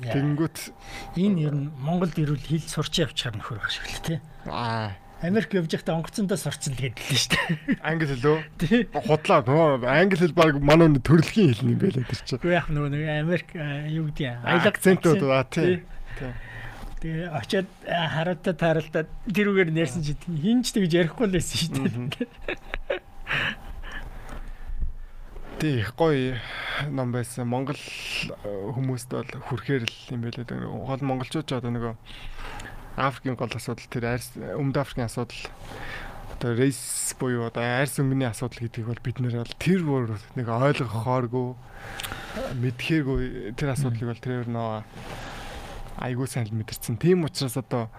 Тэнгүүт 0.03 0.75
энэ 1.15 1.47
ер 1.47 1.55
нь 1.55 1.71
Монголд 1.79 2.19
ирвэл 2.19 2.43
хэл 2.43 2.67
сурч 2.67 2.99
явчихаар 3.07 3.39
нөхөр 3.39 3.63
байх 3.63 3.71
шиг 3.71 3.87
л 3.87 4.03
тий. 4.03 4.19
Аа 4.47 4.99
Америк 5.19 5.51
явж 5.51 5.75
байхдаа 5.75 5.99
онгоцондоо 5.99 6.39
сурцсан 6.39 6.79
л 6.79 6.95
шүү 6.95 7.35
дээ. 7.35 7.83
Англи 7.83 8.07
хэл 8.07 8.23
үү? 8.23 8.39
Тий. 8.55 8.87
Худлаа 8.95 9.43
нөгөө 9.43 9.83
англи 9.83 10.15
хэл 10.15 10.31
баг 10.31 10.55
манай 10.63 10.87
төрөлхийн 10.95 11.51
хэл 11.59 11.75
юм 11.75 11.79
байлаа 11.83 12.07
тэр 12.07 12.21
чинь. 12.23 12.39
Үгүй 12.39 12.55
яг 12.55 12.71
нөгөө 12.71 13.03
Америк 13.19 13.51
юу 13.91 14.07
гэдэг 14.15 14.47
аяг 14.47 14.71
акцентууд 14.71 15.19
ба 15.27 15.43
тий. 15.51 15.83
Тэгээ 17.03 17.35
очиад 17.35 17.67
хараатай 17.83 18.55
тааралдаад 18.55 19.11
тэрүүгээр 19.27 19.75
нэрсэн 19.75 20.07
чи 20.07 20.15
хинч 20.23 20.71
тэгж 20.71 20.91
ярихгүй 20.95 21.27
л 21.27 21.35
байсан 21.35 21.57
шүү 21.67 21.83
дээ. 22.15 22.27
Тий 25.59 25.83
их 25.83 25.91
гоё 25.99 26.39
ном 26.87 27.11
байсан. 27.11 27.43
Монгол 27.43 27.75
хүмүүст 27.75 29.11
бол 29.11 29.27
хүрхээр 29.27 29.83
л 29.83 29.95
юм 30.15 30.23
байлаа. 30.23 30.47
Гол 30.47 31.03
монголчууд 31.03 31.43
ч 31.43 31.59
одоо 31.59 31.75
нөгөө 31.75 31.95
Африкийн 32.99 33.39
гол 33.39 33.55
асуудал 33.55 33.87
тэр 33.87 34.05
арьс 34.19 34.35
өмнөд 34.35 34.77
Африкийн 34.77 35.07
асуудал 35.07 35.39
одоо 36.39 36.55
рейс 36.55 37.15
буюу 37.19 37.47
одоо 37.47 37.63
арьс 37.63 37.99
өнгөний 37.99 38.27
асуудал 38.27 38.67
гэдгийг 38.67 38.87
бол 38.87 39.03
бид 39.03 39.17
нэр 39.19 39.43
бол 39.43 39.55
тэр 39.59 39.81
бүр 39.83 40.03
нэг 40.35 40.47
ойлгохооргүй 40.47 41.47
мэдхээргүй 42.59 43.55
тэр 43.59 43.75
асуудлыг 43.75 44.07
бол 44.11 44.23
тэр 44.23 44.47
нөө 44.47 44.83
айгуу 45.99 46.27
сайн 46.27 46.47
л 46.47 46.55
мэдэрсэн. 46.55 46.95
Тийм 46.95 47.27
учраас 47.27 47.59
одоо 47.59 47.91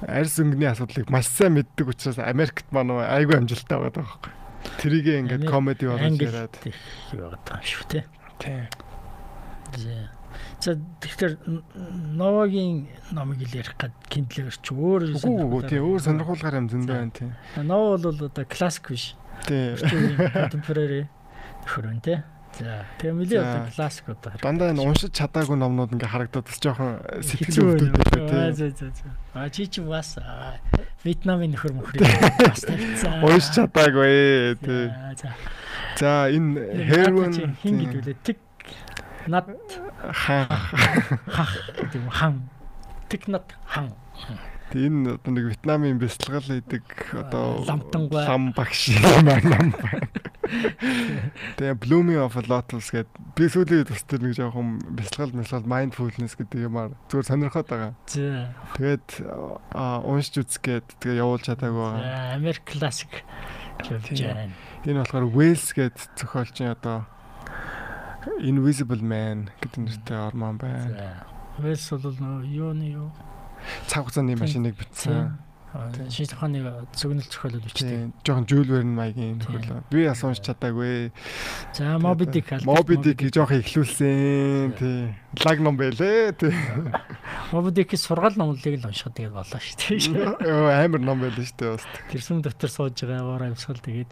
арьс 0.00 0.40
өнгөний 0.40 0.72
асуудлыг 0.72 1.12
маш 1.12 1.28
сайн 1.28 1.60
мэддэг 1.60 1.92
учраас 1.92 2.18
Америкт 2.18 2.64
маань 2.72 2.96
айгуу 3.04 3.36
амжилттай 3.36 3.76
байгаа 3.76 4.00
байхгүй. 4.00 4.32
Тэрийг 4.80 5.06
ингээд 5.28 5.44
комеди 5.44 5.88
болгож 5.90 6.20
яриад 6.20 6.56
байгаа 6.56 7.60
юм 7.60 7.68
шүү 7.68 7.84
те. 7.92 8.04
Тийм. 8.40 10.17
За 10.58 10.74
тэгэхээр 10.74 11.32
Новагийн 12.18 12.90
номыг 13.14 13.46
л 13.46 13.54
ярих 13.54 13.78
гад 13.78 13.94
Kindle-ээр 14.10 14.58
ч 14.58 14.74
өөр 14.74 15.14
үгүй 15.14 15.62
тий 15.70 15.78
өөр 15.78 16.02
сонирхолтой 16.02 16.50
юм 16.50 16.66
зөндөө 16.66 16.94
байна 16.98 17.14
тий. 17.14 17.30
Нова 17.62 17.94
бол 17.94 18.26
одоо 18.26 18.42
классик 18.42 18.90
биш. 18.90 19.14
Тий. 19.46 19.78
Contemporary 19.78 21.06
хөрөн 21.62 22.02
тий. 22.02 22.18
За 22.58 22.82
тэгээ 22.98 23.14
мөлийн 23.14 23.38
одоо 23.38 23.70
классик 23.70 24.10
одоо. 24.10 24.34
Дандаа 24.42 24.74
энэ 24.74 24.82
уншиж 24.82 25.14
чадаагүй 25.14 25.54
номнууд 25.54 25.94
ингээ 25.94 26.10
харагдаад 26.10 26.50
бас 26.50 26.58
жоохон 26.58 27.06
сэтгэл 27.22 27.78
өвдөд 27.78 27.94
байлаа 27.94 28.18
тий. 28.26 28.50
За 28.50 28.66
за 28.74 28.86
за. 28.90 29.14
А 29.38 29.46
чи 29.46 29.70
чи 29.70 29.78
бас 29.78 30.18
Вьетнамын 31.06 31.54
нөхөр 31.54 31.78
мөхрийг 31.78 32.02
бас 32.02 32.66
тавьцаа. 32.66 33.22
Уншиж 33.22 33.54
чадаагүй 33.62 34.58
тий. 34.58 34.90
За. 36.02 36.26
Энэ 36.34 36.82
heroin 36.82 37.54
хин 37.62 37.78
гэдүүлээ 37.78 38.18
тэг 38.26 38.42
над 39.28 39.46
хан 39.98 40.46
хах 41.26 41.52
гэдэг 41.76 42.02
хан 42.10 42.34
тэг 43.08 43.28
над 43.28 43.46
хан 43.66 43.94
Тэгээ 44.68 44.88
энэ 44.92 45.16
одоо 45.16 45.32
нэг 45.32 45.44
Вьетнамын 45.48 45.96
бяцлагал 45.96 46.44
хийдэг 46.44 46.84
одоо 47.16 47.64
лам 47.64 48.52
багш 48.52 48.92
маань. 49.24 49.72
Тэгээ 51.56 51.80
Blooming 51.80 52.20
of 52.20 52.36
Lotus 52.44 52.92
гэдэг 52.92 53.08
би 53.32 53.48
сүүлийн 53.48 53.80
үед 53.80 53.92
бас 53.92 54.04
тэр 54.04 54.20
нэг 54.28 54.36
жоохон 54.36 54.76
бясалгал 54.92 55.40
бясалгал 55.40 55.72
mindfulness 55.72 56.36
гэдэг 56.36 56.68
юмар 56.68 56.92
зүгээр 57.08 57.28
сонирхоод 57.32 57.68
байгаа. 57.68 57.92
Тэгээд 58.76 59.08
уншиж 60.04 60.34
үзгээд 60.44 60.86
тэгээ 61.00 61.20
явуулж 61.24 61.48
чадаагүй 61.48 61.84
байгаа. 61.88 62.36
Америк 62.36 62.64
классик 62.68 63.24
явж 63.88 64.20
байна. 64.20 64.52
Энэ 64.84 65.00
болохоор 65.00 65.32
Wales 65.32 65.72
гэдэг 65.72 66.12
зохиолчийн 66.12 66.76
одоо 66.76 67.08
Invisible 68.40 69.02
Man 69.02 69.48
гэдэг 69.60 69.80
нэртэй 69.82 70.16
ормон 70.16 70.58
байна. 70.58 71.26
Wales 71.58 71.88
бол 71.90 72.14
нөө 72.14 72.46
юуны 72.46 72.86
юу? 72.92 73.10
Цаг 73.90 74.06
хугацааны 74.06 74.36
машиныг 74.38 74.78
бичсэн. 74.78 75.38
Шийдэх 75.68 76.40
ухааны 76.40 76.62
зөвгнөл 76.96 77.28
зохиолол 77.28 77.60
бичдэг. 77.60 78.12
Жохон 78.24 78.46
Jules 78.48 78.70
Verne 78.72 78.94
маягийн 78.96 79.36
нөхөрлөө. 79.36 79.82
Би 79.92 80.06
бас 80.08 80.22
уншиж 80.24 80.48
чадаагүй. 80.48 81.12
За, 81.76 81.98
Moby 82.00 82.24
Dick 82.24 82.48
аль. 82.56 82.64
Moby 82.64 82.96
Dick-ийг 82.96 83.36
жохон 83.36 83.60
ихлүүлсэн. 83.60 84.72
Тийм. 84.80 85.12
Лаг 85.44 85.60
ном 85.60 85.76
байлээ. 85.76 86.32
Тийм. 86.40 86.56
Moby 87.52 87.74
Dick-ийн 87.76 88.00
сургаал 88.00 88.32
номлолыг 88.40 88.80
л 88.80 88.88
уншихад 88.88 89.12
тэгээд 89.20 89.36
болоо 89.36 89.60
шүү 89.60 89.76
дээ. 89.76 90.48
Йоо 90.48 90.72
амар 90.72 91.04
ном 91.04 91.20
байлээ 91.20 91.44
шүү 91.52 91.60
дээ 91.60 91.72
бас. 91.76 91.84
Тэр 92.08 92.22
сүм 92.24 92.40
дотор 92.40 92.72
сууж 92.72 92.96
байгаа 93.04 93.20
аваар 93.28 93.52
амьсгал 93.52 93.76
тэгээд 93.84 94.10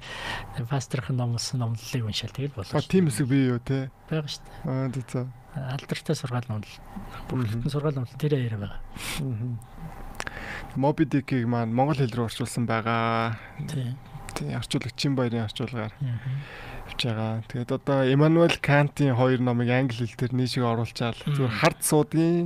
пасторын 0.69 1.17
номлосон 1.17 1.65
номлолыг 1.65 2.05
уншаал 2.05 2.37
тэгээд 2.37 2.53
болоо. 2.53 2.85
Тийм 2.85 3.09
эсэг 3.09 3.33
би 3.33 3.49
юу 3.49 3.65
те. 3.65 3.89
байгаа 4.13 4.29
шүү 4.29 4.45
дээ. 4.45 4.61
Аа 4.69 4.93
тийм. 4.93 5.33
Алдартай 5.57 6.13
сургаал 6.13 6.45
номлол. 6.53 6.77
Бүгд 7.33 7.73
сургаал 7.73 7.97
номлол 7.97 8.21
тэр 8.21 8.37
яриа 8.37 8.61
байгаа. 8.61 8.81
Moby 10.77 11.05
Dick-ийг 11.05 11.47
маань 11.49 11.73
монгол 11.73 11.97
хэл 11.97 12.13
рүү 12.13 12.29
орчуулсан 12.29 12.67
байгаа. 12.69 13.39
Тийм. 13.69 13.97
Тийм, 14.37 14.53
орчуулагчийн 14.53 15.17
баярын 15.17 15.49
орчуулгаар 15.49 15.93
явж 16.87 17.01
байгаа. 17.03 17.43
Тэгээд 17.49 17.73
одоо 17.73 18.05
Emmanuel 18.05 18.53
Kant-ийн 18.61 19.17
хоёр 19.17 19.41
номыг 19.41 19.73
англи 19.73 20.05
хэл 20.05 20.17
дээр 20.21 20.35
нийшиг 20.37 20.63
оруулчаал 20.63 21.17
зүгээр 21.25 21.57
хард 21.57 21.81
суудгийн 21.81 22.45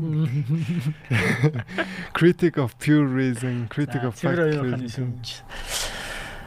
Critic 2.17 2.57
of 2.63 2.79
Pure 2.79 3.11
Reason, 3.11 3.67
Critic 3.67 4.07
of 4.07 4.15
Fact. 4.15 4.39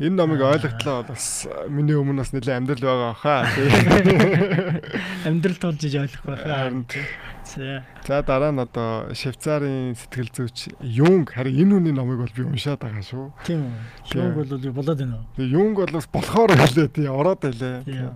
Энэ 0.02 0.16
номыг 0.18 0.42
ойлгохлоо 0.42 1.06
бол 1.06 1.14
бас 1.14 1.46
миний 1.70 1.94
өмнө 1.94 2.26
бас 2.26 2.34
нэлээд 2.34 2.58
амьдрал 2.58 2.82
байгаа 2.82 3.14
хаа. 3.14 3.46
Амьдрал 5.30 5.60
тулж 5.62 5.86
ойлгох 5.86 6.26
байхаа. 6.26 6.74
Харин 6.74 6.88
За. 6.90 7.06
За 7.44 8.22
дараа 8.24 8.52
нь 8.52 8.60
одоо 8.64 9.12
Швейцарын 9.14 9.94
сэтгэл 10.00 10.32
зүйч 10.32 10.74
Юнг 10.80 11.36
харин 11.36 11.60
энэ 11.60 11.74
хүний 11.78 11.94
номыг 11.94 12.24
бол 12.24 12.34
би 12.34 12.44
уншаад 12.48 12.80
байгаа 12.80 13.04
шүү. 13.04 13.32
Тийм 13.46 13.68
үү. 13.68 14.18
Юнг 14.18 14.34
бол 14.40 14.72
болоод 14.80 15.00
байна 15.00 15.16
уу? 15.20 15.26
Тэгээ 15.36 15.54
Юнг 15.54 15.76
бол 15.78 15.94
бас 15.94 16.08
болохоор 16.08 16.52
хэлээ 16.56 16.88
тий 16.96 17.08
ороод. 17.08 17.44
Тийм. 17.44 18.16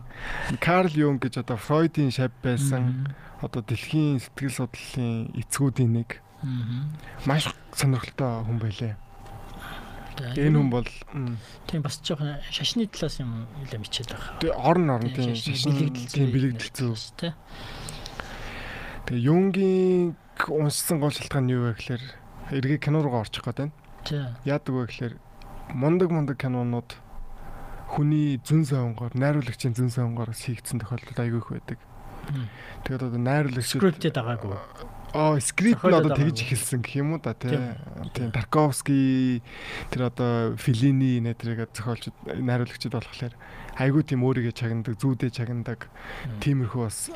Карл 0.64 0.94
Юнг 0.96 1.22
гэж 1.22 1.44
одоо 1.44 1.58
Фройдын 1.60 2.12
шав 2.12 2.32
байсан. 2.42 3.12
Одоо 3.44 3.62
дэлхийн 3.62 4.18
сэтгэл 4.24 4.66
судлалын 4.66 5.30
эцгүүдийн 5.36 5.92
нэг 5.94 6.24
Аа. 6.42 6.86
маш 7.26 7.50
сонирхолтой 7.74 8.46
хүн 8.46 8.58
байлээ. 8.62 8.96
Энэ 10.38 10.58
хүн 10.58 10.70
бол 10.74 10.90
тийм 11.70 11.82
бас 11.86 12.02
жоохон 12.02 12.42
шашны 12.50 12.86
талаас 12.90 13.22
юм 13.22 13.46
нэлээд 13.62 13.82
мичээд 13.82 14.10
байгаа. 14.14 14.42
тэгээ 14.42 14.58
орон 14.58 14.90
орон 14.90 15.10
тийм 15.14 15.34
шашны 15.38 15.94
тийм 15.94 16.30
бэлэгдэлцүү. 16.34 16.94
тий. 17.18 17.34
Тэгээ 19.08 19.24
Юнгийн 19.24 20.20
уншсан 20.52 21.00
гол 21.00 21.16
шалтгаан 21.16 21.48
нь 21.48 21.56
юу 21.56 21.72
вэ 21.72 21.80
гэхээр 21.80 22.04
эргээ 22.60 22.80
кино 22.84 23.00
руугаа 23.00 23.24
орчих 23.24 23.40
гээд 23.48 23.72
байна. 23.72 23.76
За. 24.04 24.36
Яадаг 24.44 24.74
вэ 24.76 24.84
гэхээр 24.92 25.16
мундаг 25.72 26.12
мундаг 26.12 26.36
кинонууд 26.36 26.92
хүний 27.88 28.36
зүн 28.44 28.68
сонгоор 28.68 29.16
найруулагчийн 29.16 29.80
зүн 29.80 29.96
сонгоор 29.96 30.36
хийгдсэн 30.36 30.84
тохиолдол 30.84 31.24
айгүй 31.24 31.40
их 31.40 31.50
байдаг. 31.56 31.80
Тэгээд 32.84 33.08
одоо 33.08 33.22
найруулагчид 33.24 33.80
Скриптед 33.80 34.16
байгаагүй. 34.20 34.60
Аа 35.16 35.40
скрипт 35.40 35.88
нь 35.88 35.96
одоо 35.96 36.12
тэгж 36.12 36.44
эхэлсэн 36.44 36.84
гэх 36.84 37.00
юм 37.00 37.16
уу 37.16 37.24
да 37.24 37.32
тий. 37.32 37.56
Тийм. 37.56 38.12
Тийм 38.12 38.30
Тарковский 38.36 39.40
тэр 39.88 40.12
одоо 40.12 40.60
Филини 40.60 41.24
нэтрийг 41.24 41.72
зохиолч 41.72 42.12
найруулагчид 42.28 42.92
болохоор 42.92 43.34
айгүй 43.80 44.04
тийм 44.04 44.28
өөрийгөө 44.28 44.52
чагнадаг, 44.52 45.00
зүүдээ 45.00 45.32
чагнадаг 45.32 45.88
тиймэрхүү 46.44 46.82
бас 46.84 47.08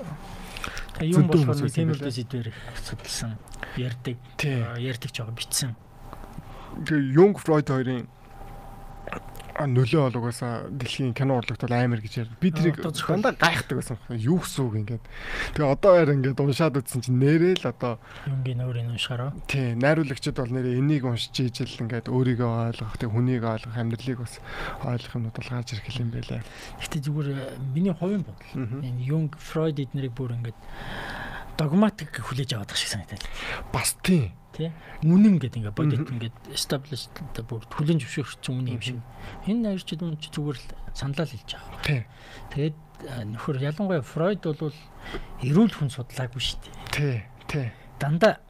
Юм 1.02 1.28
болохоор 1.28 1.70
тиймэрхүү 1.72 2.12
сэдвэр 2.12 2.48
судалсан. 2.86 3.38
Аа, 4.46 4.78
Ярддаг 4.78 5.12
жоо 5.16 5.32
бичсэн. 5.34 5.74
Тэгээ 6.86 7.16
Юнг 7.18 7.40
Фройд 7.42 7.68
хоёрын 7.70 8.06
нөлөө 9.60 10.02
бол 10.12 10.20
угаасаа 10.24 10.70
дэлхийн 10.72 11.14
кино 11.14 11.40
урлагт 11.40 11.62
бол 11.62 11.76
амар 11.76 12.00
гэж 12.00 12.14
ярьд. 12.24 12.40
Би 12.40 12.52
тэрийг 12.52 12.80
дандаа 12.80 13.36
гайхдаг 13.36 13.82
байсан. 13.82 13.98
Юу 14.10 14.40
гэсэн 14.40 14.62
үг 14.66 14.76
ингээд. 14.82 15.04
Тэгээ 15.58 15.72
одоо 15.72 15.92
яар 16.00 16.12
ингээд 16.16 16.40
уншаад 16.40 16.80
үзсэн 16.80 17.02
чинь 17.04 17.20
нэрээ 17.20 17.62
л 17.62 17.72
одоо 17.72 18.00
Юнгийн 18.28 18.64
өөрийн 18.64 18.92
уншаараа. 18.96 19.36
тий 19.48 19.76
найруулагчид 19.76 20.38
бол 20.40 20.52
нэрээ 20.52 20.80
энийг 20.80 21.04
уншиж 21.06 21.36
ижил 21.42 21.84
ингээд 21.84 22.08
өөрийгөө 22.08 22.50
ойлгох, 22.72 22.96
тэг 22.98 23.12
хүнийг 23.12 23.44
ойлгох, 23.44 23.76
амьдралыг 23.76 24.20
бас 24.24 24.40
ойлгох 24.88 25.16
юмнууд 25.20 25.36
бол 25.36 25.52
гарч 25.52 25.70
ирэх 25.76 26.00
юм 26.00 26.10
байлаа. 26.12 26.42
Гэтэ 26.80 26.98
зүгээр 27.06 27.30
э, 27.36 27.60
миний 27.76 27.94
хувийн 27.94 28.24
бодол. 28.24 28.52
Юнг, 29.02 29.36
Фройд 29.38 29.80
эднэрийг 29.82 30.16
бүр 30.16 30.38
ингээд 30.40 30.60
догматик 31.58 32.12
хүлээж 32.22 32.56
аваад 32.56 32.72
байгаа 32.72 32.80
шиг 32.80 32.92
санагдаад. 32.94 33.24
Бас 33.74 33.96
тий. 34.04 34.32
Тий. 34.52 34.72
Үнэн 35.08 35.40
гэдэг 35.40 35.64
ингээд 35.64 35.78
бодит 35.78 36.08
ингээд 36.12 36.38
established 36.52 37.16
одоо 37.16 37.44
бүр 37.48 37.64
хүлэн 37.72 38.04
зөвшөөрсөн 38.04 38.60
үнэн 38.60 38.76
юм 38.76 38.84
шиг. 38.84 39.00
Энэ 39.48 39.72
найрчид 39.72 40.04
үн 40.04 40.20
чи 40.20 40.28
зүгээр 40.28 40.60
л 40.60 40.68
саналаа 40.92 41.26
л 41.26 41.34
хэлж 41.34 41.52
байгаа. 41.56 41.82
Тий. 41.88 42.02
Тэгээд 42.52 42.78
нөхөр 43.32 43.58
ялангуяа 43.64 44.04
Фройд 44.04 44.44
бол 44.44 44.76
эрүүл 45.42 45.72
хүн 45.72 45.90
судлаагүй 45.90 46.42
шүү 46.44 46.60
дээ. 46.68 46.76
Тий. 46.92 47.18
Тий. 47.48 47.68
Дандаа 47.96 48.44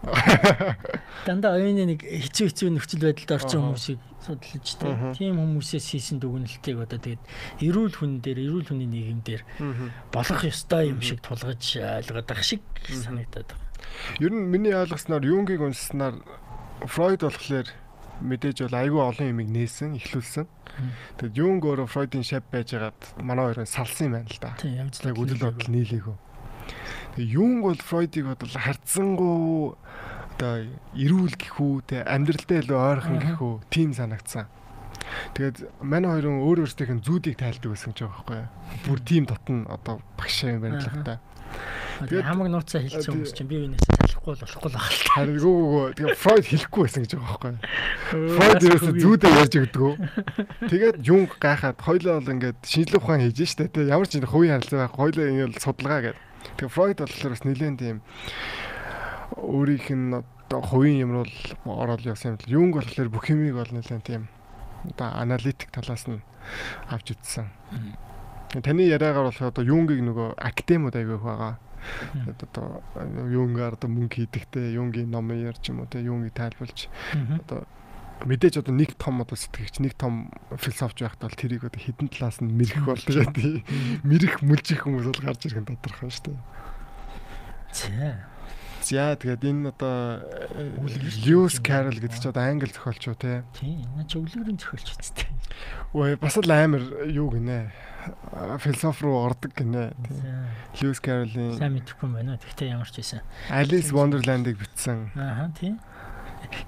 дандаа 1.28 1.60
оюуны 1.60 1.94
нэг 1.94 2.00
хэцүү 2.02 2.48
хэцүү 2.50 2.68
нөхцөл 2.72 3.04
байдалд 3.04 3.36
орсон 3.36 3.68
хүмүүсийг 3.68 4.00
Аха. 4.92 5.14
тийм 5.16 5.40
хүмүүсээс 5.40 5.86
хийсэн 5.96 6.20
дүгнэлтийг 6.20 6.78
одоо 6.84 7.00
тэгээд 7.00 7.22
эрүүл 7.64 7.94
хүн 7.96 8.20
дээр 8.20 8.38
эрүүл 8.44 8.68
хүний 8.68 8.88
нийгэм 8.88 9.20
дээр 9.24 9.42
болох 10.12 10.40
ёстой 10.44 10.92
юм 10.92 11.00
шиг 11.00 11.24
тулгаж 11.24 11.80
ойлгоод 11.80 12.26
байх 12.28 12.42
шиг 12.44 12.60
санагдаад 12.84 13.48
байна. 13.48 13.68
Ер 14.20 14.32
нь 14.32 14.48
миний 14.52 14.76
ойлгосноор 14.76 15.24
Юнгийг 15.24 15.64
уншсанаар 15.64 16.20
Фройд 16.84 17.24
болохоор 17.24 17.68
мэдээж 18.20 18.68
бол 18.68 18.76
айгүй 18.76 19.00
олон 19.00 19.28
юмыг 19.32 19.48
нээсэн, 19.48 19.96
ихлүүлсэн. 19.96 20.46
Тэгэд 21.20 21.40
Юнг 21.40 21.64
өөрөө 21.64 21.88
Фройдын 21.88 22.24
шав 22.24 22.44
байжгаад 22.52 22.96
манай 23.20 23.52
хоёроо 23.52 23.66
салсан 23.66 24.12
юм 24.12 24.14
байна 24.20 24.28
л 24.28 24.40
да. 24.40 24.56
Тийм 24.60 24.76
Яг 24.76 25.16
үдэл 25.16 25.44
бодол 25.44 25.68
нийлээгөө. 25.72 26.16
Тэгээ 27.16 27.32
Юнг 27.36 27.60
бол 27.64 27.80
Фройдыг 27.80 28.24
бодол 28.28 28.54
харцсангуу 28.54 29.76
одоо 30.40 30.64
эрүүл 30.96 31.36
гэхүү 31.36 31.72
те 31.84 32.00
амьдралдаа 32.08 32.64
илүү 32.64 32.78
ойрхон 32.80 33.16
Аха. 33.20 33.26
гэхүү 33.36 33.52
тийм 33.68 33.92
санагдсан. 33.92 34.48
Тэгээд 35.36 35.56
манай 35.84 36.16
хоёрын 36.16 36.40
өөр 36.40 36.64
өөрсдийнх 36.64 36.96
нь 36.96 37.04
зүүдийг 37.04 37.36
тайлдаг 37.36 37.76
байсан 37.76 37.92
ч 37.92 38.08
байгаа 38.08 38.24
байхгүй 38.24 38.36
юу. 38.40 38.48
Бүр 38.88 38.98
тийм 39.04 39.24
дотн 39.28 39.68
одоо 39.68 40.00
багшаа 40.16 40.56
юм 40.56 40.64
байна 40.64 40.80
л 40.80 40.88
та. 41.04 41.20
Тэгээд 42.00 42.24
Тэгээд- 42.24 42.28
хамаг 42.30 42.48
нууцаа 42.48 42.80
хэлсэн 42.80 43.12
хүмүүс 43.12 43.32
чинь 43.36 43.50
би 43.50 43.56
юунаас 43.60 43.84
салахгүй 43.84 44.32
бол 44.32 44.40
болохгүй 44.40 44.68
л 44.70 44.76
байна. 44.80 45.12
Харин 45.12 45.38
гоо 45.44 45.60
гоо 45.60 45.86
тэгээ 45.92 46.16
Фройд 46.16 46.46
хэлэхгүй 46.48 46.80
байсан 46.88 47.02
гэж 47.04 47.12
байгаа 47.12 47.28
байхгүй 47.28 47.50
юу. 47.50 48.32
Фройд 48.40 48.62
ерөөсө 48.64 48.92
зүүдээ 48.96 49.32
ярьж 49.44 49.54
өгдөг. 49.60 49.92
Тэгээд 50.70 50.96
Юнг 51.04 51.30
гайхаад 51.36 51.78
хоёлоо 51.84 52.14
бол 52.22 52.32
ингээд 52.32 52.58
шинжлэх 52.64 53.02
ухаан 53.04 53.20
хийж 53.26 53.38
штэ 53.44 53.68
тэ 53.68 53.90
ямар 53.92 54.06
ч 54.08 54.16
хувийн 54.24 54.56
харилцаа 54.56 54.88
байхгүй 54.88 55.00
хоёлоо 55.04 55.26
ингээд 55.28 55.60
судалгаа 55.60 56.00
гэдэг. 56.00 56.20
Тэгээ 56.56 56.72
Фройд 56.72 56.98
болохоор 57.04 57.32
бас 57.34 57.44
нэлээд 57.44 57.76
тийм 57.82 57.98
өөрийнх 59.36 59.88
нь 59.90 60.14
одоо 60.14 60.60
хувийн 60.62 60.98
юм 60.98 61.10
руу 61.14 61.26
ороод 61.64 62.02
явсан 62.02 62.34
юм 62.34 62.38
л. 62.42 62.50
Юнг 62.50 62.72
болохоор 62.78 63.08
бүх 63.08 63.30
юмыг 63.30 63.54
бол 63.54 63.70
нэлээд 63.70 64.02
тийм 64.02 64.28
одоо 64.84 65.08
аналитик 65.14 65.70
талаас 65.70 66.06
нь 66.10 66.22
авч 66.90 67.14
үзсэн. 67.14 67.46
Таны 68.50 68.82
яриагаар 68.82 69.30
болохоор 69.30 69.52
одоо 69.54 69.64
Юнгийг 69.64 70.02
нөгөө 70.02 70.28
академиуд 70.42 70.96
аягүй 70.98 71.16
их 71.16 71.22
байгаа. 71.22 71.54
Одоо 72.26 72.82
Юнгаар 73.30 73.78
одоо 73.78 73.88
мөнгө 73.88 74.26
хийдэгтэй, 74.26 74.74
Юнгийн 74.74 75.10
ном 75.10 75.30
ярьж 75.30 75.70
юм 75.70 75.80
уу 75.80 75.88
те 75.88 76.02
Юнгийг 76.02 76.34
тайлбарлаж 76.34 76.90
одоо 77.46 77.64
мэдээж 78.26 78.60
одоо 78.60 78.74
нэг 78.74 78.98
том 79.00 79.22
одоо 79.22 79.36
сэтгэгч 79.38 79.80
нэг 79.80 79.94
том 79.96 80.28
философч 80.52 81.00
байхад 81.00 81.24
бол 81.24 81.38
тэрийг 81.40 81.64
одоо 81.64 81.80
хідэн 81.80 82.08
талаас 82.12 82.42
нь 82.44 82.52
мэрэх 82.52 82.84
бол 82.84 83.00
тэгээ 83.00 83.32
тий 83.32 83.64
мэрэх 84.04 84.44
мүлжих 84.44 84.84
хүмүүс 84.84 85.08
бол 85.08 85.24
гарч 85.24 85.40
ирэх 85.48 85.64
нь 85.64 85.70
тодорхой 85.70 86.10
шүү 86.12 86.36
дээ. 86.36 86.40
За. 87.72 88.29
За 88.90 89.14
тэгээд 89.14 89.46
энэ 89.46 89.70
одоо 89.70 90.18
юм 91.22 91.46
Карл 91.62 91.94
байна. 91.94 92.02
гэдэг 92.02 92.18
ч 92.18 92.26
одоо 92.26 92.42
англи 92.42 92.74
зохиолч 92.74 93.06
уу 93.06 93.14
те. 93.14 93.46
Тийм. 93.54 93.86
Наа 93.94 94.02
чи 94.02 94.18
өвлөгрийн 94.18 94.58
зохиолч 94.58 94.98
үстэй. 94.98 95.30
Ой 95.94 96.18
бас 96.18 96.34
л 96.34 96.50
амар 96.50 96.82
юу 97.06 97.30
гинэ. 97.30 97.70
Философи 98.58 99.06
руу 99.06 99.30
ордог 99.30 99.54
гинэ. 99.54 99.94
Льюис 100.82 100.98
Карлийн 100.98 101.54
Сайн 101.54 101.78
мэдэхгүй 101.78 102.02
юм 102.10 102.18
байна. 102.18 102.34
Тэгтээ 102.42 102.74
ямар 102.74 102.90
ч 102.90 102.98
байсан. 102.98 103.22
Alice 103.46 103.94
Wonderland-ыг 103.94 104.58
бичсэн. 104.58 105.14
Аа 105.14 105.54
тийм. 105.54 105.78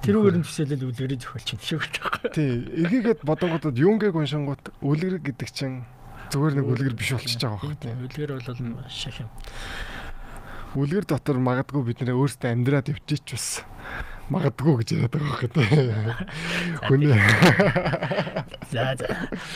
Тэрүүгээр 0.06 0.38
нь 0.38 0.46
төсөөлөл 0.46 0.94
үлгэрийн 0.94 1.18
зохиолч 1.18 1.58
юм 1.58 1.60
шиг 1.66 1.82
байна. 1.90 2.30
Тий, 2.30 2.70
эргээгээд 2.86 3.26
бодонгуудад 3.26 3.74
Юнгийг 3.74 4.14
уншингууд 4.14 4.70
үлгэр 4.78 5.18
гэдэг 5.26 5.50
чинь 5.50 5.82
зүгээр 6.30 6.54
нэг 6.62 6.66
үлгэр 6.70 6.94
биш 6.94 7.18
болчихж 7.18 7.42
байгаа 7.42 7.58
байхгүй 7.58 7.82
тийм. 7.82 7.98
Үлгэр 8.06 8.30
бол 8.38 8.78
маш 8.78 9.10
их 9.10 9.26
юм. 9.26 9.30
Үлгэр 10.72 11.04
дотор 11.04 11.36
магадгүй 11.36 11.82
бид 11.84 12.00
нэ 12.00 12.16
өөрсдөө 12.16 12.48
амьдраад 12.48 12.88
өвчиж 12.92 13.24
бас 13.36 13.46
магадгүй 14.32 14.74
гэж 14.80 14.88
яриад 14.96 15.12
байгаа 15.12 15.28
байхгүй 15.28 15.50
тийм. 15.52 15.68
Хүний 16.88 17.12
За 18.72 18.96
за. 18.96 19.06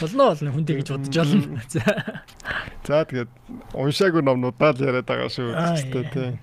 Болно 0.01 0.29
болно 0.29 0.53
хүндээ 0.53 0.77
гэж 0.83 0.89
бодож 0.93 1.17
олно. 1.25 1.61
За. 1.73 1.85
За 2.85 3.05
тэгээд 3.09 3.31
уншаагүй 3.73 4.21
номнуудаа 4.21 4.77
л 4.77 4.85
яриад 4.85 5.09
байгаа 5.09 5.33
шүү 5.33 5.57
дээ 5.89 6.13
тийм. 6.13 6.37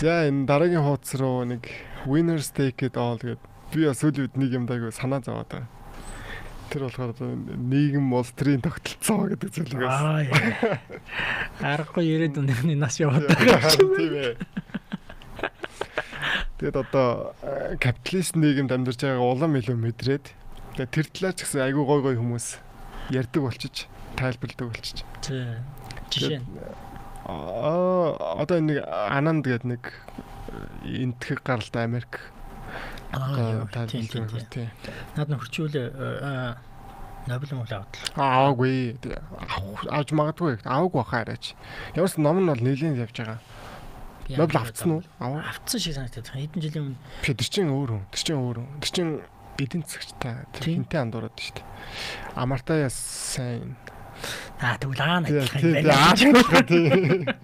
За 0.00 0.24
энэ 0.24 0.48
дараагийн 0.48 0.80
хуудас 0.80 1.12
руу 1.20 1.44
нэг 1.44 1.68
Winners 2.08 2.56
Take 2.56 2.88
It 2.88 2.96
All 2.96 3.20
гэдэг 3.20 3.44
би 3.76 3.84
бас 3.84 4.00
сүүлийн 4.00 4.24
үед 4.24 4.34
нэг 4.40 4.50
юм 4.56 4.64
дайгүй 4.64 4.88
санаа 4.88 5.20
зовоод 5.20 5.52
байгаа. 5.52 5.79
Тэр 6.70 6.86
болохоор 6.86 7.12
нийгэм 7.18 8.14
улс 8.14 8.30
төрийн 8.38 8.62
тогтолцоо 8.62 9.26
гэдэг 9.34 9.50
зүйлийг. 9.50 9.82
Аа 9.84 10.22
яа. 10.22 10.78
Аргагүй 11.60 12.06
ирээд 12.06 12.38
өнөрний 12.38 12.78
нас 12.78 13.02
яваад 13.02 13.26
байгаа. 13.26 13.74
Тийм 13.74 14.14
ээ. 14.14 14.34
Тэгэд 16.62 16.76
одоо 16.78 17.34
капиталист 17.82 18.38
нийгэмд 18.38 18.70
амьдарч 18.70 19.02
байгаа 19.02 19.26
улам 19.26 19.58
илүү 19.58 19.76
мэдрээд 19.80 20.30
тэгээ 20.78 20.94
тэр 20.94 21.06
талаар 21.10 21.34
ч 21.34 21.42
гэсэн 21.42 21.66
айгүй 21.66 21.84
гой 21.88 22.00
гой 22.06 22.16
хүмүүс 22.20 22.46
ярьдаг 23.10 23.42
болчиж 23.42 23.90
тайлбарладаг 24.14 24.68
болчиж. 24.68 25.02
Тийм. 25.24 25.64
Жишээ 26.12 26.44
Аа 27.30 28.42
одоо 28.42 28.58
нэг 28.60 28.82
Ананд 28.86 29.46
гэдэг 29.46 29.66
нэг 29.68 29.82
энтгэг 30.84 31.40
гаралтай 31.44 31.84
Америк 31.84 32.32
Аа 33.12 33.86
тийм 33.86 34.06
тийм 34.06 34.26
тийм. 34.50 34.68
Наад 35.16 35.28
нөхөрчүүл 35.30 35.74
Нобель 37.28 37.52
мөн 37.52 37.68
аваад. 37.68 37.94
Аагүй. 38.16 38.96
Ааж 39.92 40.08
магадгүй. 40.16 40.56
Аагүй 40.64 40.96
баха 40.96 41.20
арайч. 41.20 41.52
Ямарс 41.92 42.16
ном 42.16 42.40
нь 42.40 42.48
бол 42.48 42.64
нийлэн 42.64 42.96
явж 42.96 43.12
байгаа. 43.12 43.38
Нобель 44.40 44.56
авцсан 44.56 44.90
уу? 44.98 45.02
Авцсан 45.20 45.80
шиг 45.84 45.94
санагдаад 46.00 46.32
байна. 46.32 46.48
Хэдэн 46.48 46.62
жилийн 46.64 46.84
өмнө. 46.96 46.98
Тэр 47.20 47.36
чинь 47.44 47.68
өөр 47.68 47.90
хүн. 47.92 48.04
Тэр 48.08 48.22
чинь 48.24 48.40
өөр 48.40 48.56
хүн. 48.56 48.68
Тэр 48.80 48.92
чинь 48.96 49.12
эдийн 49.60 49.84
засагчтай. 49.84 50.48
Тэр 50.56 50.64
хинтээ 50.80 51.00
андуураад 51.04 51.36
шүү 51.36 51.60
дээ. 51.60 51.66
Амартая 52.40 52.88
сайн 52.88 53.76
Аа 54.60 54.76
тэгвэл 54.80 55.00
аа 55.00 55.20
надад 55.20 55.52
юм 56.20 56.36
байна. 56.40 57.36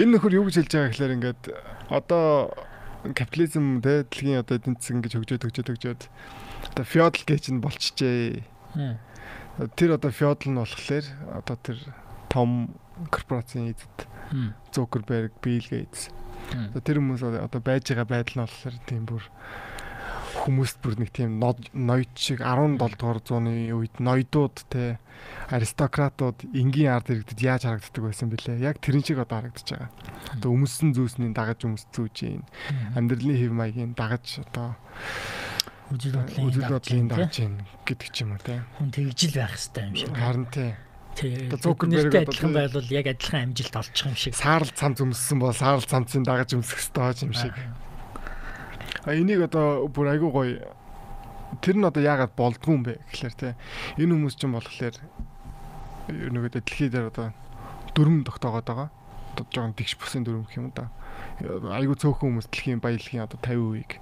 Энэ 0.00 0.10
нөхөр 0.16 0.36
юу 0.40 0.48
гэж 0.48 0.64
хэлж 0.64 0.72
байгаа 0.72 0.90
гэхээр 0.92 1.16
ингээд 1.16 1.42
одоо 1.92 2.52
капитализм 3.02 3.80
тэ 3.80 4.04
дэлхийн 4.08 4.42
одоо 4.42 4.58
эдийн 4.58 4.76
засаг 4.78 4.94
ингэж 4.98 5.12
хөгжөөд 5.14 5.42
хөгжөөд 5.46 5.68
хөгжөөд 5.70 6.02
одоо 6.74 6.84
феодал 6.84 7.24
гэж 7.24 7.44
нь 7.54 7.62
болчихжээ. 7.62 8.42
Тэр 9.78 9.90
одоо 9.94 10.10
феодал 10.10 10.50
нь 10.50 10.58
болохоор 10.58 11.06
одоо 11.34 11.56
тэр 11.62 11.78
том 12.28 12.74
корпорацийн 13.10 13.70
эзэд 13.72 13.96
Зукерберг, 14.74 15.32
Билл 15.40 15.66
Гейтс. 15.70 16.10
Тэр 16.84 16.98
хүмүүс 17.00 17.22
одоо 17.22 17.60
байж 17.62 17.88
байгаа 17.88 18.08
байдал 18.08 18.34
нь 18.36 18.44
болохоор 18.44 18.76
тийм 18.86 19.04
бүр 19.06 19.22
хүмүүст 20.44 20.78
бүр 20.82 20.94
нэг 21.02 21.10
тийм 21.10 21.38
ноёд 21.40 22.12
шиг 22.14 22.40
17 22.44 22.78
дугаар 22.78 23.20
зууны 23.24 23.72
үед 23.74 23.98
ноёдууд 23.98 24.56
те 24.70 24.98
аристократууд 25.50 26.46
энгийн 26.54 26.94
ард 26.94 27.10
иргэдэд 27.10 27.40
яаж 27.42 27.62
харагддаг 27.66 28.02
байсан 28.04 28.28
бэлээ. 28.30 28.62
Яг 28.62 28.78
тэрэн 28.78 29.02
шиг 29.02 29.18
одоо 29.18 29.42
харагдаж 29.42 29.66
байгаа. 29.66 29.90
Одоо 30.38 30.50
өмссөн 30.54 30.94
зүйлсний 30.94 31.32
дагаж 31.34 31.66
өмсцүүж 31.66 32.16
юм. 32.28 32.44
Амьдралын 32.94 33.38
хэв 33.38 33.52
маягийн 33.52 33.92
дагаж 33.98 34.44
одоо 34.46 34.76
үжил 35.90 36.20
бодлын 36.68 37.08
дагаж 37.08 37.34
юм 37.40 37.54
гэдэг 37.88 38.08
ч 38.12 38.16
юм 38.22 38.36
уу 38.36 38.42
те. 38.44 38.62
Хүн 38.76 38.92
тэгжил 38.92 39.34
байх 39.40 39.56
хэрэгтэй 39.56 39.84
юм 39.88 39.94
шиг. 39.96 40.12
Харин 40.12 40.46
тий. 40.52 40.70
Зукерберг 41.18 42.14
адилхан 42.14 42.52
байвал 42.54 42.88
яг 42.92 43.06
адилхан 43.10 43.50
амжилт 43.50 43.74
олчих 43.74 44.06
юм 44.06 44.14
шиг. 44.14 44.36
Саарл 44.36 44.70
цамц 44.70 45.00
өмссөн 45.02 45.40
бол 45.40 45.56
саарл 45.56 45.82
цамцын 45.82 46.22
дагаж 46.22 46.54
өмсөх 46.54 46.78
ёстой 46.78 47.16
юм 47.26 47.32
шиг. 47.32 47.56
Энийг 49.08 49.48
одоо 49.48 49.88
бүр 49.88 50.12
айгуу 50.12 50.30
гоё 50.32 50.68
тэр 51.64 51.80
нь 51.80 51.88
одоо 51.88 52.02
яагаад 52.04 52.36
болдгүй 52.36 52.72
юм 52.76 52.84
бэ 52.84 53.00
гэхлээр 53.08 53.34
те 53.36 53.48
энэ 53.96 54.12
хүмүүс 54.12 54.36
ч 54.36 54.44
юм 54.44 54.52
болохоор 54.60 54.96
нөгөө 56.08 56.60
дэлхий 56.60 56.92
дээр 56.92 57.08
одоо 57.08 57.32
дөрөм 57.96 58.24
тогтоогоод 58.28 58.68
байгаа. 58.68 58.88
Одоо 59.32 59.44
жоохон 59.48 59.76
тэгш 59.76 59.96
бүсэн 59.96 60.24
дөрөм 60.28 60.44
гэх 60.44 60.60
юм 60.60 60.72
да. 60.76 60.92
Айгуу 61.40 61.96
цөөхөн 61.96 62.36
хүмүүс 62.36 62.48
дэлхийн 62.52 62.80
баялагын 62.84 63.24
одоо 63.24 63.38
50%-ийг 63.40 64.00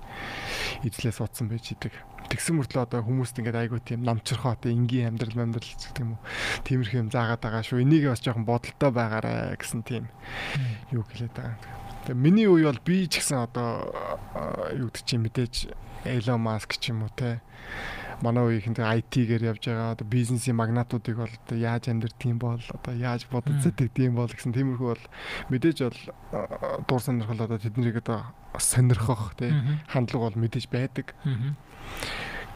эзлээ 0.87 1.15
суудсан 1.15 1.47
байж 1.51 1.71
идэг. 1.71 1.95
Тэгсэн 2.27 2.59
мөртлөө 2.59 2.83
одоо 2.87 3.01
хүмүүст 3.07 3.39
ингээд 3.39 3.61
айгуу 3.63 3.81
тийм 3.81 4.03
намчрахоо 4.03 4.59
одоо 4.59 4.71
энгийн 4.75 5.15
амьдрал 5.15 5.47
амьдрал 5.47 5.67
гэдэг 5.67 6.03
юм 6.03 6.19
уу. 6.19 6.23
Тиймэрхүү 6.67 7.01
юм 7.07 7.11
заагаад 7.15 7.43
байгаа 7.43 7.63
шүү. 7.63 7.83
Энийг 7.87 8.11
бас 8.11 8.23
жоохон 8.23 8.47
бодолтой 8.47 8.91
байгаарэ 8.91 9.55
гэсэн 9.57 9.83
тийм 9.87 10.11
юу 10.91 11.07
хэлээд 11.07 11.35
байгаа. 11.35 11.59
Тэгээ 12.07 12.23
миний 12.23 12.47
үе 12.51 12.67
бол 12.67 12.83
би 12.83 13.07
ч 13.07 13.23
гэсэн 13.23 13.47
одоо 13.47 13.91
юу 14.75 14.91
гэдэг 14.91 15.05
чинь 15.07 15.23
мэдээж 15.23 15.55
Elon 16.07 16.43
Musk 16.43 16.79
ч 16.79 16.95
юм 16.95 17.07
уу 17.07 17.13
те 17.15 17.43
манай 18.25 18.45
үеийнхэн 18.49 18.81
IT-гээр 18.81 19.45
явж 19.53 19.63
байгаа 19.69 19.93
одоо 19.93 20.07
бизнесийн 20.09 20.57
магнатуудыг 20.57 21.17
бол 21.21 21.29
одоо 21.29 21.57
яаж 21.57 21.93
амьдртiin 21.93 22.41
бол 22.41 22.63
одоо 22.73 22.95
яаж 22.97 23.29
бодож 23.29 23.61
зэтгдэм 23.61 24.17
бол 24.17 24.31
гэсэн 24.31 24.57
тиймэрхүү 24.57 24.89
бол 24.89 25.05
мэдээж 25.53 25.79
бол 25.85 26.01
дур 26.89 27.01
сонирхол 27.05 27.45
одоо 27.45 27.61
тэднийг 27.61 28.01
одоо 28.01 28.33
сонирхох 28.57 29.37
тий 29.37 29.53
хандлага 29.93 30.33
бол 30.33 30.41
мэдээж 30.41 30.67
байдаг. 30.73 31.13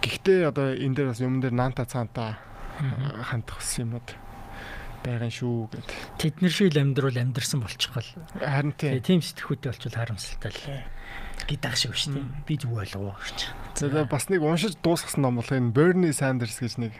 Гэхдээ 0.00 0.48
одоо 0.48 0.72
энэ 0.72 0.96
дээр 0.96 1.08
бас 1.12 1.20
юм 1.20 1.44
дээр 1.44 1.52
наанта 1.52 1.84
цаанта 1.84 2.40
хандах 3.28 3.60
юм 3.76 4.00
юмуд 4.00 4.08
байгаа 5.04 5.28
шүү 5.28 5.68
гэд. 5.76 5.88
Тэд 6.20 6.34
нар 6.40 6.52
шиг 6.52 6.76
амьдрал 6.76 7.16
амьдрсан 7.16 7.60
болчихгол. 7.60 8.08
Харин 8.40 8.72
тийм 8.76 9.20
сэтгхүүтэй 9.24 9.72
болчихвол 9.72 9.96
харамсалтай 9.96 10.52
л 10.52 10.60
гидах 11.50 11.74
шиг 11.74 11.98
шүү 11.98 12.14
дээ. 12.14 12.26
Би 12.46 12.54
зүг 12.54 12.78
ойлгоо 12.78 13.18
гэж. 13.18 13.38
За 13.74 14.04
бас 14.06 14.30
нэг 14.30 14.46
уншиж 14.46 14.78
дуусгасан 14.78 15.26
ном 15.26 15.42
бол 15.42 15.50
энэ 15.50 15.74
Bernie 15.74 16.14
Sanders 16.14 16.62
гэж 16.62 16.78
нэг 16.78 16.94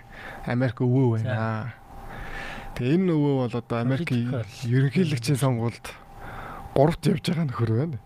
Америк 0.50 0.82
өвөө 0.82 1.22
байна. 1.22 1.74
Тэгээ 2.74 2.98
энэ 2.98 3.14
өвөө 3.14 3.34
бол 3.46 3.54
одоо 3.54 3.78
Америкийн 3.78 4.42
ерөнхийлөгчийн 4.66 5.38
сонгуульд 5.38 5.86
гуравт 6.74 7.06
явж 7.06 7.22
байгаа 7.30 7.46
нөхөр 7.46 7.72
байна. 7.78 7.98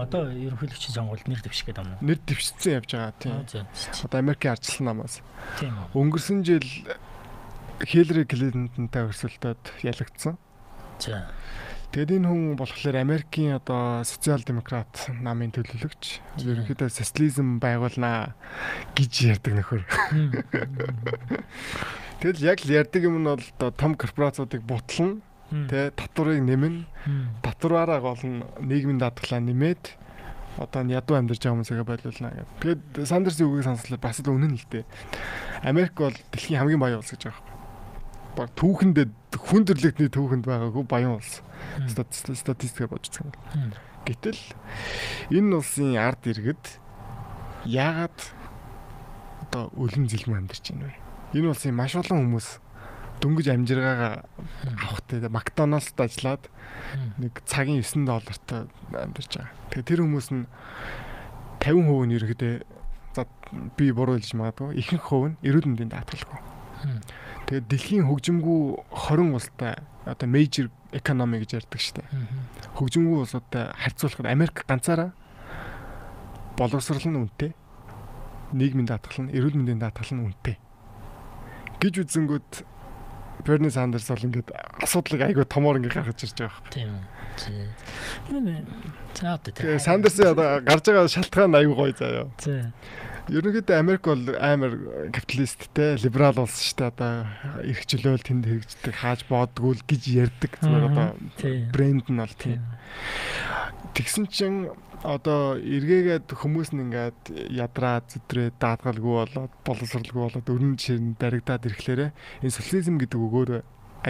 Одоо 0.00 0.32
ерөнхийлөгчийн 0.32 0.94
сонгуульд 0.96 1.28
нэр 1.28 1.40
дэвших 1.44 1.66
гэдэг 1.68 1.84
юм 1.84 1.92
уу? 1.92 2.00
Нэр 2.00 2.18
дэвшсэн 2.24 2.72
явж 2.80 2.90
байгаа 2.96 3.14
тийм. 3.20 3.44
Одоо 3.44 4.18
Америкийн 4.20 4.52
ардчлал 4.56 4.86
намаас. 4.88 5.20
Тийм. 5.60 5.76
Өнгөрсөн 5.92 6.40
жил 6.46 6.64
Хиллари 7.84 8.24
Клинтонтай 8.24 9.08
өрсөлдөд 9.08 9.60
ялагдсан. 9.84 10.36
За. 11.00 11.28
Тэгэд 11.90 12.22
энэ 12.22 12.30
хүн 12.30 12.54
болохоор 12.54 13.02
Америкийн 13.02 13.58
одоо 13.58 14.06
социал 14.06 14.38
демократ 14.46 15.10
намын 15.10 15.50
төлөөлөгч. 15.50 16.38
Ерөнхийдөө 16.38 16.86
социализм 16.86 17.58
байгуулнаа 17.58 18.38
гэж 18.94 19.34
ярьдаг 19.34 19.58
нөхөр. 19.58 19.82
Тэгэл 22.22 22.46
яг 22.46 22.62
л 22.62 22.70
ярьдаг 22.70 23.02
юм 23.02 23.18
нь 23.18 23.26
бол 23.26 23.42
одоо 23.42 23.74
том 23.74 23.98
корпорациудыг 23.98 24.62
бутлан 24.62 25.26
тэ 25.50 25.90
татварыг 25.90 26.38
нэмэн 26.46 26.86
татвараараа 27.42 27.98
гол 27.98 28.22
нь 28.22 28.46
нийгмийн 28.62 29.02
даатгалаа 29.02 29.42
нэмээд 29.42 29.98
одоо 30.62 30.86
ядуу 30.86 31.18
амьдарч 31.18 31.42
байгаа 31.42 31.58
хүмүүсээ 31.58 31.90
байлуулна 31.90 32.30
гэдэг. 32.38 32.54
Тэгээд 32.62 32.82
Сандерс 33.02 33.42
үгийг 33.42 33.66
сонслоо 33.66 33.98
бас 33.98 34.22
л 34.22 34.30
үнэн 34.30 34.54
л 34.54 34.66
дээ. 34.70 34.86
Америк 35.66 35.98
бол 35.98 36.14
дэлхийн 36.14 36.62
хамгийн 36.62 36.78
баян 36.78 37.02
улс 37.02 37.10
гэж 37.10 37.34
байгаа 37.34 37.49
баг 38.36 38.50
түүхэндээ 38.56 39.06
хүн 39.38 39.64
төрлөختний 39.66 40.10
түүхэнд 40.10 40.44
байгаагүй 40.46 40.84
баян 40.86 41.18
улс. 41.18 41.42
Статистикээр 41.86 42.90
юм. 43.22 43.30
Гэтэл 44.06 44.40
энэ 45.30 45.56
улсын 45.60 45.94
ард 45.98 46.24
иргэд 46.26 46.64
яагаад 47.68 48.18
одоо 49.44 49.70
өлüm 49.76 50.08
зэлмэ 50.08 50.40
амьдарч 50.40 50.72
байна 50.72 50.88
вэ? 50.88 50.96
Энэ 51.38 51.50
улсын 51.52 51.74
маш 51.76 51.94
олон 51.94 52.24
хүмүүс 52.24 52.48
дөнгөж 53.20 53.46
амжиргаагаа 53.52 54.24
авахтай 54.80 55.28
Макдоналдсд 55.28 55.98
ажиллаад 56.00 56.48
нэг 57.20 57.44
цагийн 57.44 57.84
9 57.84 58.08
доллартай 58.08 58.66
амьдарч 58.96 59.30
байгаа. 59.36 59.52
Тэгээ 59.70 59.88
тэр 59.90 60.00
хүмүүс 60.08 60.28
нь 60.32 60.48
50% 61.60 62.08
нь 62.08 62.16
ерөөдөө 62.16 62.54
за 63.12 63.26
би 63.76 63.92
буруу 63.92 64.16
хэлж 64.16 64.32
магадгүй 64.38 64.80
ихэнх 64.80 65.04
хувь 65.04 65.28
нь 65.34 65.40
эрүүл 65.44 65.68
мэндийн 65.68 65.92
даатгалгүй. 65.92 66.40
Тэгээд 67.46 67.66
дэлхийн 67.70 68.04
хөгжимгүй 68.08 68.60
20 68.90 69.34
улстай 69.36 69.74
одоо 70.04 70.28
major 70.28 70.68
economy 70.92 71.40
гэж 71.40 71.62
ярьдаг 71.62 71.80
шүү 71.80 71.94
дээ. 72.02 72.08
Хөгжимгүй 72.74 73.18
улсуудтай 73.22 73.70
харьцуулахад 73.78 74.26
Америк 74.26 74.64
ганцаараа 74.66 75.10
боловсрал 76.58 77.06
нь 77.06 77.18
үнэтэй. 77.20 77.52
Нийгмийн 78.52 78.90
даатгал 78.90 79.24
нь, 79.24 79.32
эрүүл 79.32 79.56
мэндийн 79.56 79.78
даатгал 79.80 80.12
нь 80.12 80.24
үнэтэй. 80.26 80.58
гэж 81.80 81.94
үзэнгүүт 82.04 82.52
Bernie 83.40 83.72
Sanders 83.72 84.04
бол 84.12 84.26
ингээд 84.28 84.52
асуудлыг 84.84 85.20
айгүй 85.24 85.46
томоор 85.48 85.80
ингээд 85.80 85.96
гаргаж 85.96 86.20
ирж 86.28 86.36
байгаа 86.44 86.60
юм. 86.60 86.68
Тийм. 86.68 86.92
Тийм. 87.40 87.68
Sanders 89.80 90.20
одоо 90.20 90.60
гарч 90.60 90.84
байгаа 90.84 91.08
шалтгаан 91.08 91.56
айгүй 91.56 91.76
гоё 91.76 91.94
заяа. 91.96 92.28
Тийм. 92.36 92.72
Ерөнхийдөө 93.30 93.78
Америк 93.78 94.10
бол 94.10 94.24
амар 94.42 94.72
капиталисттэй, 95.14 95.94
либерал 96.02 96.42
улс 96.42 96.58
шүү 96.66 96.90
дээ. 96.90 96.90
Одоо 96.90 97.14
эрх 97.62 97.82
чөлөөл 97.86 98.26
тэнд 98.26 98.44
хэрэгждэг, 98.50 98.94
хааж 98.98 99.22
боодгүй 99.30 99.78
л 99.78 99.86
гэж 99.86 100.02
ярьдаг. 100.18 100.52
Зүгээр 100.58 100.86
одоо 100.90 101.08
брэнд 101.70 102.10
нь 102.10 102.18
бол 102.18 102.34
тийм. 102.34 102.58
Тэгсэн 103.94 104.26
чинь 104.26 104.74
одоо 105.06 105.56
эргээгээд 105.62 106.26
хүмүүс 106.26 106.74
нь 106.74 106.90
ингээд 106.90 107.54
ядраа 107.54 108.02
зүтрээ 108.02 108.50
даадгалгүй 108.58 109.14
болоод 109.22 109.52
боловсралгүй 109.62 110.22
болоод 110.26 110.50
өрнө 110.50 110.76
жишээ 110.76 110.98
баригдаад 111.16 111.70
ирэхлээрэ 111.70 112.10
энэ 112.42 112.50
социализм 112.50 112.98
гэдэг 112.98 113.16
өгөөр 113.16 113.50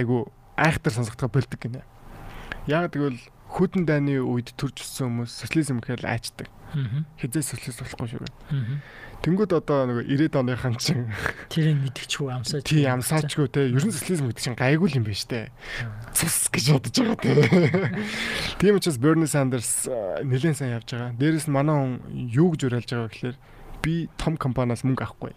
айгу 0.00 0.32
айхтар 0.56 0.96
сонсогдох 0.96 1.30
болдог 1.30 1.60
гинэ. 1.60 1.84
Яг 2.66 2.90
тэгвэл 2.90 3.20
хүдэн 3.50 3.84
дайны 3.86 4.20
үед 4.22 4.54
төрж 4.54 4.82
өссөн 4.84 5.10
хүмүүс 5.10 5.32
социализм 5.42 5.82
гэхэл 5.82 6.06
айчдаг. 6.06 6.48
Хизээ 7.18 7.42
социалист 7.42 7.82
болохгүй 7.82 8.08
шүү. 8.14 8.30
Тэнгүүд 9.20 9.52
одоо 9.52 9.84
нөгөө 9.84 10.04
90-ад 10.06 10.36
оныхан 10.40 10.74
чинь 10.80 11.10
тэрийг 11.52 11.76
мэдчихгүй 11.82 12.30
амсаач. 12.30 12.64
Тий 12.64 12.86
амсаачгүй 12.88 13.50
те. 13.52 13.66
Ерөн 13.68 13.92
социализм 13.92 14.30
гэдэг 14.30 14.44
чинь 14.46 14.56
гайгүй 14.56 14.88
юм 14.96 15.04
байна 15.04 15.20
штэ. 15.20 15.52
Цус 16.16 16.48
гэж 16.48 16.66
бодож 16.72 16.96
байгаа 17.04 17.18
те. 17.20 17.34
Тийм 18.62 18.80
учраас 18.80 18.96
Bernie 18.96 19.28
Sanders 19.28 19.90
нэлээд 20.24 20.56
сайн 20.56 20.78
явж 20.80 20.88
байгаа. 20.94 21.12
Дээрээс 21.20 21.50
нь 21.50 21.52
манай 21.52 21.76
хүн 21.76 21.92
юу 22.32 22.54
гэж 22.56 22.70
уриалж 22.70 22.88
байгаа 22.88 23.12
гэхээр 23.12 23.36
би 23.84 24.08
том 24.16 24.40
компаниас 24.40 24.88
мөнгө 24.88 25.04
авахгүй. 25.04 25.36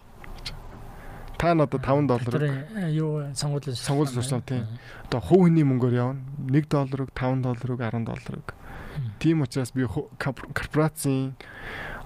Та 1.38 1.54
нь 1.54 1.60
одоо 1.60 1.78
5 1.78 2.06
долларыг 2.06 2.42
юу 2.90 3.34
сонгуулийн 3.34 3.76
сонгуулийн 3.76 4.14
сурсан 4.14 4.42
тийм. 4.42 4.66
Одоо 5.08 5.20
хувь 5.20 5.50
хүний 5.50 5.64
мөнгөөр 5.64 5.94
явна. 5.94 6.20
1 6.48 6.68
долларыг 6.70 7.10
5 7.14 7.42
долларыг 7.42 7.78
10 7.80 8.04
долларыг. 8.04 8.54
Тийм 9.18 9.42
учраас 9.42 9.72
би 9.74 9.86
корпорацийн 10.18 11.34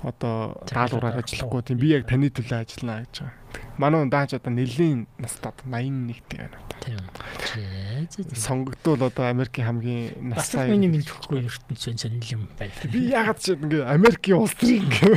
одоо 0.03 0.55
даалгавраар 0.71 1.19
ажиллахгүй 1.23 1.63
тийм 1.67 1.79
би 1.83 1.91
яг 1.91 2.07
таны 2.07 2.31
төлөө 2.31 2.63
ажиллана 2.63 3.03
гэж 3.03 3.19
байгаа. 3.19 3.35
Манай 3.79 3.99
хүн 4.03 4.11
дааж 4.11 4.35
одоо 4.39 4.53
нэлийн 4.55 5.07
настай 5.19 5.51
81-тэй 5.67 6.39
байна. 6.39 6.59
Тийм. 6.79 8.35
Сонгогдвол 8.35 9.11
одоо 9.11 9.27
Америкийн 9.27 9.67
хамгийн 9.67 10.35
настай 10.35 10.71
миний 10.71 10.91
мэдхгүй 10.91 11.47
ертөнцийн 11.47 11.99
сонирхол 11.99 12.39
юм 12.39 12.43
байна. 12.59 12.75
Би 12.93 13.11
ягаад 13.11 13.43
ч 13.43 13.59
ингэ 13.59 13.87
Америкийн 13.87 14.39
улс 14.39 14.55
төр 14.55 14.71
ингэ 14.79 15.11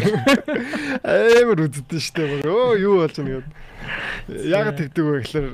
амар 1.45 1.65
үздэг 1.69 2.01
штэ 2.01 2.25
баг. 2.25 2.45
Өө 2.49 2.81
юу 2.81 2.95
болж 3.05 3.17
байна 3.17 3.41
гэдэг. 3.41 3.53
Ягаад 4.49 4.77
тэгдэг 4.81 5.05
вэ 5.05 5.21
гэхээр 5.21 5.47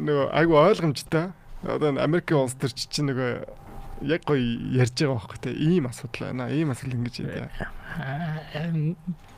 нөгөө 0.00 0.26
айгу 0.36 0.54
ойлгомжтой. 0.60 1.32
Одоо 1.64 1.96
Америкийн 1.96 2.44
улс 2.44 2.56
төр 2.60 2.72
чинь 2.72 3.12
нөгөө 3.12 3.65
яг 4.02 4.24
гоё 4.28 4.40
ярьж 4.76 4.92
байгаа 5.00 5.16
байхгүй 5.16 5.38
те 5.40 5.50
ийм 5.56 5.88
асуудал 5.88 6.28
байна. 6.28 6.50
Ийм 6.52 6.70
асуудал 6.70 7.00
ингэж 7.00 7.16
юм. 7.24 8.96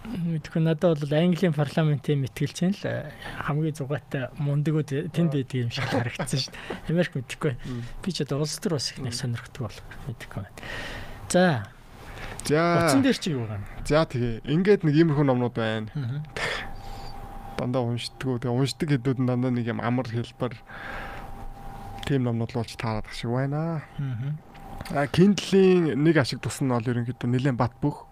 мэдгүй 0.09 0.63
надад 0.63 0.99
бол 0.99 1.15
Английн 1.15 1.55
парламентын 1.55 2.25
мэтгэлч 2.25 2.59
нь 2.67 2.75
л 2.75 2.83
э, 2.89 3.13
хамгийн 3.45 3.77
зугаатай 3.77 4.33
мундагуд 4.41 4.91
тэнд 5.15 5.33
байдаг 5.37 5.59
юм 5.69 5.71
шиг 5.71 5.85
харагдсан 5.87 6.41
шүү 6.43 6.53
дээ. 6.57 6.91
Америк 6.91 7.13
мэдхгүй. 7.15 7.53
Би 8.03 8.11
ч 8.11 8.25
одоо 8.25 8.43
улс 8.43 8.57
төр 8.59 8.81
бас 8.81 8.91
их 8.91 8.99
нэг 9.05 9.15
сонирхдаг 9.15 9.69
бол 9.69 9.79
мэдхгүй 10.09 10.43
байна. 10.43 10.59
За. 11.29 11.69
За. 12.49 12.89
Утсан 12.89 13.03
дээр 13.05 13.19
чи 13.21 13.31
юу 13.37 13.47
байна? 13.47 13.67
За 13.85 14.09
тэгээ. 14.09 14.49
Ингээд 14.49 14.83
нэг 14.89 14.97
иймэрхүү 14.97 15.27
номнууд 15.29 15.55
байна. 15.55 15.93
Дандаа 17.61 17.85
уншдаггүй. 17.85 18.43
Тэгээ 18.43 18.57
уншдаг 18.59 18.89
хэдүүд 18.89 19.19
нь 19.23 19.29
дандаа 19.29 19.53
нэг 19.53 19.67
юм 19.69 19.85
амар 19.85 20.09
хэлбэр 20.09 20.57
тийм 22.09 22.25
номнууд 22.25 22.57
л 22.57 22.59
болж 22.65 22.73
таарах 22.81 23.13
шиг 23.13 23.29
байна. 23.29 23.85
Аа. 24.01 24.48
А 24.95 25.07
Kindle-ийн 25.07 25.99
нэг 26.01 26.17
ашиг 26.17 26.41
тус 26.41 26.61
нь 26.65 26.71
бол 26.73 26.83
ерөнхийдөө 26.85 27.29
нэлээд 27.29 27.59
бат 27.59 27.75
бөх. 27.83 28.09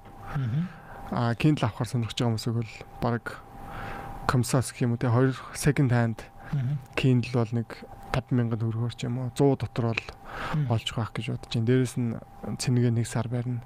Аа 1.11 1.35
Kindle 1.39 1.67
авахар 1.71 1.89
сонирхож 1.89 2.19
байгаа 2.19 2.31
хүмүүсийг 2.35 2.57
бол 2.61 2.73
баг 3.01 3.25
комсас 4.27 4.75
гэх 4.75 4.85
юм 4.85 4.95
уу 4.95 5.01
те 5.01 5.09
хоёр 5.09 5.33
second 5.55 5.95
hand 5.95 6.19
Kindle 6.99 7.33
бол 7.33 7.53
нэг 7.55 7.69
5000 8.13 8.59
төгрөгөөр 8.59 8.95
ч 8.97 9.07
юм 9.07 9.19
уу 9.23 9.31
100 9.35 9.61
дотор 9.63 9.93
бол 9.93 10.05
олж 10.77 10.89
байх 10.95 11.13
гэж 11.15 11.27
бодож 11.33 11.53
байна. 11.53 11.69
Дээрэс 11.69 11.95
нь 11.97 12.11
цэнэгээ 12.61 12.93
нэг 12.93 13.07
сар 13.07 13.29
барина. 13.29 13.63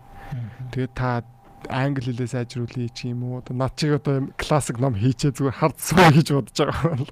Тэгээд 0.71 0.95
та 0.95 1.23
англи 1.69 2.11
хэлээ 2.11 2.31
сайжруулъя 2.35 2.89
ч 2.91 3.11
юм 3.11 3.23
уу. 3.25 3.45
Над 3.53 3.77
чиг 3.77 4.01
одоо 4.01 4.33
классик 4.37 4.81
ном 4.81 4.97
хийчээ 4.97 5.37
зүгээр 5.37 5.61
хардсаа 5.61 6.09
гэж 6.15 6.29
бодож 6.35 6.57
байгаа 6.57 6.99
юм. 6.99 7.07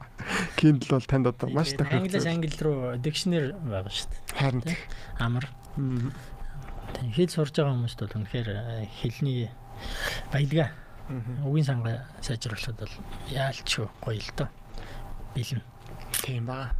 Kindle 0.56 0.90
бол 0.96 1.06
танд 1.06 1.26
одоо 1.28 1.48
маш 1.52 1.74
тохиолдсон. 1.76 2.00
Англиас 2.00 2.26
англи 2.26 2.56
руу 2.58 2.96
дикшнер 2.96 3.44
байгаа 3.60 3.92
шүү 3.92 4.08
дээ. 4.08 4.20
Харин 4.40 4.62
амар 5.20 5.46
хэл 5.78 7.30
сурж 7.30 7.54
байгаа 7.54 7.74
хүмүүст 7.74 7.98
бол 8.02 8.16
үнэхээр 8.18 8.48
хэлний 8.98 9.50
баялгаа 10.32 10.70
үгийн 11.46 11.66
сангаа 11.66 12.04
сайжруулахад 12.20 12.76
бол 12.82 12.94
яалч 13.30 13.68
гоё 14.02 14.18
л 14.18 14.30
доо. 14.36 14.48
Бэлэн. 15.34 15.62
Тийм 16.24 16.46
ба. 16.46 16.74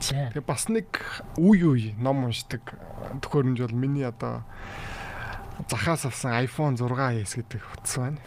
Тэгээ 0.00 0.44
бас 0.44 0.68
нэг 0.68 0.88
үе 1.36 1.64
үе 1.66 1.90
ном 1.98 2.28
уншдаг 2.28 2.62
төхөөрөмж 3.20 3.58
бол 3.64 3.76
миний 3.76 4.04
одоо 4.04 4.44
захаас 5.68 6.04
авсан 6.04 6.32
iPhone 6.44 6.76
6s 6.76 7.32
гэдэг 7.40 7.62
утас 7.72 7.96
байна. 7.96 8.20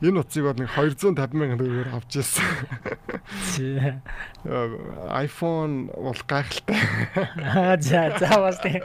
Энэ 0.00 0.20
утсыг 0.24 0.48
бол 0.48 0.56
нэг 0.56 0.72
250 0.72 1.36
мянган 1.36 1.60
төгрөгөөр 1.60 1.90
авч 1.92 2.16
ирсэн. 2.16 4.00
iPhone 5.12 5.92
бол 5.92 6.20
гайхалтай. 6.24 6.80
Аа 7.44 7.76
за 7.76 8.16
за 8.16 8.40
бас 8.40 8.58
тийм. 8.64 8.80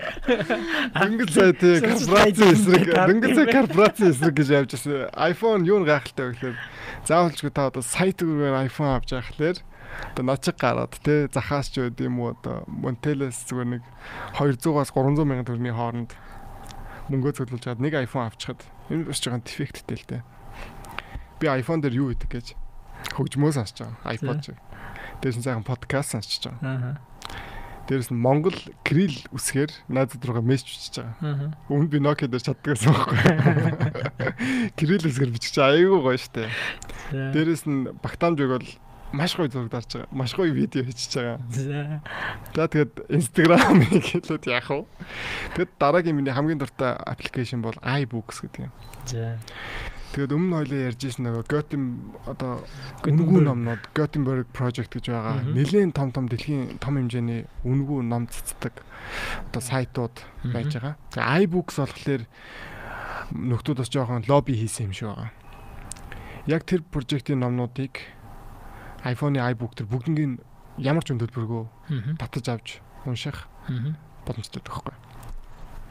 Дөнгөж 0.99 1.31
сая 1.31 1.55
тий 1.55 1.79
корпорацийн 1.79 2.51
эсрэг 2.59 2.91
дөнгөж 2.91 3.31
сая 3.39 3.47
корпорацийн 3.47 4.11
эсрэг 4.11 4.35
гэж 4.35 4.49
явж 4.51 4.71
ирсэн. 4.75 5.07
iPhone 5.15 5.63
юу 5.63 5.87
гайхалтай 5.87 6.27
вэ 6.27 6.35
гэхээр 6.35 6.57
заавалчгүй 7.07 7.51
та 7.55 7.71
одоо 7.71 7.81
сая 7.81 8.11
төгрөгөөр 8.11 8.67
iPhone 8.67 8.91
авч 8.99 9.15
байгаа 9.15 9.31
хэрэг 9.31 9.59
одоо 10.11 10.23
ночиг 10.25 10.55
гараад 10.59 10.93
те 11.03 11.27
захаас 11.31 11.71
ч 11.71 11.79
үгүй 11.79 12.07
юм 12.07 12.19
уу 12.19 12.35
одоо 12.35 12.63
Monteless 12.67 13.43
зүгээр 13.47 13.79
нэг 13.79 13.83
200-аас 14.35 14.91
300 14.91 15.27
мянган 15.27 15.47
төгрөгийн 15.47 15.77
хооронд 15.77 16.11
мөнгөө 17.09 17.31
цуглуулж 17.41 17.63
чад 17.65 17.81
нэг 17.81 17.97
iPhone 17.97 18.29
авчихад 18.29 18.61
энэ 18.91 19.09
бас 19.09 19.17
жоохон 19.23 19.41
дефекттэй 19.41 19.97
л 19.97 20.05
дээ. 20.05 20.21
Би 21.41 21.45
iPhone 21.49 21.81
дээр 21.81 21.97
юу 21.97 22.13
хийдэг 22.13 22.29
гэж 22.29 22.47
хөгжмөө 23.17 23.51
сонсож 23.57 23.81
байгаа. 23.81 24.13
iPod 24.13 24.39
ч. 24.45 24.47
Дээрс 25.21 25.37
нь 25.41 25.45
сайхан 25.45 25.65
подкаст 25.65 26.13
сонсож 26.13 26.45
байгаа. 26.45 27.01
Дээрс 27.89 28.13
нь 28.13 28.21
Монгол 28.21 28.55
Крил 28.85 29.17
үсгээр 29.33 29.71
найзад 29.89 30.21
руугаа 30.21 30.45
мессеж 30.45 30.69
бичиж 30.69 30.95
байгаа. 31.01 31.57
Өмнө 31.67 31.89
би 31.89 31.97
Nokia 31.97 32.29
дээр 32.29 32.45
чаддгаарсан 32.45 32.93
байхгүй. 32.93 33.19
Крил 34.77 35.01
үсгээр 35.09 35.33
бичих 35.33 35.57
чи 35.57 35.61
аягүй 35.65 35.99
гоё 35.99 36.19
штэ. 36.21 36.45
Дээрс 37.09 37.65
нь 37.65 37.89
Багтаамжиг 37.99 38.53
бол 38.53 38.67
маш 39.11 39.35
гоё 39.35 39.51
зураг 39.51 39.69
дарж 39.71 39.89
байгаа. 39.93 40.09
Маш 40.11 40.31
гоё 40.35 40.53
видео 40.53 40.83
хийчихэж 40.83 41.13
байгаа. 41.15 42.01
За 42.55 42.67
тэгээд 42.67 42.93
Instagram-ыг 43.11 44.03
хэлээд 44.03 44.45
яах 44.47 44.69
вэ? 44.71 44.85
Тэгэд 45.55 45.71
дараагийн 45.79 46.15
миний 46.15 46.33
хамгийн 46.33 46.59
дуртай 46.59 46.95
аппликейшн 46.95 47.61
бол 47.61 47.75
iBooks 47.83 48.43
гэдэг 48.43 48.67
юм. 48.67 48.73
За. 49.05 49.39
Тэгээд 50.11 50.35
өмнө 50.35 50.55
хоёлоо 50.59 50.79
ярьж 50.91 51.01
ирсэн 51.07 51.23
нөгөө 51.23 51.43
Gotham 51.47 51.83
одоо 52.27 52.67
үнгүү 53.07 53.47
номнууд 53.47 53.83
Gothenburg 53.95 54.47
Project 54.51 54.91
гэж 54.91 55.07
байгаа. 55.07 55.39
Нэлээд 55.55 55.95
том 55.95 56.11
том 56.11 56.27
дэлхийн 56.27 56.83
том 56.83 56.99
хэмжээний 56.99 57.47
үнгүү 57.63 58.03
ном 58.03 58.27
цэцдэг 58.27 58.75
одоо 59.47 59.61
сайтууд 59.63 60.15
байж 60.51 60.75
байгаа. 60.75 60.99
IBooks 61.15 61.79
болохоор 61.79 62.27
нөхдүүд 63.31 63.79
бас 63.79 63.87
жоохон 63.87 64.27
лобби 64.27 64.59
хийсэн 64.59 64.91
юм 64.91 64.95
шиг 64.95 65.07
байгаа. 65.15 65.31
Яг 66.43 66.67
тэр 66.67 66.83
прожектын 66.83 67.39
номнуудыг 67.39 68.03
iPhone-ы 69.05 69.41
iBook 69.53 69.73
төр 69.77 69.87
бүгднийг 69.89 70.41
ямар 70.77 71.03
ч 71.03 71.13
төлбөргөө 71.13 72.17
татаж 72.21 72.45
авч 72.49 72.67
унших 73.05 73.47
боломжтой 74.25 74.61
тоххой. 74.61 74.95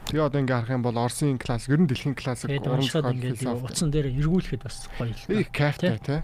Тэгээ 0.07 0.27
одоо 0.27 0.39
ингээ 0.41 0.57
харах 0.63 0.75
юм 0.75 0.83
бол 0.83 0.97
Орсын 0.97 1.37
класс, 1.39 1.69
ер 1.71 1.79
нь 1.79 1.87
дэлхийн 1.87 2.15
классик 2.15 2.51
уран 2.51 2.83
зохиол 2.83 3.15
философи 3.15 3.63
утсан 3.63 3.91
дээр 3.91 4.11
эргүүлэхэд 4.11 4.63
бас 4.63 4.89
гоё 4.99 5.13
л. 5.13 5.39
Их 5.39 5.51
кайфтай 5.55 5.99
тий. 6.03 6.19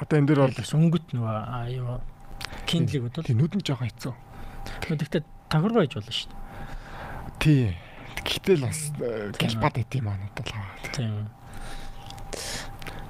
Одоо 0.00 0.16
энэ 0.16 0.28
дээр 0.32 0.40
бол 0.48 0.54
өнгөт 0.56 1.06
нөгөө 1.12 1.36
аюу 1.60 2.00
Kindle-ийг 2.64 3.02
бодвол 3.04 3.36
нүдэн 3.36 3.60
жоохон 3.64 3.88
хэцүү. 3.90 4.14
Тэгэхдээ 4.86 5.22
тохиргоо 5.50 5.82
хийж 5.84 5.94
болно 5.98 6.12
шүү 6.14 6.30
дээ. 6.30 6.40
Тий. 7.42 7.64
Гэтэл 8.24 8.64
бас 8.64 8.80
гэлбад 9.36 9.74
байт 9.76 9.92
юм 9.92 10.08
аа 10.08 10.16
надад 10.16 10.48
л. 10.48 10.56
Тийм. 10.94 11.28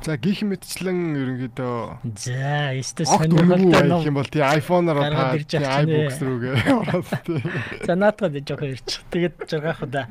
За 0.09 0.15
гих 0.17 0.41
мэдчлэн 0.41 1.01
ерөнхийдөө 1.21 2.09
за 2.17 2.73
ёстой 2.73 3.05
сонирхолтой 3.05 4.07
юм 4.09 4.17
бол 4.17 4.25
тий 4.33 4.41
iPhone-оор 4.41 5.05
та 5.45 5.83
iBooks 5.85 6.23
рүүгээ 6.25 6.55
ороод 6.81 7.11
тий. 7.29 7.43
За 7.85 7.93
наадгаад 7.93 8.39
жоох 8.41 8.63
ирчих. 8.65 9.05
Тэгээд 9.13 9.45
жаргах 9.45 9.85
удаа. 9.85 10.09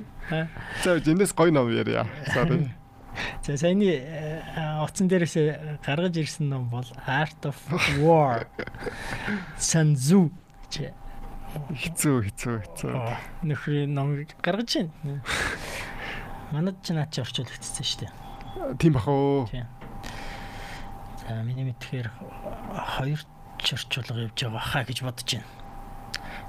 За 0.86 1.02
эндээс 1.02 1.34
гоё 1.34 1.50
ном 1.50 1.74
ярья. 1.74 2.06
Sorry. 2.30 2.70
За 3.42 3.58
саяны 3.58 3.90
утсан 4.86 5.10
дээрээс 5.10 5.82
гаргаж 5.82 6.14
ирсэн 6.22 6.46
ном 6.46 6.70
бол 6.70 6.86
Art 7.10 7.50
of 7.50 7.58
War. 7.98 8.46
Tzu 9.58 10.30
гэж 10.70 10.94
хэцүү 11.74 12.18
хэцүү 12.22 12.56
хэцүү. 12.70 12.94
Нөхрийн 13.50 13.98
ном 13.98 14.14
гаргаж 14.46 14.78
байна. 14.78 15.26
Манад 16.54 16.86
ч 16.86 16.94
наач 16.94 17.18
орчуулагдсан 17.18 17.82
шүү 17.82 18.06
дээ. 18.06 18.14
Тийм 18.78 18.94
бах 18.94 19.10
уу. 19.10 19.50
Тийм. 19.50 19.66
За 21.28 21.44
миний 21.44 21.68
мэдхээр 21.68 22.08
хоёр 22.96 23.20
чорчулга 23.60 24.32
явж 24.32 24.48
байгаа 24.48 24.64
хаа 24.64 24.84
гэж 24.88 25.04
бодож 25.04 25.28
байна. 25.28 25.52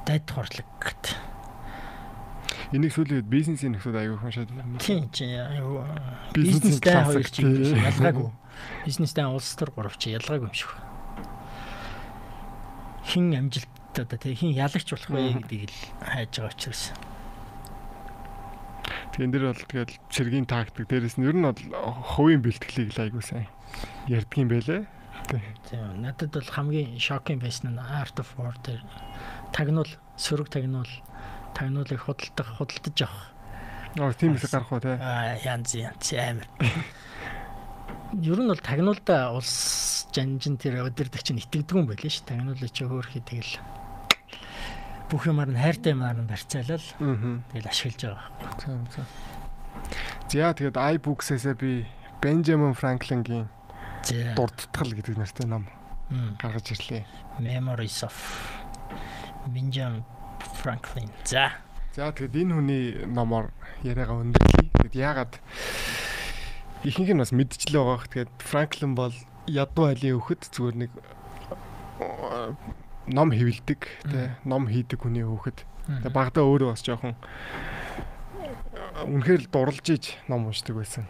Дайд 0.06 0.22
гэт. 0.78 1.18
Энийг 2.70 2.94
сүүлийн 2.94 3.26
бизнесийн 3.26 3.74
нөхцөл 3.74 3.98
аягүй 3.98 4.22
уншаад 4.22 4.54
байна. 4.54 4.78
Тийм 4.78 5.10
чи 5.10 5.26
аюу 5.34 5.82
Бизнесийн 6.30 6.78
бизнестэй 6.78 6.94
хоёр 6.94 7.26
чи 7.26 7.42
ялгаагүй. 7.42 8.30
Бизнестэй 8.86 9.26
улс 9.26 9.50
төр 9.58 9.74
гурав 9.74 9.98
чи 9.98 10.14
ялгаагүй 10.14 10.46
юм 10.46 10.54
шиг. 10.54 10.70
Хин 13.02 13.34
амжилт 13.34 13.98
одоо 13.98 14.14
тий 14.14 14.38
хин 14.38 14.54
ялагч 14.54 14.94
болох 14.94 15.10
вэ 15.10 15.42
гэдгийг 15.42 15.74
л 15.74 15.78
хайж 16.06 16.38
байгаа 16.38 16.54
учраас. 16.54 16.94
Тэгэн 19.10 19.32
дээр 19.34 19.44
бол 19.50 19.64
тэгэл 19.66 19.98
цэргийн 20.06 20.46
тактик 20.46 20.86
дээрэс 20.86 21.18
нь 21.18 21.26
ер 21.26 21.34
нь 21.34 21.42
бол 21.42 21.58
хувийн 22.14 22.46
бэлтгэлийг 22.46 22.94
л 22.94 23.02
аягүй 23.02 23.26
сайн 23.26 23.50
ярьдаг 24.08 24.38
юм 24.38 24.48
байлээ. 24.48 24.82
Тийм 25.68 26.02
надад 26.02 26.30
бол 26.32 26.48
хамгийн 26.48 26.98
шокинг 26.98 27.42
байсан 27.42 27.74
нь 27.74 27.80
Art 27.80 28.16
of 28.22 28.28
War 28.38 28.54
дээр 28.64 28.80
тагнуул 29.52 29.90
сөрөг 30.16 30.48
тагнуул 30.48 30.88
тагнуулыг 31.54 32.00
худалдах 32.00 32.48
худалдаж 32.56 32.98
авах 33.02 33.34
Аа 33.98 34.12
тийм 34.14 34.34
их 34.36 34.44
гарах 34.48 34.72
уу 34.72 34.80
те. 34.80 34.94
аа 35.00 35.36
янз 35.44 35.74
янз 35.74 36.12
амар. 36.14 36.46
Ер 38.14 38.38
нь 38.40 38.48
бол 38.48 38.60
тагнуулда 38.62 39.32
улс 39.36 40.06
жанжин 40.14 40.56
тэр 40.56 40.86
өдөрдөг 40.88 41.20
чинь 41.24 41.40
итгэдэг 41.42 41.76
юм 41.76 41.86
байлээ 41.88 42.08
ш. 42.12 42.22
Тагнуулаа 42.24 42.68
чи 42.72 42.84
хөөрхий 42.88 43.20
тэгэл 43.20 43.58
бүх 45.10 45.26
юмар 45.28 45.48
нь 45.52 45.58
хайртай 45.60 45.92
юмар 45.92 46.16
нь 46.16 46.28
барьцаалал 46.30 46.84
Аа. 47.00 47.42
тэгэл 47.52 47.68
ашиглаж 47.68 48.00
байгаа. 48.00 48.28
За 48.60 48.68
за. 48.92 49.02
За 50.30 50.52
тэгээд 50.56 50.76
iBooks-ээсээ 50.76 51.54
би 51.58 51.84
Benjamin 52.22 52.72
Franklin-гийн. 52.76 53.48
Дурдтгал 54.36 54.92
гэдэг 54.92 55.16
нэртэй 55.18 55.46
ном 55.46 55.68
гаргаж 56.40 56.72
ирлээ. 56.72 57.04
Memories 57.38 58.00
of 58.04 58.16
Benjamin 59.52 60.04
Franklin. 60.60 61.10
За. 61.24 61.52
За 61.92 62.12
тэгэд 62.12 62.36
энэ 62.36 62.54
хүний 62.54 62.84
номоор 63.04 63.52
яриагаа 63.84 64.24
өндөрлөе. 64.24 64.72
Тэгэд 64.88 64.96
яагаад 64.96 65.34
ихэнх 66.84 67.12
нь 67.12 67.20
бас 67.20 67.32
мэдчихлээ 67.32 67.82
байгаах. 67.84 68.08
Тэгээд 68.08 68.32
Франклин 68.40 68.94
бол 68.96 69.14
ядуу 69.46 69.84
айлын 69.92 70.16
хөхөд 70.16 70.42
зүгээр 70.48 70.76
нэг 70.88 70.92
э, 72.00 72.54
ном 73.12 73.28
хэвлдэг, 73.32 73.80
тэ 74.08 74.36
ном 74.44 74.68
хийдэг 74.68 75.04
хүний 75.04 75.24
хөхөд. 75.24 75.64
Тэгээд 75.88 76.16
багада 76.16 76.44
өөрөө 76.44 76.72
бас 76.72 76.84
жоохон 76.84 77.16
э, 78.40 79.04
үнэхээр 79.04 79.44
л 79.44 79.52
дурлж 79.52 79.86
иж 79.92 80.04
ном 80.28 80.48
уншдаг 80.48 80.76
байсан. 80.76 81.04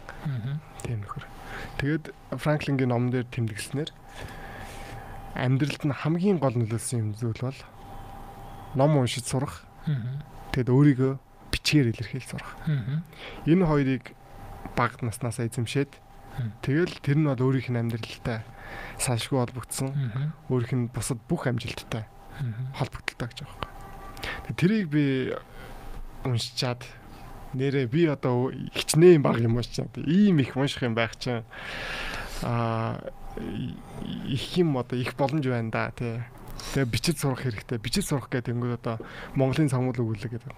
Тийм 0.83 1.03
нөхөр. 1.03 1.38
Тэгээд 1.79 2.11
Франклингийн 2.35 2.89
номон 2.89 3.09
дээр 3.13 3.27
тэмдэглэснээр 3.31 3.89
амьдралд 5.35 5.83
нь 5.87 5.93
хамгийн 5.95 6.37
гол 6.41 6.55
нөлөөлсөн 6.57 6.99
юм 6.99 7.09
зүйл 7.15 7.39
бол 7.39 7.59
ном 8.75 8.97
уншиж 8.99 9.25
сурах. 9.29 9.63
Тэгэд 10.51 10.69
өөрийгөө 10.69 11.11
бичгээр 11.53 11.87
илэрхийлж 11.95 12.27
сурах. 12.29 12.51
Энэ 13.47 13.63
хоёрыг 13.65 14.13
баг 14.75 14.99
наснаас 15.01 15.39
эзэмшээд 15.39 15.91
тэгэл 16.65 16.93
тэр 17.03 17.17
нь 17.19 17.27
бол 17.29 17.39
өөрийнх 17.39 17.69
нь 17.71 17.79
амьдралтай 17.79 18.43
салшгүй 18.99 19.39
холбогдсон. 19.39 19.89
Өөрийнх 20.51 20.73
нь 20.75 20.89
бусад 20.91 21.19
бүх 21.29 21.47
амжилттай 21.47 22.05
Мгм. 22.39 22.71
холбогдолтой 22.71 23.27
гэж 23.27 23.39
байгаа 23.43 23.67
юм. 23.67 24.55
Тэрийг 24.55 24.87
би 24.87 25.35
уншичаад 26.23 26.87
нэрээ 27.53 27.87
би 27.89 28.05
одоо 28.05 28.51
хичнээн 28.73 29.21
баг 29.21 29.39
юм 29.41 29.57
уншичаад 29.57 29.97
ийм 30.05 30.39
их 30.39 30.55
унших 30.55 30.83
юм 30.83 30.93
байх 30.93 31.17
чинь 31.17 31.43
аа 32.43 33.01
их 34.27 34.57
юм 34.57 34.77
одоо 34.77 34.97
их 34.99 35.15
боломж 35.15 35.45
байна 35.47 35.71
да 35.71 35.91
тий. 35.91 36.21
Тэгээ 36.73 36.91
бичиж 36.91 37.17
сурах 37.19 37.41
хэрэгтэй. 37.41 37.77
Бичиж 37.79 38.05
сурах 38.05 38.29
гэдэг 38.29 38.53
нь 38.53 38.73
одоо 38.73 38.99
Монголын 39.33 39.69
цамгал 39.69 40.03
өгүүлэг 40.03 40.35
гэдэг. 40.35 40.53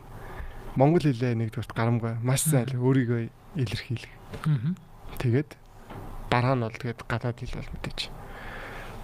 Монгол 0.76 1.04
хэлээ 1.04 1.36
нэгдүгürt 1.36 1.72
гарамгүй 1.76 2.18
маш 2.24 2.48
сайн 2.48 2.68
л 2.72 2.80
өөрийгөө 2.80 3.30
илэрхийлэх. 3.60 4.14
Тэгээд 5.20 5.50
дараа 6.32 6.56
нь 6.56 6.64
бол 6.66 6.74
тэгээд 6.74 7.06
гадаад 7.06 7.38
хэл 7.38 7.60
бол 7.60 7.72
мэдээж 7.76 8.00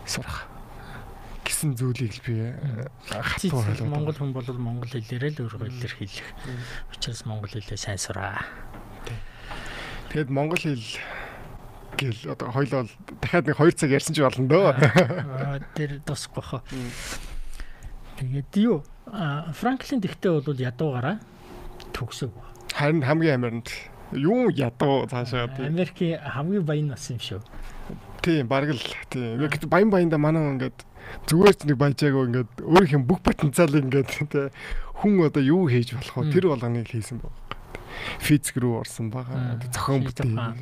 сурах 0.07 0.56
гэсэн 1.47 1.79
зүйлийг 1.79 2.19
би 2.27 2.51
э, 2.51 2.91
хатуу 3.07 3.63
ойлгоод 3.63 3.87
Монгол 3.87 4.17
хүн 4.19 4.31
бол 4.35 4.47
монгол 4.59 4.91
хэлээрээ 4.91 5.39
л 5.39 5.47
өөрийгөө 5.47 5.71
илэрхийлэх. 5.71 6.27
Учраас 6.91 7.23
монгол 7.23 7.55
хэлээ 7.55 7.79
сайн 7.79 7.95
сураа. 7.95 8.43
Тэгээд 10.11 10.27
монгол 10.27 10.59
хэл 10.59 10.83
гэл 11.95 12.21
одоо 12.35 12.51
хоёлоо 12.51 12.83
дахиад 13.23 13.47
нэг 13.47 13.57
2 13.57 13.79
цаг 13.79 13.89
ярьсан 13.95 14.13
ч 14.13 14.19
болно 14.19 14.47
дөө. 14.51 14.69
Тэр 15.73 16.03
тусахгүй 16.03 16.43
хаа. 16.43 16.61
Тэгээд 18.19 18.51
юу 18.59 18.83
Франклин 19.07 20.03
тэгтээ 20.03 20.43
бол 20.43 20.59
ядуугаараа 20.59 21.17
төгсөг. 21.95 22.35
Харин 22.75 23.01
хамгийн 23.01 23.39
амарнд 23.39 23.71
юу 24.11 24.51
ядуу 24.51 25.07
цаашаа 25.07 25.47
тийм. 25.55 25.71
Америкийн 25.71 26.19
хамгийн 26.19 26.65
баян 26.65 26.87
нас 26.91 27.09
юм 27.09 27.19
шүү. 27.19 27.41
Тийм 28.21 28.47
баг 28.47 28.69
л 28.69 28.83
тийм. 29.09 29.41
Баян 29.69 29.89
баянда 29.89 30.17
манай 30.17 30.43
хүн 30.43 30.55
ингээд 30.59 30.79
зүгээр 31.27 31.55
ч 31.55 31.61
нэг 31.67 31.77
баяжаагүй 31.77 32.23
ингээд 32.27 32.51
өөрийнх 32.63 32.95
нь 32.97 33.07
бүх 33.07 33.19
потенциалыг 33.23 33.83
ингээд 33.87 34.07
тийм 34.15 34.27
хүн 35.01 35.13
одоо 35.27 35.43
юу 35.43 35.67
хийж 35.69 35.93
болох 35.97 36.15
вэ? 36.25 36.31
Тэр 36.33 36.45
болгоныг 36.51 36.87
хийсэн 36.89 37.19
баг. 37.21 37.33
Физик 38.21 38.57
рүү 38.61 38.81
орсон 38.85 39.09
байгаа. 39.09 39.57
Зохион 39.73 40.05
Физик 40.05 40.25
бүтээл. 40.25 40.35
баа. 40.37 40.53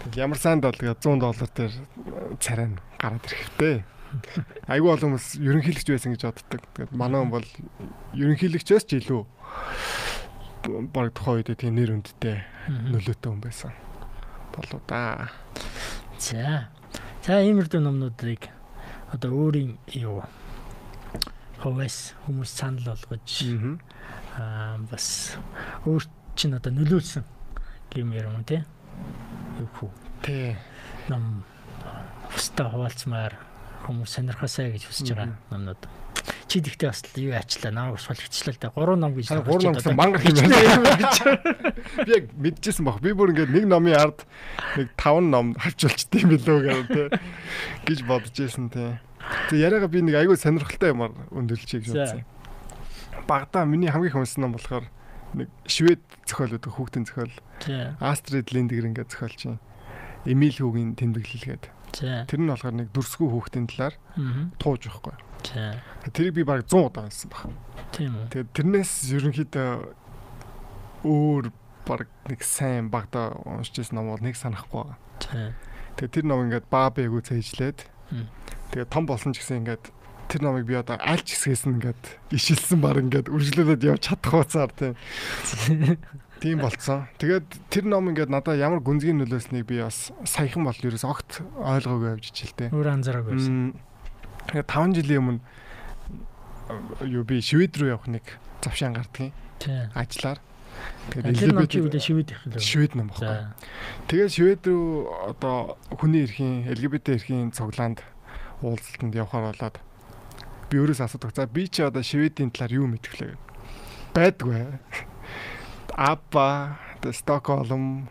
Тэгэл 0.00 0.20
Ямар 0.24 0.38
санд 0.40 0.64
бол 0.64 0.72
тэгээд 0.76 1.00
100 1.04 1.20
доллар 1.20 1.50
дээр 1.52 1.72
царай 2.40 2.66
нь 2.72 2.78
гараад 2.96 3.24
ирэхтэй. 3.28 3.76
Айгүй 4.72 4.90
олон 4.90 5.12
хүмүүс 5.14 5.26
ерөнхийлөгч 5.38 5.88
байсан 5.92 6.12
гэж 6.16 6.22
боддог. 6.24 6.62
Тэгээд 6.74 6.92
манай 6.96 7.20
хүн 7.20 7.30
бол 7.30 7.46
ерөнхийлөгчөөс 8.16 8.84
ч 8.88 8.98
илүү 9.04 9.22
баг 10.90 11.12
тухайн 11.14 11.40
үед 11.44 11.52
тийм 11.56 11.76
нэр 11.76 11.92
үндтэй 12.00 12.40
Мгм. 12.68 12.96
нөлөөтэй 12.96 13.28
хүн 13.30 13.40
байсан. 13.44 13.72
Болоо 14.56 14.80
да. 14.88 15.28
За. 16.18 16.68
За 17.24 17.40
иймэрдүү 17.44 17.80
номнуудыг 17.80 18.48
одоо 19.12 19.30
өөрийн 19.34 19.78
юу 19.98 20.22
ховс 21.60 22.14
хүмүүс 22.26 22.50
санал 22.50 22.84
болгож 22.86 23.42
Аа. 24.38 24.78
бас 24.90 25.36
өөр 25.84 26.04
чинь 26.36 26.54
одоо 26.56 26.72
нөлөөлсөн 26.72 27.24
юм 27.98 28.12
юм 28.14 28.44
тий. 28.44 28.62
Юу 29.58 29.68
хүү 29.76 29.90
Тий. 30.22 30.56
ном 31.08 31.42
өстой 32.36 32.70
хуваалцмаар 32.70 33.34
хүмүүс 33.84 34.10
сонирхосоо 34.14 34.70
гэж 34.72 34.84
хүсэж 34.88 35.08
байгаа 35.12 35.26
Мгм. 35.34 35.36
Чи 36.50 36.58
тэгтээ 36.58 36.90
бас 36.90 37.00
юу 37.14 37.30
ачлаа 37.38 37.70
намайг 37.70 37.94
бас 37.94 38.06
болчихлаа 38.10 38.50
л 38.50 38.58
да. 38.58 38.68
Гурван 38.74 39.00
ном 39.06 39.14
гэж 39.14 39.26
Харин 39.30 39.44
тохиолж 39.46 39.54
гурван 39.54 39.70
ном 39.70 39.74
одоо. 39.78 39.86
гэсэн 39.86 39.94
мангар 39.94 40.22
юм 40.26 40.34
байна. 40.50 41.30
Би 42.06 42.10
яг 42.10 42.24
мэдчихсэн 42.34 42.84
баг. 42.90 42.98
Би 42.98 43.14
бүр 43.14 43.30
ингээд 43.30 43.54
нэг 43.54 43.64
номын 43.70 43.94
ард 43.94 44.18
нэг 44.74 44.88
5 44.98 45.30
ном 45.30 45.54
авчулчт 45.62 46.10
юм 46.18 46.34
билүү 46.34 46.58
гэх 46.66 46.90
тээ 46.90 47.08
гэж 47.86 47.98
бодож 48.02 48.34
байсан 48.34 48.66
тээ. 48.74 48.98
Тэг 49.46 49.58
яриага 49.62 49.86
би 49.86 50.02
нэг 50.02 50.18
айгүй 50.18 50.34
сонирхолтой 50.34 50.90
юмар 50.90 51.14
өндөрлчихье 51.30 51.86
гэж 51.86 51.94
бодсон. 51.94 52.26
Багада 53.30 53.62
миний 53.62 53.86
хамгийн 53.94 54.18
унсан 54.18 54.42
ном 54.42 54.58
болохоор 54.58 54.90
нэг 55.38 55.46
швед 55.70 56.02
зохиол 56.26 56.58
өгдөг 56.58 56.74
хүүхдийн 56.74 57.06
зохиол. 57.06 57.34
Астрид 58.02 58.50
Линдгер 58.50 58.90
ингээд 58.90 59.14
зохиолч 59.14 59.46
юм. 59.46 59.62
Эмил 60.26 60.58
хүүгийн 60.58 60.98
тэмдэглэлгээд. 60.98 61.70
За. 61.94 62.26
Тэр 62.26 62.42
нь 62.42 62.50
болохоор 62.50 62.74
нэг 62.74 62.88
дүрсгүй 62.90 63.28
хүүхдийн 63.30 63.70
талаар 63.70 63.94
тууж 64.58 64.90
байхгүй. 64.90 65.14
Тэрийг 66.12 66.34
би 66.34 66.44
баг 66.44 66.64
100 66.68 66.86
удаа 66.86 67.04
унсан 67.08 67.30
баг. 67.30 67.50
Тийм 67.92 68.14
үү. 68.14 68.26
Тэгээд 68.30 68.50
тэрнээс 68.54 68.92
ерөнхийдөө 69.16 69.70
өөр 71.04 71.44
баг 71.86 72.08
нэг 72.28 72.40
сайн 72.44 72.90
багада 72.92 73.34
уншижсэн 73.44 73.96
ном 73.96 74.12
бол 74.12 74.22
нэг 74.22 74.36
санахгүй 74.36 74.84
байгаа. 74.84 74.98
За. 75.20 75.54
Тэгээд 75.96 76.14
тэр 76.14 76.26
ном 76.28 76.44
ингээд 76.46 76.66
баа 76.70 76.88
бээгүү 76.92 77.22
цээжлээд 77.24 77.78
тэгээд 78.70 78.92
том 78.92 79.04
болсон 79.06 79.32
ч 79.34 79.42
гэсэн 79.42 79.64
ингээд 79.64 79.84
тэр 80.30 80.46
номыг 80.46 80.64
би 80.66 80.78
одоо 80.78 80.94
аль 81.02 81.22
ч 81.26 81.34
хэсгээс 81.34 81.66
нь 81.66 81.82
ингээд 81.82 82.02
ишилсэн 82.30 82.78
баг 82.78 83.02
ингээд 83.02 83.26
үргэлжлүүлээд 83.34 83.82
явж 83.82 84.02
чадах 84.06 84.30
хуцаар 84.30 84.70
тийм 84.70 84.94
тийм 86.42 86.62
болцсон. 86.62 87.10
Тэгээд 87.18 87.46
тэр 87.66 87.84
ном 87.90 88.06
ингээд 88.14 88.30
надад 88.30 88.62
ямар 88.62 88.78
гүнзгий 88.78 89.12
нөлөөснийг 89.12 89.66
би 89.66 89.82
бас 89.82 90.14
саяхан 90.22 90.62
бол 90.62 90.78
ерөөс 90.78 91.02
огт 91.02 91.42
ойлгоогүй 91.58 92.14
явж 92.14 92.24
ичэлтэй. 92.30 92.70
Өөр 92.70 92.88
анзаараагүй 92.94 93.34
байсан. 93.34 93.74
Тэгээд 94.50 94.66
5 94.66 94.98
жилийн 94.98 95.20
өмнө 95.22 95.40
юу 97.06 97.24
би 97.24 97.38
Швед 97.38 97.78
рүү 97.78 97.94
явах 97.94 98.10
нэг 98.10 98.24
завшаан 98.62 98.94
гардгийн 98.98 99.32
ажиллаар. 99.94 100.38
Чи 101.70 101.78
үлээ 101.80 102.02
шивэд 102.02 102.30
их 102.34 102.40
лөө. 102.46 102.58
Швед 102.58 102.92
ном 102.98 103.10
баггүй. 103.14 103.46
Тэгээд 104.10 104.30
Швед 104.34 104.62
рүү 104.66 104.84
одоо 105.30 105.78
хүний 105.94 106.26
эрхийн 106.26 106.66
LGBT 106.66 107.18
эрхийн 107.18 107.54
цуглаанд 107.54 108.02
уулзалтанд 108.62 109.14
явхаар 109.14 109.54
болоод 109.54 109.76
би 110.70 110.76
өөрөөс 110.78 111.02
асуудаг. 111.04 111.34
За 111.34 111.46
би 111.46 111.66
чи 111.70 111.82
одоо 111.82 112.02
Шведийн 112.02 112.50
талаар 112.50 112.74
юу 112.74 112.86
мэдэх 112.90 113.18
лээ 113.18 113.34
гэв. 113.34 113.42
Байдгүй. 114.14 114.66
Апа, 116.10 116.78
Стокгольм, 117.02 118.08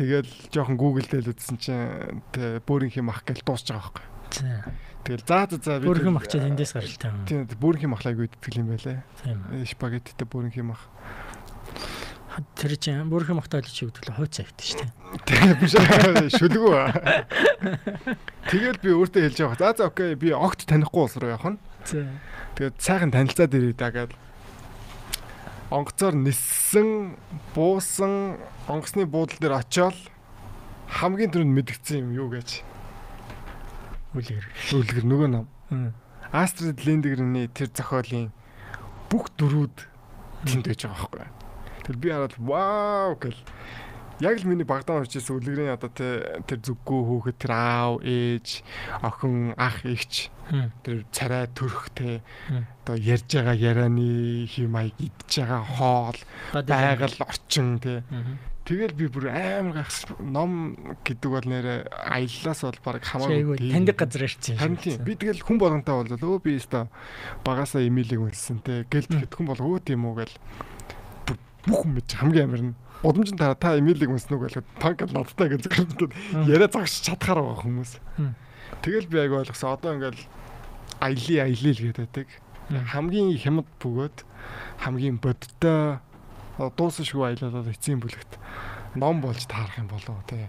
Тэгэл 0.00 0.32
жоохон 0.48 0.80
Google 0.80 1.04
дээр 1.04 1.28
үзсэн 1.36 1.60
чинь 1.60 2.24
тэ 2.32 2.64
бөөрийнхи 2.64 3.04
мах 3.04 3.20
гэж 3.20 3.44
дуусч 3.44 3.68
байгаа 3.68 3.92
байхгүй. 3.92 4.06
Тэгэл 5.04 5.24
за 5.24 5.48
за 5.50 5.56
за 5.58 5.80
Бүрхэн 5.80 6.12
махчаад 6.12 6.48
эндээс 6.52 6.72
гаралтай 6.76 7.08
юм. 7.10 7.24
Тийм 7.24 7.48
бөөрийнхи 7.48 7.88
махлайг 7.88 8.20
үйддэг 8.20 8.52
юм 8.60 8.68
байлаа. 8.72 9.00
Спагеттитэй 9.64 10.26
бөөрийнхи 10.28 10.62
мах. 10.64 10.84
Тэр 12.54 12.76
чинь 12.78 13.08
бүрхэн 13.10 13.36
махтай 13.36 13.60
л 13.60 13.68
чи 13.68 13.88
гэдэг 13.88 14.06
л 14.06 14.16
хойцоо 14.16 14.44
авт 14.46 14.60
шүү 14.60 14.78
дээ. 14.78 14.90
Тэгээ 15.26 15.54
биш 15.58 15.74
шүлгүү. 16.38 16.72
Тэгэл 18.48 18.78
би 18.80 18.90
өөртөө 18.94 19.22
хэлж 19.26 19.38
байгаа. 19.40 19.58
За 19.58 19.74
за 19.74 19.90
окей 19.90 20.14
би 20.14 20.30
огт 20.30 20.62
танихгүй 20.62 21.10
улс 21.10 21.18
руу 21.18 21.34
явах 21.34 21.58
нь. 21.58 21.60
Тэгээд 22.54 22.76
сайхан 22.78 23.10
танилцаад 23.10 23.50
ирээ 23.50 23.74
да 23.74 23.90
гэдэг. 23.90 24.16
Онгоцоор 25.74 26.14
ниссэн, 26.14 27.18
буусан, 27.54 28.38
онгоцны 28.70 29.06
буудлын 29.10 29.42
дээр 29.42 29.58
очиод 29.58 29.98
хамгийн 30.90 31.30
түрүүнд 31.34 31.54
мэдгдсэн 31.54 31.98
юм 32.02 32.10
юу 32.14 32.28
гэж. 32.30 32.62
Үлгэр. 34.14 34.44
Үлгэр 34.74 35.04
нөгөө 35.06 35.28
ном. 35.30 35.46
Астрид 36.32 36.82
Линдгрийн 36.86 37.50
тэр 37.54 37.70
зохиолын 37.74 38.30
бүх 39.10 39.30
дөрүүд 39.38 39.76
тэнд 40.46 40.66
байж 40.66 40.82
байгаа 40.86 41.10
байхгүй. 41.10 41.28
Тэр 41.86 41.96
би 41.98 42.08
хараад 42.10 42.34
вау 42.38 43.14
гэл 43.18 43.38
яг 44.20 44.36
л 44.38 44.46
миний 44.46 44.68
багтаа 44.68 45.00
орчихсан 45.02 45.40
үлгэрийн 45.40 45.74
одоо 45.74 45.90
тэ- 45.90 46.42
тэр 46.46 46.58
зүггүй 46.60 47.00
хүүхэд 47.08 47.38
тэр 47.40 47.52
аав, 47.56 47.98
ээж, 48.04 48.62
охин, 49.02 49.54
ах, 49.56 49.80
эгч 49.82 50.28
тэр 50.84 51.06
царай 51.10 51.46
төрх 51.56 51.88
те 51.96 52.20
Хм. 52.50 52.66
одоо 52.84 52.96
ярьж 53.00 53.26
байгаа 53.32 53.56
ярианы 53.56 54.44
хэм 54.50 54.70
маяг 54.70 54.92
идж 55.00 55.40
байгаа 55.40 55.62
хоол 55.64 56.18
байгаль 56.68 57.16
орчин 57.22 57.80
Мгм. 58.10 58.34
Тэгэл 58.70 58.94
би 58.94 59.06
бүр 59.10 59.26
амар 59.34 59.82
гайхс 59.82 60.06
ном 60.22 60.78
гэдэг 61.02 61.30
бол 61.34 61.46
нэрэ 61.50 61.90
аяллаас 61.90 62.62
бол 62.62 62.78
баг 62.86 63.02
хамаагүй 63.02 63.58
таньдаг 63.58 63.98
газар 63.98 64.30
ирсэн 64.30 64.54
юм. 64.54 64.76
тийм. 64.78 65.02
би 65.02 65.18
тэгэл 65.18 65.42
хүн 65.42 65.58
болгонтой 65.58 66.06
бол 66.06 66.38
өө 66.38 66.38
би 66.38 66.54
өстой 66.54 66.86
багасаа 67.42 67.82
имейлийг 67.82 68.22
үнэлсэн 68.22 68.62
те 68.62 68.86
гэл 68.86 69.10
тэгэхэд 69.10 69.34
хүн 69.34 69.46
бол 69.50 69.58
өө 69.58 69.82
тийм 69.82 70.06
үү 70.06 70.14
гэл 70.22 70.34
бүх 71.66 71.82
юм 71.82 71.98
мэдж 71.98 72.14
хамгийн 72.14 72.46
амар 72.46 72.62
нь. 72.70 72.74
Удамжин 73.02 73.36
та 73.36 73.58
та 73.58 73.74
имейлийг 73.74 74.12
үнсэн 74.12 74.38
үг 74.38 74.46
гэхэд 74.46 74.68
панк 74.78 75.02
надтай 75.10 75.50
гэж 75.50 75.66
зөвхөн 75.66 76.46
яриа 76.46 76.70
загш 76.70 77.02
чадхаар 77.02 77.42
байгаа 77.42 77.64
хүмүүс. 77.66 77.92
Тэгэл 78.86 79.10
би 79.10 79.16
аяг 79.18 79.34
ойлгосон. 79.34 79.74
Одоо 79.74 79.98
ингээл 79.98 80.22
аялли 81.00 81.34
аялли 81.42 81.70
л 81.74 81.82
гэдэг. 81.90 82.28
Хамгийн 82.70 83.34
хямд 83.34 83.68
бөгөөд 83.82 84.16
хамгийн 84.84 85.18
бодтой 85.18 85.98
дуусан 86.68 87.06
шүү 87.08 87.24
аялалаад 87.24 87.72
эцсийн 87.72 88.00
бүлэгт 88.04 88.36
ном 89.00 89.20
болж 89.24 89.46
таарах 89.48 89.78
юм 89.78 89.88
болов 89.88 90.20
тий. 90.28 90.44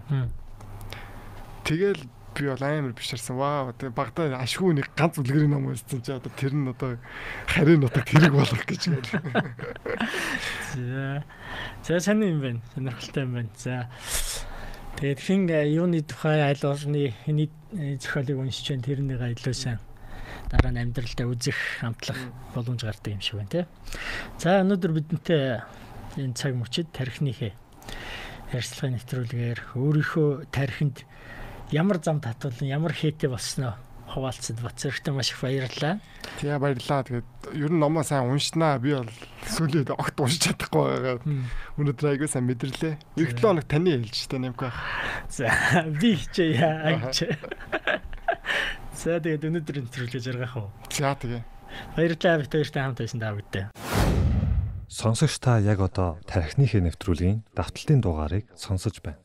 Тэгэл 1.64 2.04
би 2.34 2.48
бол 2.48 2.62
амар 2.62 2.92
бишэрсэн. 2.92 3.36
Вау 3.36 3.72
тий 3.72 3.88
багтаа 3.88 4.36
ашгүй 4.40 4.74
нэг 4.74 4.90
ганц 4.96 5.16
үлгэрийн 5.20 5.52
ном 5.52 5.72
уншсан 5.72 6.02
чи 6.02 6.12
одоо 6.12 6.32
тэр 6.36 6.52
нь 6.52 6.68
одоо 6.68 6.98
харийн 7.46 7.80
нутагт 7.80 8.08
хэрэг 8.08 8.32
болох 8.32 8.64
гэж 8.66 8.82
байна. 8.92 9.54
За. 10.74 11.24
За 11.84 12.00
сайн 12.00 12.22
юм 12.22 12.40
байна. 12.40 12.60
Сонирхолтой 12.74 13.22
юм 13.24 13.32
байна. 13.36 13.52
За. 13.56 13.88
Тэгээд 14.96 15.20
хин 15.20 15.48
э, 15.48 15.68
юуны 15.72 16.02
тухай 16.02 16.42
аль 16.42 16.64
орны 16.64 17.14
хэний 17.24 17.50
э, 17.72 17.96
зохиолыг 17.96 18.38
уншиж 18.38 18.68
байна 18.70 18.84
тэрнийг 18.84 19.20
илүү 19.22 19.54
сайн 19.54 19.80
дараа 20.52 20.72
нь 20.72 20.80
амьдралдаа 20.84 21.26
үзэх 21.32 21.80
амтлах 21.80 22.20
боломж 22.52 22.84
гардаг 22.84 23.12
юм 23.12 23.20
шиг 23.24 23.40
байна 23.40 23.48
тий. 23.48 23.64
За 24.38 24.60
өнөөдөр 24.60 24.92
бидэнтэй 24.92 25.64
энэ 26.16 26.36
цаг 26.36 26.52
мөчид 26.56 26.92
тархиныхээ 26.92 27.52
ярьцлагын 28.52 29.00
нэвтрүүлгээр 29.00 29.60
өөрийнхөө 29.80 30.30
тархинд 30.52 31.08
ямар 31.72 31.98
зам 32.04 32.20
татвал 32.20 32.52
ямар 32.60 32.92
хээтэй 32.92 33.32
болсноо 33.32 33.80
хуваалцад 34.12 34.60
бацэрхтээ 34.60 35.14
маш 35.16 35.32
их 35.32 35.40
баярлалаа. 35.40 35.96
Тэгээ 36.36 36.60
баярлаа. 36.60 37.00
Тэгээд 37.00 37.28
ер 37.56 37.72
нь 37.72 37.80
номоо 37.80 38.04
сайн 38.04 38.28
уншнаа. 38.28 38.76
Би 38.76 38.92
бол 38.92 39.08
сүүлийн 39.48 39.88
огт 39.96 40.20
уншиж 40.20 40.52
чадахгүй 40.52 40.84
байгаа. 40.84 41.16
Өнөөдөр 41.80 42.12
айгүй 42.12 42.28
сайн 42.28 42.44
мэдэрлээ. 42.44 42.94
Эх 43.16 43.32
7 43.32 43.40
хоног 43.40 43.64
таны 43.64 43.96
хэлж 43.96 44.28
штэ 44.28 44.36
нэмгүй. 44.36 44.68
За 45.32 45.48
би 45.96 46.20
хичээе. 46.20 46.60
За 48.92 49.16
тэгээд 49.16 49.48
өнөөдөр 49.48 49.76
нэвтрүүлгээ 49.80 50.20
жаргах 50.20 50.60
уу. 50.60 50.68
За 50.92 51.16
тэгээ. 51.16 51.40
Баярлалаа 51.96 52.44
бит 52.44 52.52
хоёртай 52.52 52.82
хамт 52.84 53.00
байсан 53.00 53.16
даа 53.16 53.32
бүгдээ. 53.32 54.21
Сонсогч 54.92 55.40
та 55.40 55.56
яг 55.56 55.80
одоо 55.80 56.20
тархиныхээ 56.28 56.84
нэвтрүүлгийн 56.84 57.48
давталтын 57.56 58.04
дугаарыг 58.04 58.44
сонсож 58.52 59.00
байна. 59.00 59.16